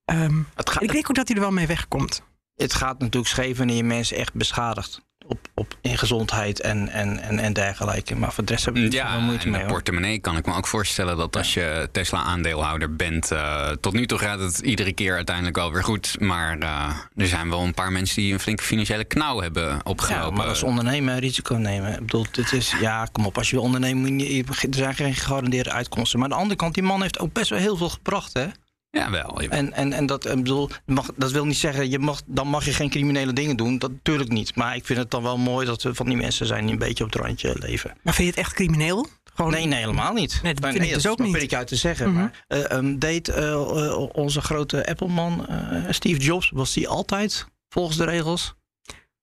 Ehm, 0.04 0.42
Het, 0.54 0.76
ik 0.80 0.92
denk 0.92 1.08
ook 1.10 1.16
dat 1.16 1.26
hij 1.28 1.36
er 1.36 1.42
wel 1.42 1.52
mee 1.52 1.66
wegkomt. 1.66 2.22
het 2.54 2.74
gaat 2.74 2.98
natuurlijk 2.98 3.32
scheef 3.32 3.56
wanneer 3.56 3.76
je 3.76 3.84
mensen 3.84 4.16
echt 4.16 4.34
beschadigt. 4.34 5.02
Op, 5.26 5.38
op, 5.54 5.76
in 5.80 5.98
gezondheid 5.98 6.60
en, 6.60 6.88
en, 6.88 7.18
en, 7.22 7.38
en 7.38 7.52
dergelijke. 7.52 8.16
Maar 8.16 8.32
voor 8.32 8.44
de 8.44 8.52
rest 8.52 8.64
heb 8.64 8.76
ik 8.76 8.92
Ja, 8.92 9.18
moeite 9.18 9.48
mee. 9.48 9.60
hoor. 9.60 9.70
portemonnee 9.70 10.18
kan 10.18 10.36
ik 10.36 10.46
me 10.46 10.54
ook 10.54 10.66
voorstellen 10.66 11.16
dat 11.16 11.36
als 11.36 11.54
je 11.54 11.88
Tesla-aandeelhouder 11.92 12.96
bent, 12.96 13.30
eh, 13.30 13.70
tot 13.70 13.92
nu 13.92 14.06
toe 14.06 14.18
gaat 14.18 14.38
het 14.38 14.58
iedere 14.58 14.92
keer 14.92 15.14
uiteindelijk 15.14 15.56
wel 15.56 15.72
weer 15.72 15.84
goed. 15.84 16.16
Maar 16.20 16.58
eh, 16.58 16.90
er 17.16 17.26
zijn 17.26 17.50
wel 17.50 17.60
een 17.60 17.74
paar 17.74 17.92
mensen 17.92 18.16
die 18.22 18.32
een 18.32 18.40
flinke 18.40 18.62
financiële 18.62 19.04
knauw 19.04 19.40
hebben 19.40 19.64
Ja, 19.68 19.80
opgelopen. 19.84 20.34
maar 20.34 20.46
als 20.46 20.62
ondernemer 20.62 21.18
risico 21.18 21.54
nemen. 21.54 21.92
Ik 21.92 21.98
bedoel, 22.00 22.26
dit 22.30 22.52
is, 22.52 22.74
ja, 22.80 23.08
kom 23.12 23.26
op, 23.26 23.38
als 23.38 23.50
je 23.50 23.56
wil 23.56 23.64
ondernemen, 23.64 24.20
er 24.20 24.54
zijn 24.70 24.94
geen 24.94 25.14
gegarandeerde 25.14 25.70
uitkomsten. 25.72 26.18
Maar 26.18 26.28
aan 26.28 26.34
de 26.34 26.40
andere 26.42 26.58
kant, 26.60 26.74
die 26.74 26.82
man 26.82 27.02
heeft 27.02 27.18
ook 27.18 27.32
best 27.32 27.50
wel 27.50 27.58
heel 27.58 27.76
veel 27.76 27.88
gebracht, 27.88 28.32
hè? 28.32 28.46
Jawel, 28.94 29.42
jawel. 29.42 29.58
En, 29.58 29.72
en, 29.72 29.92
en 29.92 30.06
dat, 30.06 30.26
ik 30.26 30.34
bedoel, 30.36 30.68
mag, 30.86 31.10
dat 31.16 31.30
wil 31.30 31.44
niet 31.44 31.56
zeggen, 31.56 31.90
je 31.90 31.98
mag, 31.98 32.20
dan 32.26 32.48
mag 32.48 32.64
je 32.64 32.72
geen 32.72 32.90
criminele 32.90 33.32
dingen 33.32 33.56
doen. 33.56 33.78
Dat 33.78 33.90
natuurlijk 33.90 34.30
niet. 34.30 34.56
Maar 34.56 34.76
ik 34.76 34.86
vind 34.86 34.98
het 34.98 35.10
dan 35.10 35.22
wel 35.22 35.38
mooi 35.38 35.66
dat 35.66 35.82
er 35.82 35.94
van 35.94 36.06
die 36.06 36.16
mensen 36.16 36.46
zijn 36.46 36.62
die 36.64 36.72
een 36.72 36.78
beetje 36.78 37.04
op 37.04 37.12
het 37.12 37.22
randje 37.22 37.56
leven. 37.58 37.90
Maar 38.02 38.14
vind 38.14 38.28
je 38.28 38.34
het 38.34 38.44
echt 38.46 38.54
crimineel? 38.54 39.06
Gewoon, 39.34 39.50
Nee, 39.52 39.66
nee, 39.66 39.78
helemaal 39.78 40.12
niet. 40.12 40.40
Nee, 40.42 40.54
dat 40.54 40.70
vind 40.72 40.84
ik 40.84 40.92
dus 40.94 41.02
dat 41.02 41.12
ook 41.12 41.18
niet. 41.26 41.42
ik 41.42 41.54
uit 41.54 41.66
te 41.66 41.76
zeggen. 41.76 42.08
Mhm. 42.10 42.18
Maar 42.18 42.44
eh, 42.48 42.70
ehm, 42.70 42.98
deed 42.98 43.28
eh, 43.28 43.52
eh, 43.52 43.98
onze 44.12 44.40
grote 44.40 44.86
Apple-man 44.86 45.46
eh, 45.46 45.82
Steve 45.90 46.20
Jobs, 46.20 46.50
was 46.54 46.72
die 46.72 46.88
altijd 46.88 47.46
volgens 47.68 47.96
de 47.96 48.04
regels? 48.04 48.54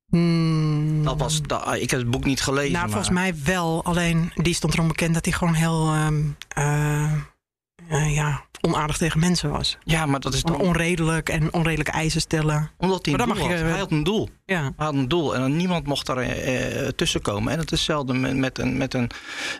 Hmm, 0.07 1.03
Dat 1.03 1.17
was, 1.19 1.41
da- 1.41 1.73
ik 1.73 1.89
heb 1.91 1.99
het 1.99 2.09
boek 2.11 2.25
niet 2.25 2.41
gelezen. 2.41 2.71
nou, 2.71 2.83
maar- 2.83 2.91
volgens 2.93 3.13
mij 3.13 3.33
wel. 3.43 3.83
Alleen 3.83 4.31
die 4.35 4.53
stond 4.53 4.73
erom 4.73 4.87
bekend 4.87 5.13
dat 5.13 5.25
hij 5.25 5.33
gewoon 5.33 5.53
heel 5.53 5.87
ehm, 5.93 6.21
eh, 6.47 7.13
eh, 7.89 8.13
ja, 8.15 8.45
onaardig 8.61 8.97
tegen 8.97 9.19
mensen 9.19 9.49
was. 9.49 9.77
Ja, 9.83 10.05
maar 10.05 10.19
dat 10.19 10.33
is 10.33 10.41
dan 10.43 10.55
Onredelijk 10.59 11.29
en 11.29 11.53
onredelijke 11.53 11.91
eisen 11.91 12.21
stellen. 12.21 12.71
omdat 12.77 13.05
hij 13.05 13.13
een 13.13 13.19
Maar 13.19 13.27
dan 13.27 13.35
doel 13.37 13.45
mag 13.47 13.55
je- 13.57 13.61
had. 13.63 13.71
Hij 13.71 13.79
had 13.81 13.91
een 13.91 14.03
doel. 14.03 14.29
Ja. 14.45 14.61
Hij 14.61 14.85
had 14.85 14.93
een 14.93 15.07
doel 15.07 15.35
en 15.35 15.41
dan 15.41 15.55
niemand 15.55 15.85
mocht 15.87 16.05
daar 16.05 16.17
eh, 16.17 16.87
tussen 16.87 17.21
komen. 17.21 17.53
En 17.53 17.59
het 17.59 17.71
is 17.71 17.77
hetzelfde 17.77 18.13
met, 18.13 18.35
met, 18.35 18.57
een, 18.59 18.77
met, 18.77 18.93
een, 18.93 19.09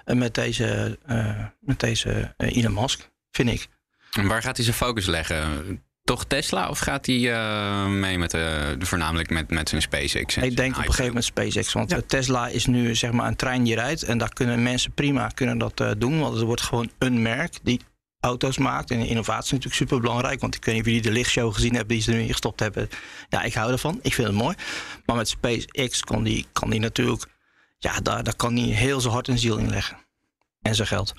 eh, 0.06 0.16
met 0.16 0.34
deze, 0.34 1.00
eh, 1.06 1.46
met 1.60 1.80
deze 1.80 2.34
eh, 2.38 2.56
Elon 2.58 2.74
Musk, 2.74 3.10
vind 3.32 3.50
ik. 3.50 3.68
En 4.12 4.28
waar 4.28 4.42
gaat 4.42 4.56
hij 4.56 4.66
zijn 4.66 4.78
focus 4.78 5.06
leggen? 5.06 5.84
Toch 6.04 6.26
Tesla 6.26 6.70
of 6.70 6.80
gaat 6.80 7.06
hij 7.06 7.34
eh, 7.34 7.86
mee 7.88 8.18
met, 8.18 8.34
eh, 8.34 8.58
voornamelijk 8.80 9.30
met, 9.30 9.50
met 9.50 9.70
zijn 9.70 9.82
SpaceX? 9.82 10.36
en 10.36 10.44
Ik 10.44 10.56
denk 10.56 10.72
op 10.72 10.78
een 10.78 10.84
gegeven 10.84 11.06
moment 11.06 11.24
SpaceX. 11.26 11.74
Want 11.74 11.90
Ja. 11.92 11.98
eh, 11.98 12.04
Tesla 12.08 12.48
is 12.48 12.66
nu 12.66 12.96
zeg 12.96 13.12
maar 13.12 13.28
een 13.28 13.36
trein 13.36 13.64
die 13.64 13.76
rijdt. 13.76 14.04
En 14.04 14.18
daar 14.18 14.34
kunnen 14.34 14.64
mensen 14.64 14.92
prima 14.94 15.28
kunnen 15.28 15.58
dat 15.58 15.80
eh, 15.80 15.92
doen. 15.98 16.20
Want 16.20 16.34
het 16.36 16.44
wordt 16.44 16.62
gewoon 16.62 16.92
een 17.00 17.22
merk 17.22 17.58
die 17.64 17.80
auto's 18.22 18.58
maakt. 18.58 18.92
En 18.92 19.00
innovatie 19.00 19.44
is 19.44 19.52
natuurlijk 19.52 19.76
super 19.76 20.00
belangrijk. 20.00 20.40
Want 20.40 20.56
ik 20.56 20.66
weet 20.66 20.76
niet 20.76 20.84
of 20.84 20.90
jullie 20.90 21.02
de 21.02 21.12
lichtshow 21.12 21.54
gezien 21.54 21.76
hebben 21.76 21.96
die 21.96 22.04
ze 22.04 22.12
er 22.12 22.18
nu 22.18 22.24
in 22.24 22.30
gestopt 22.30 22.60
hebben. 22.60 22.90
Ja, 23.30 23.42
ik 23.42 23.54
hou 23.54 23.72
ervan. 23.72 24.00
Ik 24.02 24.14
vind 24.14 24.28
het 24.28 24.38
mooi. 24.38 24.56
Maar 25.06 25.16
met 25.16 25.30
SpaceX 25.30 26.02
kan 26.02 26.24
die, 26.24 26.48
kan 26.52 26.70
die 26.70 26.80
natuurlijk. 26.80 27.26
Ja, 27.78 28.00
daar, 28.00 28.24
daar 28.24 28.36
kan 28.36 28.56
hij 28.56 28.68
heel 28.68 29.02
zijn 29.02 29.14
hart 29.14 29.28
en 29.28 29.40
ziel 29.40 29.58
in 29.58 29.70
leggen. 29.70 29.98
En 30.62 30.76
zijn 30.76 30.88
geld. 30.88 31.14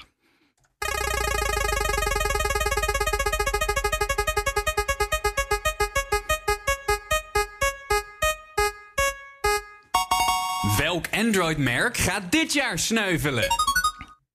Welk 10.76 11.06
Android-merk 11.10 11.96
gaat 11.96 12.32
dit 12.32 12.52
jaar 12.52 12.78
sneuvelen? 12.78 13.71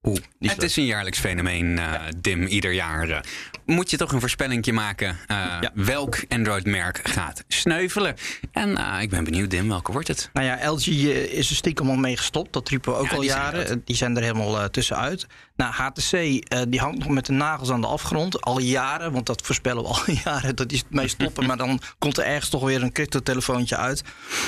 Oeh, 0.08 0.18
Het 0.40 0.64
is 0.64 0.76
een 0.76 0.86
jaarlijks 0.86 1.20
fenomeen, 1.20 1.80
eh, 1.80 2.02
Dim, 2.18 2.46
ieder 2.46 2.72
jaar. 2.72 3.26
Moet 3.68 3.90
je 3.90 3.98
toch 3.98 4.12
een 4.12 4.20
voorspellingje 4.20 4.74
maken 4.74 5.18
eh, 5.28 5.36
Ja. 5.38 5.72
welk 5.74 6.24
Android-merk 6.30 7.00
gaat 7.04 7.44
sneuvelen? 7.48 8.16
En 8.52 8.78
eh, 8.78 9.02
ik 9.02 9.10
ben 9.10 9.24
benieuwd, 9.24 9.50
Dim, 9.50 9.68
welke 9.70 9.92
wordt 9.92 10.08
het? 10.08 10.30
Nou 10.34 10.46
ja, 10.48 10.72
LG 10.72 10.88
eh, 10.88 11.34
is 11.34 11.50
er 11.50 11.56
stiekem 11.56 11.90
al 11.90 11.96
mee 11.96 12.18
gestopt. 12.18 12.54
Dat 12.54 12.70
riepen 12.70 12.92
we 12.92 12.98
ook 12.98 13.06
Ja, 13.10 13.14
al 13.14 13.20
die 13.20 13.30
jaren. 13.30 13.82
Die 13.86 13.96
zijn 13.96 14.16
er 14.18 14.22
helemaal 14.22 14.60
eh, 14.60 14.66
tussenuit. 14.66 15.28
Nou, 15.56 15.74
HTC 15.74 16.12
eh, 16.12 16.62
die 16.68 16.80
hangt 16.80 16.98
nog 17.00 17.08
met 17.08 17.26
de 17.26 17.32
nagels 17.34 17.70
aan 17.70 17.82
de 17.82 17.88
afgrond. 17.88 18.42
Al 18.42 18.60
jaren, 18.60 19.12
want 19.12 19.26
dat 19.26 19.42
voorspellen 19.42 19.84
we 19.84 19.90
al 19.90 20.00
jaren. 20.24 20.56
Dat 20.56 20.72
is 20.72 20.78
het 20.80 20.90
mee 20.90 21.08
stoppen. 21.08 21.46
maar 21.46 21.58
dan 21.58 21.80
komt 21.98 22.18
er 22.18 22.24
ergens 22.24 22.50
toch 22.50 22.64
weer 22.64 22.84
een 22.84 22.92
crypto-telefoontje 22.92 23.78
uit. 23.78 24.04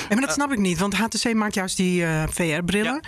Ja, 0.08 0.14
maar 0.14 0.20
dat 0.20 0.32
snap 0.32 0.52
ik 0.52 0.58
niet, 0.58 0.78
want 0.78 0.94
HTC 0.94 1.34
maakt 1.34 1.54
juist 1.54 1.76
die 1.76 2.04
eh, 2.04 2.22
VR-brillen. 2.30 3.00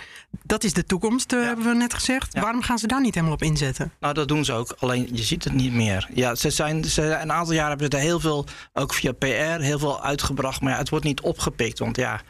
Dat 0.43 0.63
is 0.63 0.73
de 0.73 0.85
toekomst, 0.85 1.31
hebben 1.31 1.65
we 1.65 1.73
net 1.75 1.93
gezegd. 1.93 2.33
Ja. 2.33 2.41
Waarom 2.41 2.61
gaan 2.61 2.77
ze 2.79 2.87
daar 2.87 3.01
niet 3.01 3.13
helemaal 3.13 3.35
op 3.35 3.41
inzetten? 3.43 3.91
Nou, 3.99 4.13
dat 4.13 4.27
doen 4.27 4.45
ze 4.45 4.53
ook. 4.53 4.75
Alleen 4.79 5.09
je 5.11 5.23
ziet 5.23 5.43
het 5.43 5.53
niet 5.53 5.73
meer. 5.73 6.02
Ja, 6.13 6.35
ze 6.35 6.49
zijn, 6.49 6.83
ze, 6.85 7.01
een 7.01 7.31
aantal 7.31 7.53
jaren 7.53 7.69
hebben 7.69 7.91
ze 7.91 7.97
er 7.97 8.03
heel 8.03 8.19
veel, 8.19 8.45
ook 8.73 8.93
via 8.93 9.11
PR, 9.11 9.61
heel 9.61 9.79
veel 9.79 10.03
uitgebracht. 10.03 10.61
Maar 10.61 10.71
ja, 10.71 10.77
het 10.77 10.89
wordt 10.89 11.05
niet 11.05 11.21
opgepikt. 11.21 11.79
Want 11.79 11.95
ja, 11.97 12.21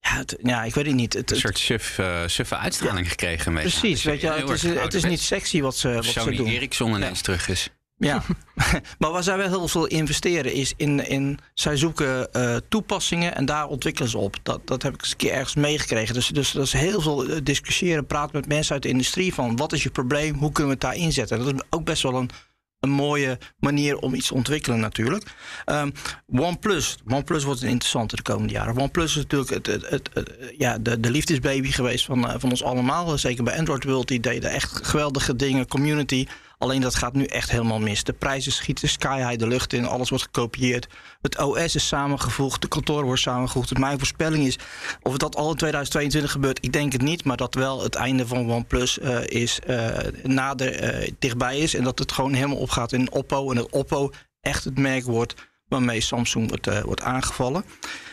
ja, 0.00 0.16
het- 0.16 0.36
ja 0.42 0.64
ik 0.64 0.74
weet 0.74 0.86
het 0.86 0.94
niet. 0.94 1.12
Het, 1.12 1.30
Een 1.30 1.36
soort 1.36 1.58
suf, 1.58 1.98
eh, 1.98 2.22
suffe 2.26 2.56
uitstraling 2.56 3.08
gekregen. 3.08 3.54
Beetje. 3.54 3.68
precies, 3.80 4.02
weet 4.02 4.20
je, 4.20 4.30
het 4.30 4.48
is, 4.50 4.62
het 4.62 4.94
is 4.94 5.04
niet 5.04 5.20
sexy 5.20 5.60
wat 5.60 5.76
ze, 5.76 5.92
wat 5.92 6.04
ze 6.04 6.10
Sony 6.20 6.36
doen. 6.36 6.46
Ericsson 6.46 6.94
ineens 6.94 7.20
terug 7.20 7.48
is. 7.48 7.68
Ja, 7.96 8.22
maar 8.98 9.10
waar 9.10 9.22
zij 9.22 9.36
wel 9.36 9.48
heel 9.48 9.68
veel 9.68 9.86
investeren 9.86 10.52
is 10.52 10.72
in, 10.76 11.08
in 11.08 11.38
zij 11.54 11.76
zoeken 11.76 12.32
eh, 12.32 12.56
toepassingen 12.68 13.34
en 13.36 13.44
daar 13.44 13.66
ontwikkelen 13.66 14.10
ze 14.10 14.18
op. 14.18 14.36
Dat, 14.42 14.60
dat 14.66 14.82
heb 14.82 14.94
ik 14.94 15.00
eens 15.00 15.10
een 15.10 15.16
keer 15.16 15.32
ergens 15.32 15.54
meegekregen. 15.54 16.14
Dus, 16.14 16.26
dus 16.28 16.50
dat 16.52 16.64
is 16.64 16.72
heel 16.72 17.00
veel 17.00 17.24
eh, 17.24 17.36
discussiëren, 17.42 18.06
praten 18.06 18.36
met 18.36 18.48
mensen 18.48 18.72
uit 18.72 18.82
de 18.82 18.88
industrie 18.88 19.34
van 19.34 19.56
wat 19.56 19.72
is 19.72 19.82
je 19.82 19.90
probleem, 19.90 20.34
hoe 20.34 20.52
kunnen 20.52 20.78
we 20.78 20.86
het 20.86 20.94
daar 20.94 21.04
inzetten. 21.04 21.38
Dat 21.38 21.54
is 21.54 21.60
ook 21.70 21.84
best 21.84 22.02
wel 22.02 22.14
een, 22.14 22.30
een 22.80 22.90
mooie 22.90 23.38
manier 23.60 23.98
om 23.98 24.14
iets 24.14 24.26
te 24.26 24.34
ontwikkelen 24.34 24.80
natuurlijk. 24.80 25.24
Ehm, 25.64 25.90
OnePlus, 26.26 26.98
OnePlus 27.08 27.44
wordt 27.44 27.62
een 27.62 27.68
interessante 27.68 28.16
de 28.16 28.22
komende 28.22 28.52
jaren. 28.52 28.76
OnePlus 28.76 29.16
is 29.16 29.22
natuurlijk 29.22 29.50
het, 29.50 29.66
het, 29.66 30.10
het, 30.12 30.30
ja, 30.58 30.78
de, 30.78 31.00
de 31.00 31.10
liefdesbaby 31.10 31.70
geweest 31.70 32.04
van, 32.04 32.28
eh, 32.28 32.34
van 32.38 32.50
ons 32.50 32.62
allemaal. 32.62 33.18
Zeker 33.18 33.44
bij 33.44 33.58
Android 33.58 33.84
World, 33.84 34.08
die 34.08 34.20
deden 34.20 34.50
echt 34.50 34.86
geweldige 34.86 35.36
dingen, 35.36 35.68
community. 35.68 36.26
Alleen 36.58 36.80
dat 36.80 36.94
gaat 36.94 37.12
nu 37.12 37.24
echt 37.24 37.50
helemaal 37.50 37.78
mis. 37.78 38.04
De 38.04 38.12
prijzen 38.12 38.52
schieten 38.52 38.88
sky 38.88 39.18
high 39.18 39.38
de 39.38 39.46
lucht 39.46 39.72
in. 39.72 39.86
Alles 39.86 40.08
wordt 40.08 40.24
gekopieerd. 40.24 40.86
Het 41.20 41.38
OS 41.38 41.74
is 41.74 41.86
samengevoegd. 41.86 42.60
De 42.62 42.68
kantoren 42.68 43.02
worden 43.02 43.22
samengevoegd. 43.22 43.78
Mijn 43.78 43.98
voorspelling 43.98 44.46
is... 44.46 44.58
of 45.02 45.16
dat 45.16 45.36
al 45.36 45.50
in 45.50 45.56
2022 45.56 46.30
gebeurt, 46.30 46.64
ik 46.64 46.72
denk 46.72 46.92
het 46.92 47.02
niet. 47.02 47.24
Maar 47.24 47.36
dat 47.36 47.54
wel 47.54 47.82
het 47.82 47.94
einde 47.94 48.26
van 48.26 48.50
OnePlus 48.50 48.98
eh 48.98 49.26
is, 49.26 49.60
eh, 49.60 49.98
nader 50.22 50.74
eh, 50.74 51.12
dichtbij 51.18 51.58
is. 51.58 51.74
En 51.74 51.84
dat 51.84 51.98
het 51.98 52.12
gewoon 52.12 52.32
helemaal 52.32 52.56
opgaat 52.56 52.92
in 52.92 53.12
Oppo. 53.12 53.50
En 53.50 53.56
dat 53.56 53.70
Oppo 53.70 54.10
echt 54.40 54.64
het 54.64 54.78
merk 54.78 55.04
wordt 55.04 55.34
waarmee 55.68 56.00
Samsung 56.00 56.48
wordt, 56.48 56.82
wordt 56.82 57.02
aangevallen. 57.02 57.64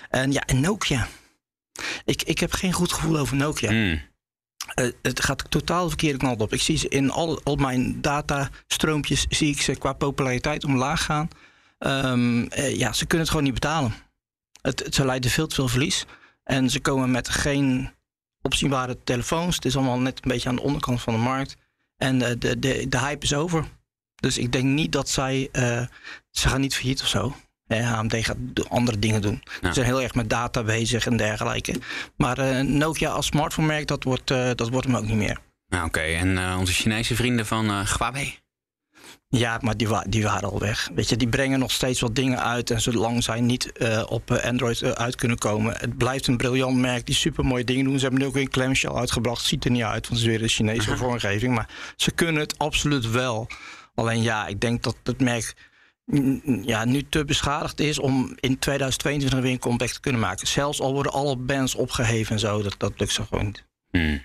En 0.09 0.31
ja, 0.31 0.41
en 0.45 0.59
Nokia. 0.59 1.07
Ik, 2.05 2.23
ik 2.23 2.39
heb 2.39 2.51
geen 2.51 2.73
goed 2.73 2.93
gevoel 2.93 3.17
over 3.17 3.35
Nokia. 3.35 3.69
Hmm. 3.69 4.01
Eh, 4.75 4.87
het 5.01 5.23
gaat 5.23 5.51
totaal 5.51 5.83
de 5.83 5.87
verkeerde 5.89 6.17
kant 6.17 6.41
op. 6.41 6.53
Ik 6.53 6.61
zie 6.61 6.77
ze 6.77 6.87
in 6.87 7.11
al, 7.11 7.41
mijn 7.57 8.01
datastroompjes 8.01 9.25
zie 9.29 9.51
ik 9.51 9.61
ze 9.61 9.75
qua 9.75 9.93
populariteit 9.93 10.63
omlaag 10.63 11.03
gaan. 11.03 11.27
Ehm, 11.77 12.43
eh, 12.43 12.75
ja, 12.77 12.93
ze 12.93 13.05
kunnen 13.05 13.19
het 13.19 13.29
gewoon 13.29 13.43
niet 13.43 13.53
betalen. 13.61 13.93
Het, 14.61 14.79
het, 14.79 14.95
ze 14.95 15.05
leiden 15.05 15.31
veel 15.31 15.47
te 15.47 15.55
veel 15.55 15.67
verlies. 15.67 16.05
En 16.43 16.69
ze 16.69 16.79
komen 16.79 17.11
met 17.11 17.29
geen 17.29 17.89
opzienbare 18.41 19.03
telefoons. 19.03 19.55
Het 19.55 19.65
is 19.65 19.75
allemaal 19.75 19.99
net 19.99 20.15
een 20.23 20.31
beetje 20.31 20.49
aan 20.49 20.55
de 20.55 20.61
onderkant 20.61 21.01
van 21.01 21.13
de 21.13 21.19
markt. 21.19 21.55
En 21.97 22.17
de, 22.19 22.37
de, 22.37 22.59
de, 22.59 22.85
de 22.89 22.99
hype 22.99 23.23
is 23.23 23.33
over. 23.33 23.65
Dus 24.15 24.37
ik 24.37 24.51
denk 24.51 24.65
niet 24.65 24.91
dat 24.91 25.09
zij. 25.09 25.49
eh, 25.51 25.85
ze 26.31 26.49
gaan 26.49 26.61
niet 26.61 26.75
failliet 26.75 27.01
of 27.01 27.07
zo. 27.07 27.35
AMD 27.67 28.15
gaat 28.25 28.37
andere 28.69 28.99
dingen 28.99 29.21
doen. 29.21 29.43
Ja. 29.61 29.67
Ze 29.67 29.73
zijn 29.73 29.85
heel 29.85 30.01
erg 30.01 30.15
met 30.15 30.29
data 30.29 30.63
bezig 30.63 31.05
en 31.05 31.17
dergelijke. 31.17 31.73
Maar 32.17 32.37
eh, 32.37 32.59
Nokia 32.65 33.09
als 33.09 33.25
smartphone-merk, 33.25 33.87
dat 33.87 34.03
wordt, 34.03 34.31
eh, 34.31 34.49
dat 34.55 34.69
wordt 34.69 34.87
hem 34.87 34.95
ook 34.95 35.05
niet 35.05 35.15
meer. 35.15 35.37
Nou, 35.67 35.85
Oké, 35.85 35.99
en 35.99 36.37
eh, 36.37 36.55
onze 36.59 36.73
Chinese 36.73 37.15
vrienden 37.15 37.45
van 37.45 37.69
Huawei? 37.69 38.37
Ja, 39.27 39.57
maar 39.61 39.77
die, 39.77 39.87
wa- 39.87 40.05
die 40.07 40.23
waren 40.23 40.49
al 40.51 40.59
weg. 40.59 40.89
Weet 40.95 41.09
je, 41.09 41.15
die 41.15 41.27
brengen 41.27 41.59
nog 41.59 41.71
steeds 41.71 41.99
wat 41.99 42.15
dingen 42.15 42.43
uit. 42.43 42.69
En 42.71 42.81
zolang 42.81 43.23
zij 43.23 43.41
niet 43.41 43.71
op 44.07 44.31
Android 44.31 44.83
uit 44.83 45.15
kunnen 45.15 45.37
komen. 45.37 45.73
Het 45.77 45.97
blijft 45.97 46.27
een 46.27 46.37
briljant 46.37 46.77
merk 46.77 47.05
die 47.05 47.15
super 47.15 47.45
mooie 47.45 47.63
dingen 47.63 47.83
doen. 47.83 47.95
Ze 47.95 48.01
hebben 48.01 48.19
nu 48.19 48.25
ook 48.27 48.33
weer 48.33 48.43
een 48.43 48.49
clamshell 48.49 48.91
uitgebracht. 48.93 49.45
Ziet 49.45 49.65
er 49.65 49.71
niet 49.71 49.83
uit, 49.83 50.07
want 50.07 50.07
het 50.07 50.17
is 50.17 50.25
weer 50.25 50.41
een 50.43 50.49
Chinese 50.49 50.97
vormgeving. 51.03 51.55
Maar 51.55 51.69
ze 51.95 52.11
kunnen 52.11 52.41
het 52.41 52.57
absoluut 52.57 53.09
wel. 53.09 53.47
Alleen 53.95 54.21
ja, 54.21 54.47
ik 54.47 54.61
denk 54.61 54.83
dat 54.83 54.95
het 55.03 55.19
merk 55.21 55.53
ja, 56.61 56.85
nu 56.85 57.03
te 57.09 57.25
beschadigd 57.25 57.79
is 57.79 57.99
om 57.99 58.35
in 58.39 58.59
2022 58.59 59.39
weer 59.39 59.51
een 59.51 59.59
comeback 59.59 59.89
te 59.89 59.99
kunnen 59.99 60.21
maken. 60.21 60.47
Zelfs 60.47 60.81
al 60.81 60.93
worden 60.93 61.11
alle 61.11 61.35
bands 61.35 61.75
opgeheven 61.75 62.33
en 62.33 62.39
zo. 62.39 62.61
Dat, 62.61 62.75
dat 62.77 62.93
lukt 62.97 63.11
ze 63.11 63.23
gewoon 63.23 63.45
niet. 63.45 63.63
Hmm. 63.91 64.21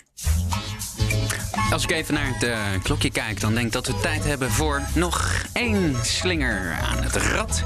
Als 1.73 1.85
ik 1.85 1.90
even 1.90 2.14
naar 2.14 2.35
het 2.35 2.43
eh, 2.43 2.83
klokje 2.83 3.11
kijk, 3.11 3.40
dan 3.40 3.55
denk 3.55 3.66
ik 3.66 3.73
dat 3.73 3.87
we 3.87 4.01
tijd 4.01 4.25
hebben 4.25 4.51
voor 4.51 4.83
nog 4.95 5.45
één 5.53 6.05
slinger 6.05 6.73
aan 6.73 7.03
het 7.03 7.16
rad. 7.16 7.62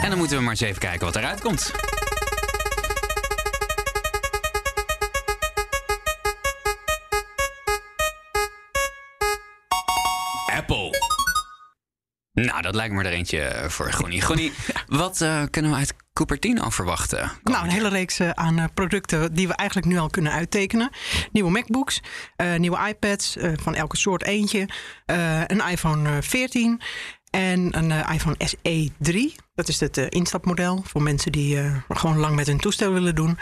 En 0.00 0.08
dan 0.08 0.18
moeten 0.18 0.36
we 0.36 0.42
maar 0.42 0.52
eens 0.52 0.60
even 0.60 0.80
kijken 0.80 1.06
wat 1.06 1.16
eruit 1.16 1.40
komt. 1.40 1.72
Nou, 12.46 12.62
dat 12.62 12.74
lijkt 12.74 12.94
me 12.94 13.02
er 13.04 13.12
eentje 13.12 13.64
voor 13.68 13.92
Gonnie. 13.92 14.22
Gonnie, 14.22 14.52
wat 14.86 15.20
eh, 15.20 15.42
kunnen 15.50 15.70
we 15.70 15.76
uit 15.76 15.94
Cupertino 16.12 16.70
verwachten? 16.70 17.30
Nou, 17.42 17.64
een 17.64 17.70
hele 17.70 17.88
reeks 17.88 18.18
eh, 18.18 18.30
aan 18.30 18.58
eh, 18.58 18.64
producten 18.74 19.34
die 19.34 19.48
we 19.48 19.54
eigenlijk 19.54 19.88
nu 19.88 19.98
al 19.98 20.08
kunnen 20.10 20.32
uittekenen. 20.32 20.90
Nieuwe 21.32 21.50
MacBooks, 21.50 22.02
eh, 22.36 22.54
nieuwe 22.56 22.88
iPads, 22.88 23.36
eh, 23.36 23.52
van 23.60 23.74
elke 23.74 23.96
soort 23.96 24.24
eentje. 24.24 24.68
eh, 25.06 25.40
een 25.46 25.68
iPhone 25.68 26.08
eh, 26.10 26.16
14 26.20 26.80
en 27.30 27.78
een 27.78 27.90
eh, 27.92 28.14
iPhone 28.14 28.36
SE 28.38 28.90
3. 28.98 29.34
Dat 29.54 29.68
is 29.68 29.80
het 29.80 29.96
eh, 29.98 30.06
instapmodel 30.08 30.82
voor 30.86 31.02
mensen 31.02 31.32
die 31.32 31.60
eh, 31.60 31.76
gewoon 31.88 32.18
lang 32.18 32.34
met 32.36 32.46
hun 32.46 32.58
toestel 32.60 32.92
willen 32.92 33.14
doen. 33.14 33.38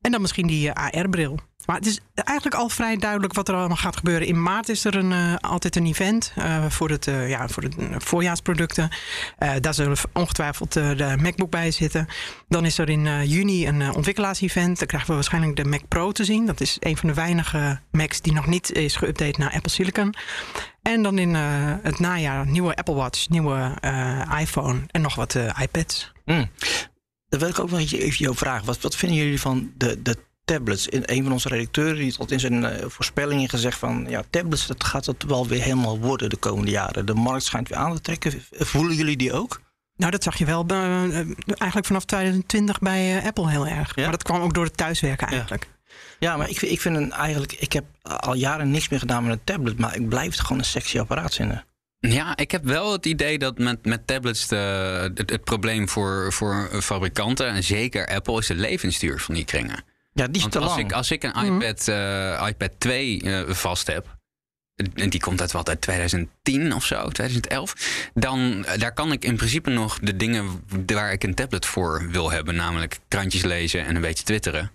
En 0.00 0.10
dan 0.10 0.20
misschien 0.20 0.46
die 0.46 0.72
eh, 0.72 1.00
AR-bril. 1.00 1.38
Maar 1.66 1.76
het 1.76 1.86
is 1.86 2.00
eigenlijk 2.14 2.56
al 2.56 2.68
vrij 2.68 2.96
duidelijk 2.96 3.32
wat 3.32 3.48
er 3.48 3.54
allemaal 3.54 3.76
gaat 3.76 3.96
gebeuren. 3.96 4.26
In 4.26 4.42
maart 4.42 4.68
is 4.68 4.84
er 4.84 4.96
een, 4.96 5.12
eh, 5.12 5.34
altijd 5.40 5.76
een 5.76 5.86
event 5.86 6.32
eh, 6.36 6.64
voor, 6.68 6.90
het, 6.90 7.04
ja, 7.04 7.48
voor 7.48 7.62
de 7.62 7.94
voorjaarsproducten. 7.98 8.90
Daar 9.60 9.74
zullen 9.74 9.96
ongetwijfeld 10.12 10.72
de 10.72 11.16
MacBook 11.20 11.50
bij 11.50 11.70
zitten. 11.70 12.06
Dan 12.48 12.64
is 12.64 12.78
er 12.78 12.88
in 12.88 13.26
juni 13.28 13.66
een 13.66 13.94
ontwikkelaars-event. 13.94 14.78
Dan 14.78 14.86
krijgen 14.86 15.08
we 15.08 15.14
waarschijnlijk 15.14 15.56
de 15.56 15.64
Mac 15.64 15.88
Pro 15.88 16.12
te 16.12 16.24
zien. 16.24 16.46
Dat 16.46 16.60
is 16.60 16.76
een 16.80 16.96
van 16.96 17.08
de 17.08 17.14
weinige 17.14 17.80
Macs 17.90 18.20
die 18.20 18.32
nog 18.32 18.46
niet 18.46 18.72
is 18.72 18.96
geüpdate 18.96 19.38
naar 19.38 19.52
Apple 19.52 19.70
Silicon. 19.70 20.14
En 20.82 21.02
dan 21.02 21.18
in 21.18 21.34
het 21.82 21.98
najaar 21.98 22.46
nieuwe 22.46 22.76
Apple 22.76 22.94
Watch, 22.94 23.28
nieuwe 23.28 23.74
iPhone 24.38 24.80
en 24.86 25.00
nog 25.00 25.14
wat 25.14 25.34
iPads. 25.60 26.12
Hmm. 26.24 26.50
Dan 27.28 27.40
wil 27.40 27.48
ik 27.48 27.58
ook 27.58 27.68
wel 27.70 27.78
even 27.78 28.10
jou 28.18 28.36
vragen. 28.36 28.66
Wat, 28.66 28.80
wat 28.80 28.96
vinden 28.96 29.18
jullie 29.18 29.40
van 29.40 29.72
de, 29.76 30.02
de 30.02 30.16
tablets? 30.44 30.86
In, 30.86 31.02
een 31.06 31.22
van 31.22 31.32
onze 31.32 31.48
redacteuren 31.48 31.96
die 31.96 32.14
had 32.18 32.30
in 32.30 32.40
zijn 32.40 32.64
eh, 32.64 32.84
voorspellingen 32.88 33.48
gezegd 33.48 33.78
van... 33.78 34.06
ja, 34.08 34.22
tablets, 34.30 34.66
dat 34.66 34.84
gaat 34.84 35.06
het 35.06 35.24
wel 35.24 35.46
weer 35.46 35.62
helemaal 35.62 35.98
worden 35.98 36.30
de 36.30 36.36
komende 36.36 36.70
jaren. 36.70 37.06
De 37.06 37.14
markt 37.14 37.44
schijnt 37.44 37.68
weer 37.68 37.78
aan 37.78 37.94
te 37.94 38.00
trekken. 38.00 38.42
Voelen 38.50 38.96
jullie 38.96 39.16
die 39.16 39.32
ook? 39.32 39.60
Nou, 39.96 40.10
dat 40.10 40.22
zag 40.22 40.36
je 40.38 40.44
wel 40.44 40.64
eh, 40.66 41.12
eigenlijk 41.46 41.86
vanaf 41.86 42.04
2020 42.04 42.78
bij 42.78 43.18
eh, 43.18 43.26
Apple 43.26 43.50
heel 43.50 43.66
erg. 43.66 43.94
Ja? 43.94 44.02
Maar 44.02 44.10
dat 44.10 44.22
kwam 44.22 44.40
ook 44.42 44.54
door 44.54 44.64
het 44.64 44.76
thuiswerken 44.76 45.26
eigenlijk. 45.26 45.68
Ja, 46.18 46.36
maar 46.36 46.48
ik, 46.50 46.58
vind- 46.58 46.72
ik 46.72 46.80
vind 46.80 46.96
een, 46.96 47.12
eigenlijk... 47.12 47.52
Ik 47.52 47.72
heb 47.72 47.84
al 48.02 48.34
jaren 48.34 48.70
niks 48.70 48.88
meer 48.88 48.98
gedaan 48.98 49.22
met 49.24 49.32
een 49.32 49.44
tablet... 49.44 49.78
maar 49.78 49.96
ik 49.96 50.08
blijf 50.08 50.30
het 50.30 50.40
gewoon 50.40 50.58
een 50.58 50.64
sexy 50.64 50.98
apparaat 50.98 51.34
vinden. 51.34 51.64
Ja, 52.00 52.36
ik 52.36 52.50
heb 52.50 52.64
wel 52.64 52.92
het 52.92 53.06
idee 53.06 53.38
dat 53.38 53.58
met, 53.58 53.84
met 53.84 54.06
tablets 54.06 54.48
de, 54.48 54.56
het, 55.14 55.30
het 55.30 55.44
probleem 55.44 55.88
voor, 55.88 56.32
voor 56.32 56.68
fabrikanten, 56.82 57.48
en 57.48 57.64
zeker 57.64 58.06
Apple, 58.06 58.38
is 58.38 58.46
de 58.46 58.54
levensduur 58.54 59.20
van 59.20 59.34
die 59.34 59.44
kringen. 59.44 59.84
Ja, 60.12 60.26
die 60.26 60.34
is 60.34 60.40
Want 60.40 60.52
te 60.52 60.58
als 60.58 60.68
lang. 60.68 60.80
ik, 60.80 60.92
als 60.92 61.10
ik 61.10 61.22
een 61.22 61.44
iPad, 61.44 61.88
eh, 61.88 62.46
iPad 62.48 62.70
2 62.78 63.22
eh, 63.22 63.54
vast 63.54 63.86
heb, 63.86 64.16
en 64.94 65.10
die 65.10 65.20
komt 65.20 65.40
uit 65.40 65.52
wat, 65.52 65.68
uit 65.68 65.80
2010 65.80 66.74
of 66.74 66.84
zo, 66.84 67.08
2011, 67.08 68.10
dan 68.14 68.64
eh, 68.64 68.78
daar 68.78 68.92
kan 68.92 69.12
ik 69.12 69.24
in 69.24 69.36
principe 69.36 69.70
nog 69.70 69.98
de 69.98 70.16
dingen 70.16 70.64
waar 70.86 71.12
ik 71.12 71.24
een 71.24 71.34
tablet 71.34 71.66
voor 71.66 72.08
wil 72.10 72.30
hebben, 72.30 72.54
namelijk 72.54 72.98
krantjes 73.08 73.42
lezen 73.42 73.84
en 73.84 73.94
een 73.94 74.00
beetje 74.00 74.24
twitteren. 74.24 74.70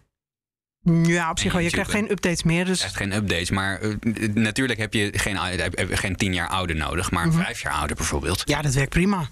Ja, 0.83 1.29
op 1.29 1.39
zich 1.39 1.53
wel. 1.53 1.61
Je 1.61 1.69
krijgt 1.69 1.91
geen 1.91 2.11
updates 2.11 2.43
meer. 2.43 2.65
Dus 2.65 2.83
Echt 2.83 2.95
geen 2.95 3.13
updates, 3.13 3.49
maar 3.49 3.79
eh, 3.79 3.93
natuurlijk 4.33 4.79
heb 4.79 4.93
je 4.93 5.09
geen, 5.15 5.35
heb- 5.37 5.79
je 5.89 5.97
geen 5.97 6.15
tien 6.15 6.33
jaar 6.33 6.47
ouder 6.47 6.75
nodig, 6.75 7.11
maar 7.11 7.27
Mhm. 7.27 7.37
vijf 7.43 7.61
jaar 7.61 7.73
ouder 7.73 7.95
bijvoorbeeld. 7.95 8.41
ja, 8.45 8.61
dat 8.61 8.73
werkt 8.73 8.89
prima. 8.89 9.29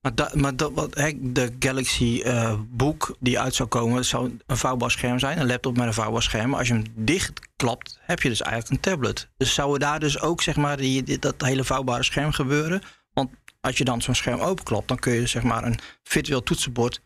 Maar, 0.00 0.14
da- 0.14 0.30
maar 0.34 0.56
dat, 0.56 0.72
wat, 0.74 0.94
hè, 0.94 1.10
de 1.20 1.52
Galaxy 1.58 2.20
eh, 2.24 2.54
Book 2.68 3.16
die 3.20 3.40
uit 3.40 3.54
zou 3.54 3.68
komen, 3.68 4.04
zou 4.04 4.38
een 4.46 4.56
vouwbaar 4.56 4.90
scherm 4.90 5.18
zijn. 5.18 5.38
Een 5.40 5.46
laptop 5.46 5.76
met 5.76 5.86
een 5.86 5.94
vouwbaar 5.94 6.22
scherm. 6.22 6.54
Als 6.54 6.68
je 6.68 6.74
hem 6.74 6.84
dichtklapt, 6.94 7.98
heb 8.00 8.22
je 8.22 8.28
dus 8.28 8.42
eigenlijk 8.42 8.72
een 8.74 8.90
tablet. 8.92 9.28
Dus 9.36 9.54
zou 9.54 9.72
er 9.72 9.78
daar 9.78 10.00
dus 10.00 10.20
ook 10.20 10.42
zeg 10.42 10.56
maar 10.56 10.76
die, 10.76 11.02
die- 11.02 11.18
dat 11.18 11.34
hele 11.38 11.64
vouwbare 11.64 12.02
scherm 12.02 12.32
gebeuren? 12.32 12.82
Want 13.12 13.30
als 13.60 13.78
je 13.78 13.84
dan 13.84 14.02
zo'n 14.02 14.14
scherm 14.14 14.40
openklapt, 14.40 14.88
dan 14.88 14.98
kun 14.98 15.12
je 15.12 15.26
zeg 15.26 15.42
maar 15.42 15.64
een 15.64 15.78
virtueel 16.02 16.42
toetsenbord 16.42 17.00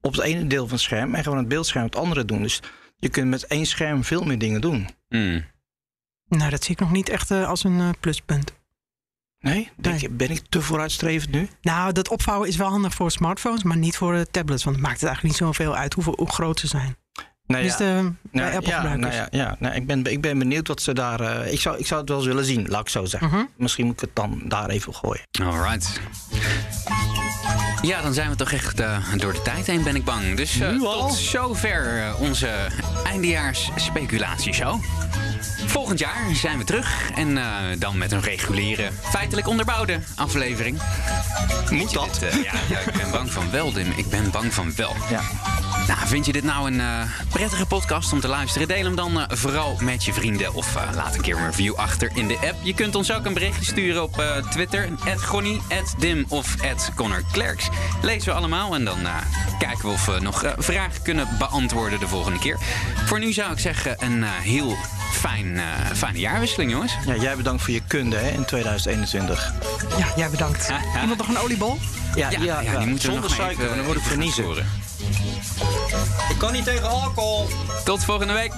op 0.00 0.12
het 0.12 0.22
ene 0.24 0.46
deel 0.46 0.62
van 0.64 0.72
het 0.76 0.84
scherm 0.84 1.14
en 1.14 1.22
gewoon 1.22 1.38
het 1.38 1.48
beeldscherm 1.48 1.84
op 1.84 1.92
het 1.92 2.00
andere 2.02 2.24
doen. 2.24 2.42
Dus 2.42 2.60
je 2.98 3.08
kunt 3.08 3.28
met 3.28 3.46
één 3.46 3.66
scherm 3.66 4.04
veel 4.04 4.24
meer 4.24 4.38
dingen 4.38 4.60
doen. 4.60 4.88
Hmm. 5.08 5.44
Nou, 6.28 6.50
dat 6.50 6.64
zie 6.64 6.72
ik 6.74 6.80
nog 6.80 6.90
niet 6.90 7.08
echt 7.08 7.30
eh, 7.30 7.48
als 7.48 7.64
een 7.64 7.80
eh, 7.80 7.88
pluspunt. 8.00 8.52
Nee? 9.38 9.70
Denk 9.76 9.94
Nee. 9.94 10.00
je- 10.00 10.10
ben 10.16 10.30
ik 10.30 10.42
te 10.48 10.62
vooruitstrevend 10.62 11.30
nu? 11.32 11.48
Nou, 11.62 11.92
dat 11.92 12.08
opvouwen 12.08 12.48
is 12.48 12.56
wel 12.56 12.68
handig 12.68 12.94
voor 12.94 13.10
smartphones, 13.10 13.62
maar 13.62 13.76
niet 13.76 13.96
voor 13.96 14.14
eh, 14.14 14.20
tablets. 14.30 14.64
Want 14.64 14.76
het 14.76 14.84
maakt 14.84 15.00
het 15.00 15.08
eigenlijk 15.08 15.38
niet 15.40 15.48
zoveel 15.48 15.76
uit 15.76 15.94
hoeveel, 15.94 16.14
hoe 16.16 16.30
groot 16.30 16.60
ze 16.60 16.66
zijn. 16.66 16.96
Nee, 17.46 17.62
dus 17.62 17.76
de, 17.76 18.12
bij 18.22 18.42
Nou, 18.42 18.54
Apple 18.54 18.70
ja, 18.70 18.80
gebruikers. 18.80 19.16
nou 19.16 19.28
ja, 19.30 19.44
ja 19.44 19.56
nou, 19.58 19.74
ik, 19.74 19.86
ben, 19.86 20.04
ik 20.04 20.20
ben 20.20 20.38
benieuwd 20.38 20.68
wat 20.68 20.82
ze 20.82 20.92
daar. 20.94 21.20
eh, 21.20 21.52
ik, 21.52 21.60
zou, 21.60 21.78
ik 21.78 21.86
zou 21.86 22.00
het 22.00 22.08
wel 22.08 22.18
eens 22.18 22.26
willen 22.26 22.44
zien, 22.44 22.66
laat 22.68 22.80
ik 22.80 22.88
zo 22.88 23.04
zeggen. 23.04 23.28
Mhm. 23.28 23.44
Misschien 23.56 23.84
moet 23.86 23.94
ik 23.94 24.00
het 24.00 24.16
dan 24.16 24.42
daar 24.44 24.68
even 24.68 24.94
gooien. 24.94 25.22
Alright. 25.42 26.00
Ja, 27.82 28.02
dan 28.02 28.14
zijn 28.14 28.30
we 28.30 28.36
toch 28.36 28.52
echt 28.52 28.80
eh, 28.80 28.96
door 29.16 29.32
de 29.32 29.42
tijd 29.42 29.66
heen, 29.66 29.82
ben 29.82 29.96
ik 29.96 30.04
bang. 30.04 30.36
Dus 30.36 30.60
eh, 30.60 30.70
Nu 30.70 30.84
al? 30.84 31.08
tot 31.08 31.16
zover 31.16 32.02
eh, 32.02 32.20
onze 32.20 32.48
eindejaars 33.04 33.70
speculatieshow. 33.76 34.80
Volgend 35.66 35.98
jaar 35.98 36.34
zijn 36.34 36.58
we 36.58 36.64
terug 36.64 37.10
en 37.14 37.38
dan 37.78 37.98
met 37.98 38.12
een 38.12 38.20
reguliere, 38.20 38.90
feitelijk 39.02 39.48
onderbouwde 39.48 40.00
aflevering. 40.16 40.80
Moet 41.70 41.92
dat? 41.92 42.16
Dit, 42.20 42.32
ja, 42.32 42.52
ja, 42.68 42.78
ik 42.78 42.92
ben 42.92 43.10
bang 43.10 43.32
van 43.32 43.50
wel, 43.50 43.72
Dim. 43.72 43.92
Ik 43.96 44.08
ben 44.08 44.30
bang 44.30 44.54
van 44.54 44.72
wel. 44.76 44.96
Ja. 45.10 45.20
Nou, 45.88 46.00
vind 46.06 46.26
je 46.26 46.32
dit 46.32 46.44
nou 46.44 46.72
een 46.72 46.80
eh, 46.80 47.00
prettige 47.28 47.66
podcast 47.66 48.12
om 48.12 48.20
te 48.20 48.28
luisteren? 48.28 48.68
Deel 48.68 48.84
hem 48.84 48.96
dan 48.96 49.20
eh, 49.20 49.36
vooral 49.36 49.76
met 49.80 50.04
je 50.04 50.12
vrienden 50.12 50.54
of 50.54 50.76
eh, 50.76 50.82
laat 50.94 51.14
een 51.14 51.20
keer 51.20 51.36
een 51.36 51.46
review 51.46 51.74
achter 51.74 52.10
in 52.14 52.28
de 52.28 52.34
app. 52.34 52.54
Je 52.62 52.74
kunt 52.74 52.94
ons 52.94 53.12
ook 53.12 53.24
een 53.24 53.34
berichtje 53.34 53.64
sturen 53.64 54.02
op 54.02 54.18
eh, 54.18 54.36
Twitter, 54.36 54.88
@gonnie, 55.16 55.60
@dim 55.98 56.24
of 56.28 56.54
@connorclerks. 56.94 57.68
Lezen 58.02 58.28
we 58.28 58.34
allemaal 58.38 58.74
en 58.74 58.84
dan 58.84 59.06
eh, 59.06 59.14
kijken 59.58 59.84
we 59.84 59.88
of 59.88 60.06
we 60.06 60.20
nog 60.20 60.54
vragen 60.58 61.02
kunnen 61.02 61.28
beantwoorden 61.38 62.00
de 62.00 62.08
volgende 62.08 62.38
keer. 62.38 62.58
Voor 63.06 63.18
nu 63.18 63.32
zou 63.32 63.52
ik 63.52 63.58
zeggen 63.58 64.04
een 64.04 64.22
eh, 64.24 64.30
heel 64.30 64.76
fijn, 65.12 65.56
eh, 65.56 65.64
fijne 65.94 66.18
jaarwisseling, 66.18 66.70
jongens. 66.70 66.92
ja, 67.06 67.16
jij 67.16 67.36
bedankt 67.36 67.62
voor 67.62 67.72
je 67.74 67.82
kunde 67.86 68.16
hè, 68.16 68.28
in 68.30 68.44
2021. 68.44 69.52
Ja, 69.98 70.06
jij 70.16 70.30
bedankt. 70.30 70.70
Iemand 71.00 71.18
nog 71.18 71.28
een 71.28 71.38
oliebol? 71.38 71.78
Ja, 72.14 72.30
Ja, 72.30 72.60
ja, 72.60 72.78
die 72.78 72.86
moeten 72.86 72.94
we 72.94 73.00
zonder 73.00 73.20
nog 73.20 73.34
suiker, 73.34 73.64
even, 73.64 73.76
dan 73.76 73.84
word 73.84 73.98
ik 73.98 74.04
verniezen. 74.04 74.44
Ik 76.28 76.38
kan 76.38 76.52
niet 76.52 76.64
tegen 76.64 76.88
alcohol. 76.88 77.46
Tot 77.84 78.04
volgende 78.04 78.32
week. 78.32 78.52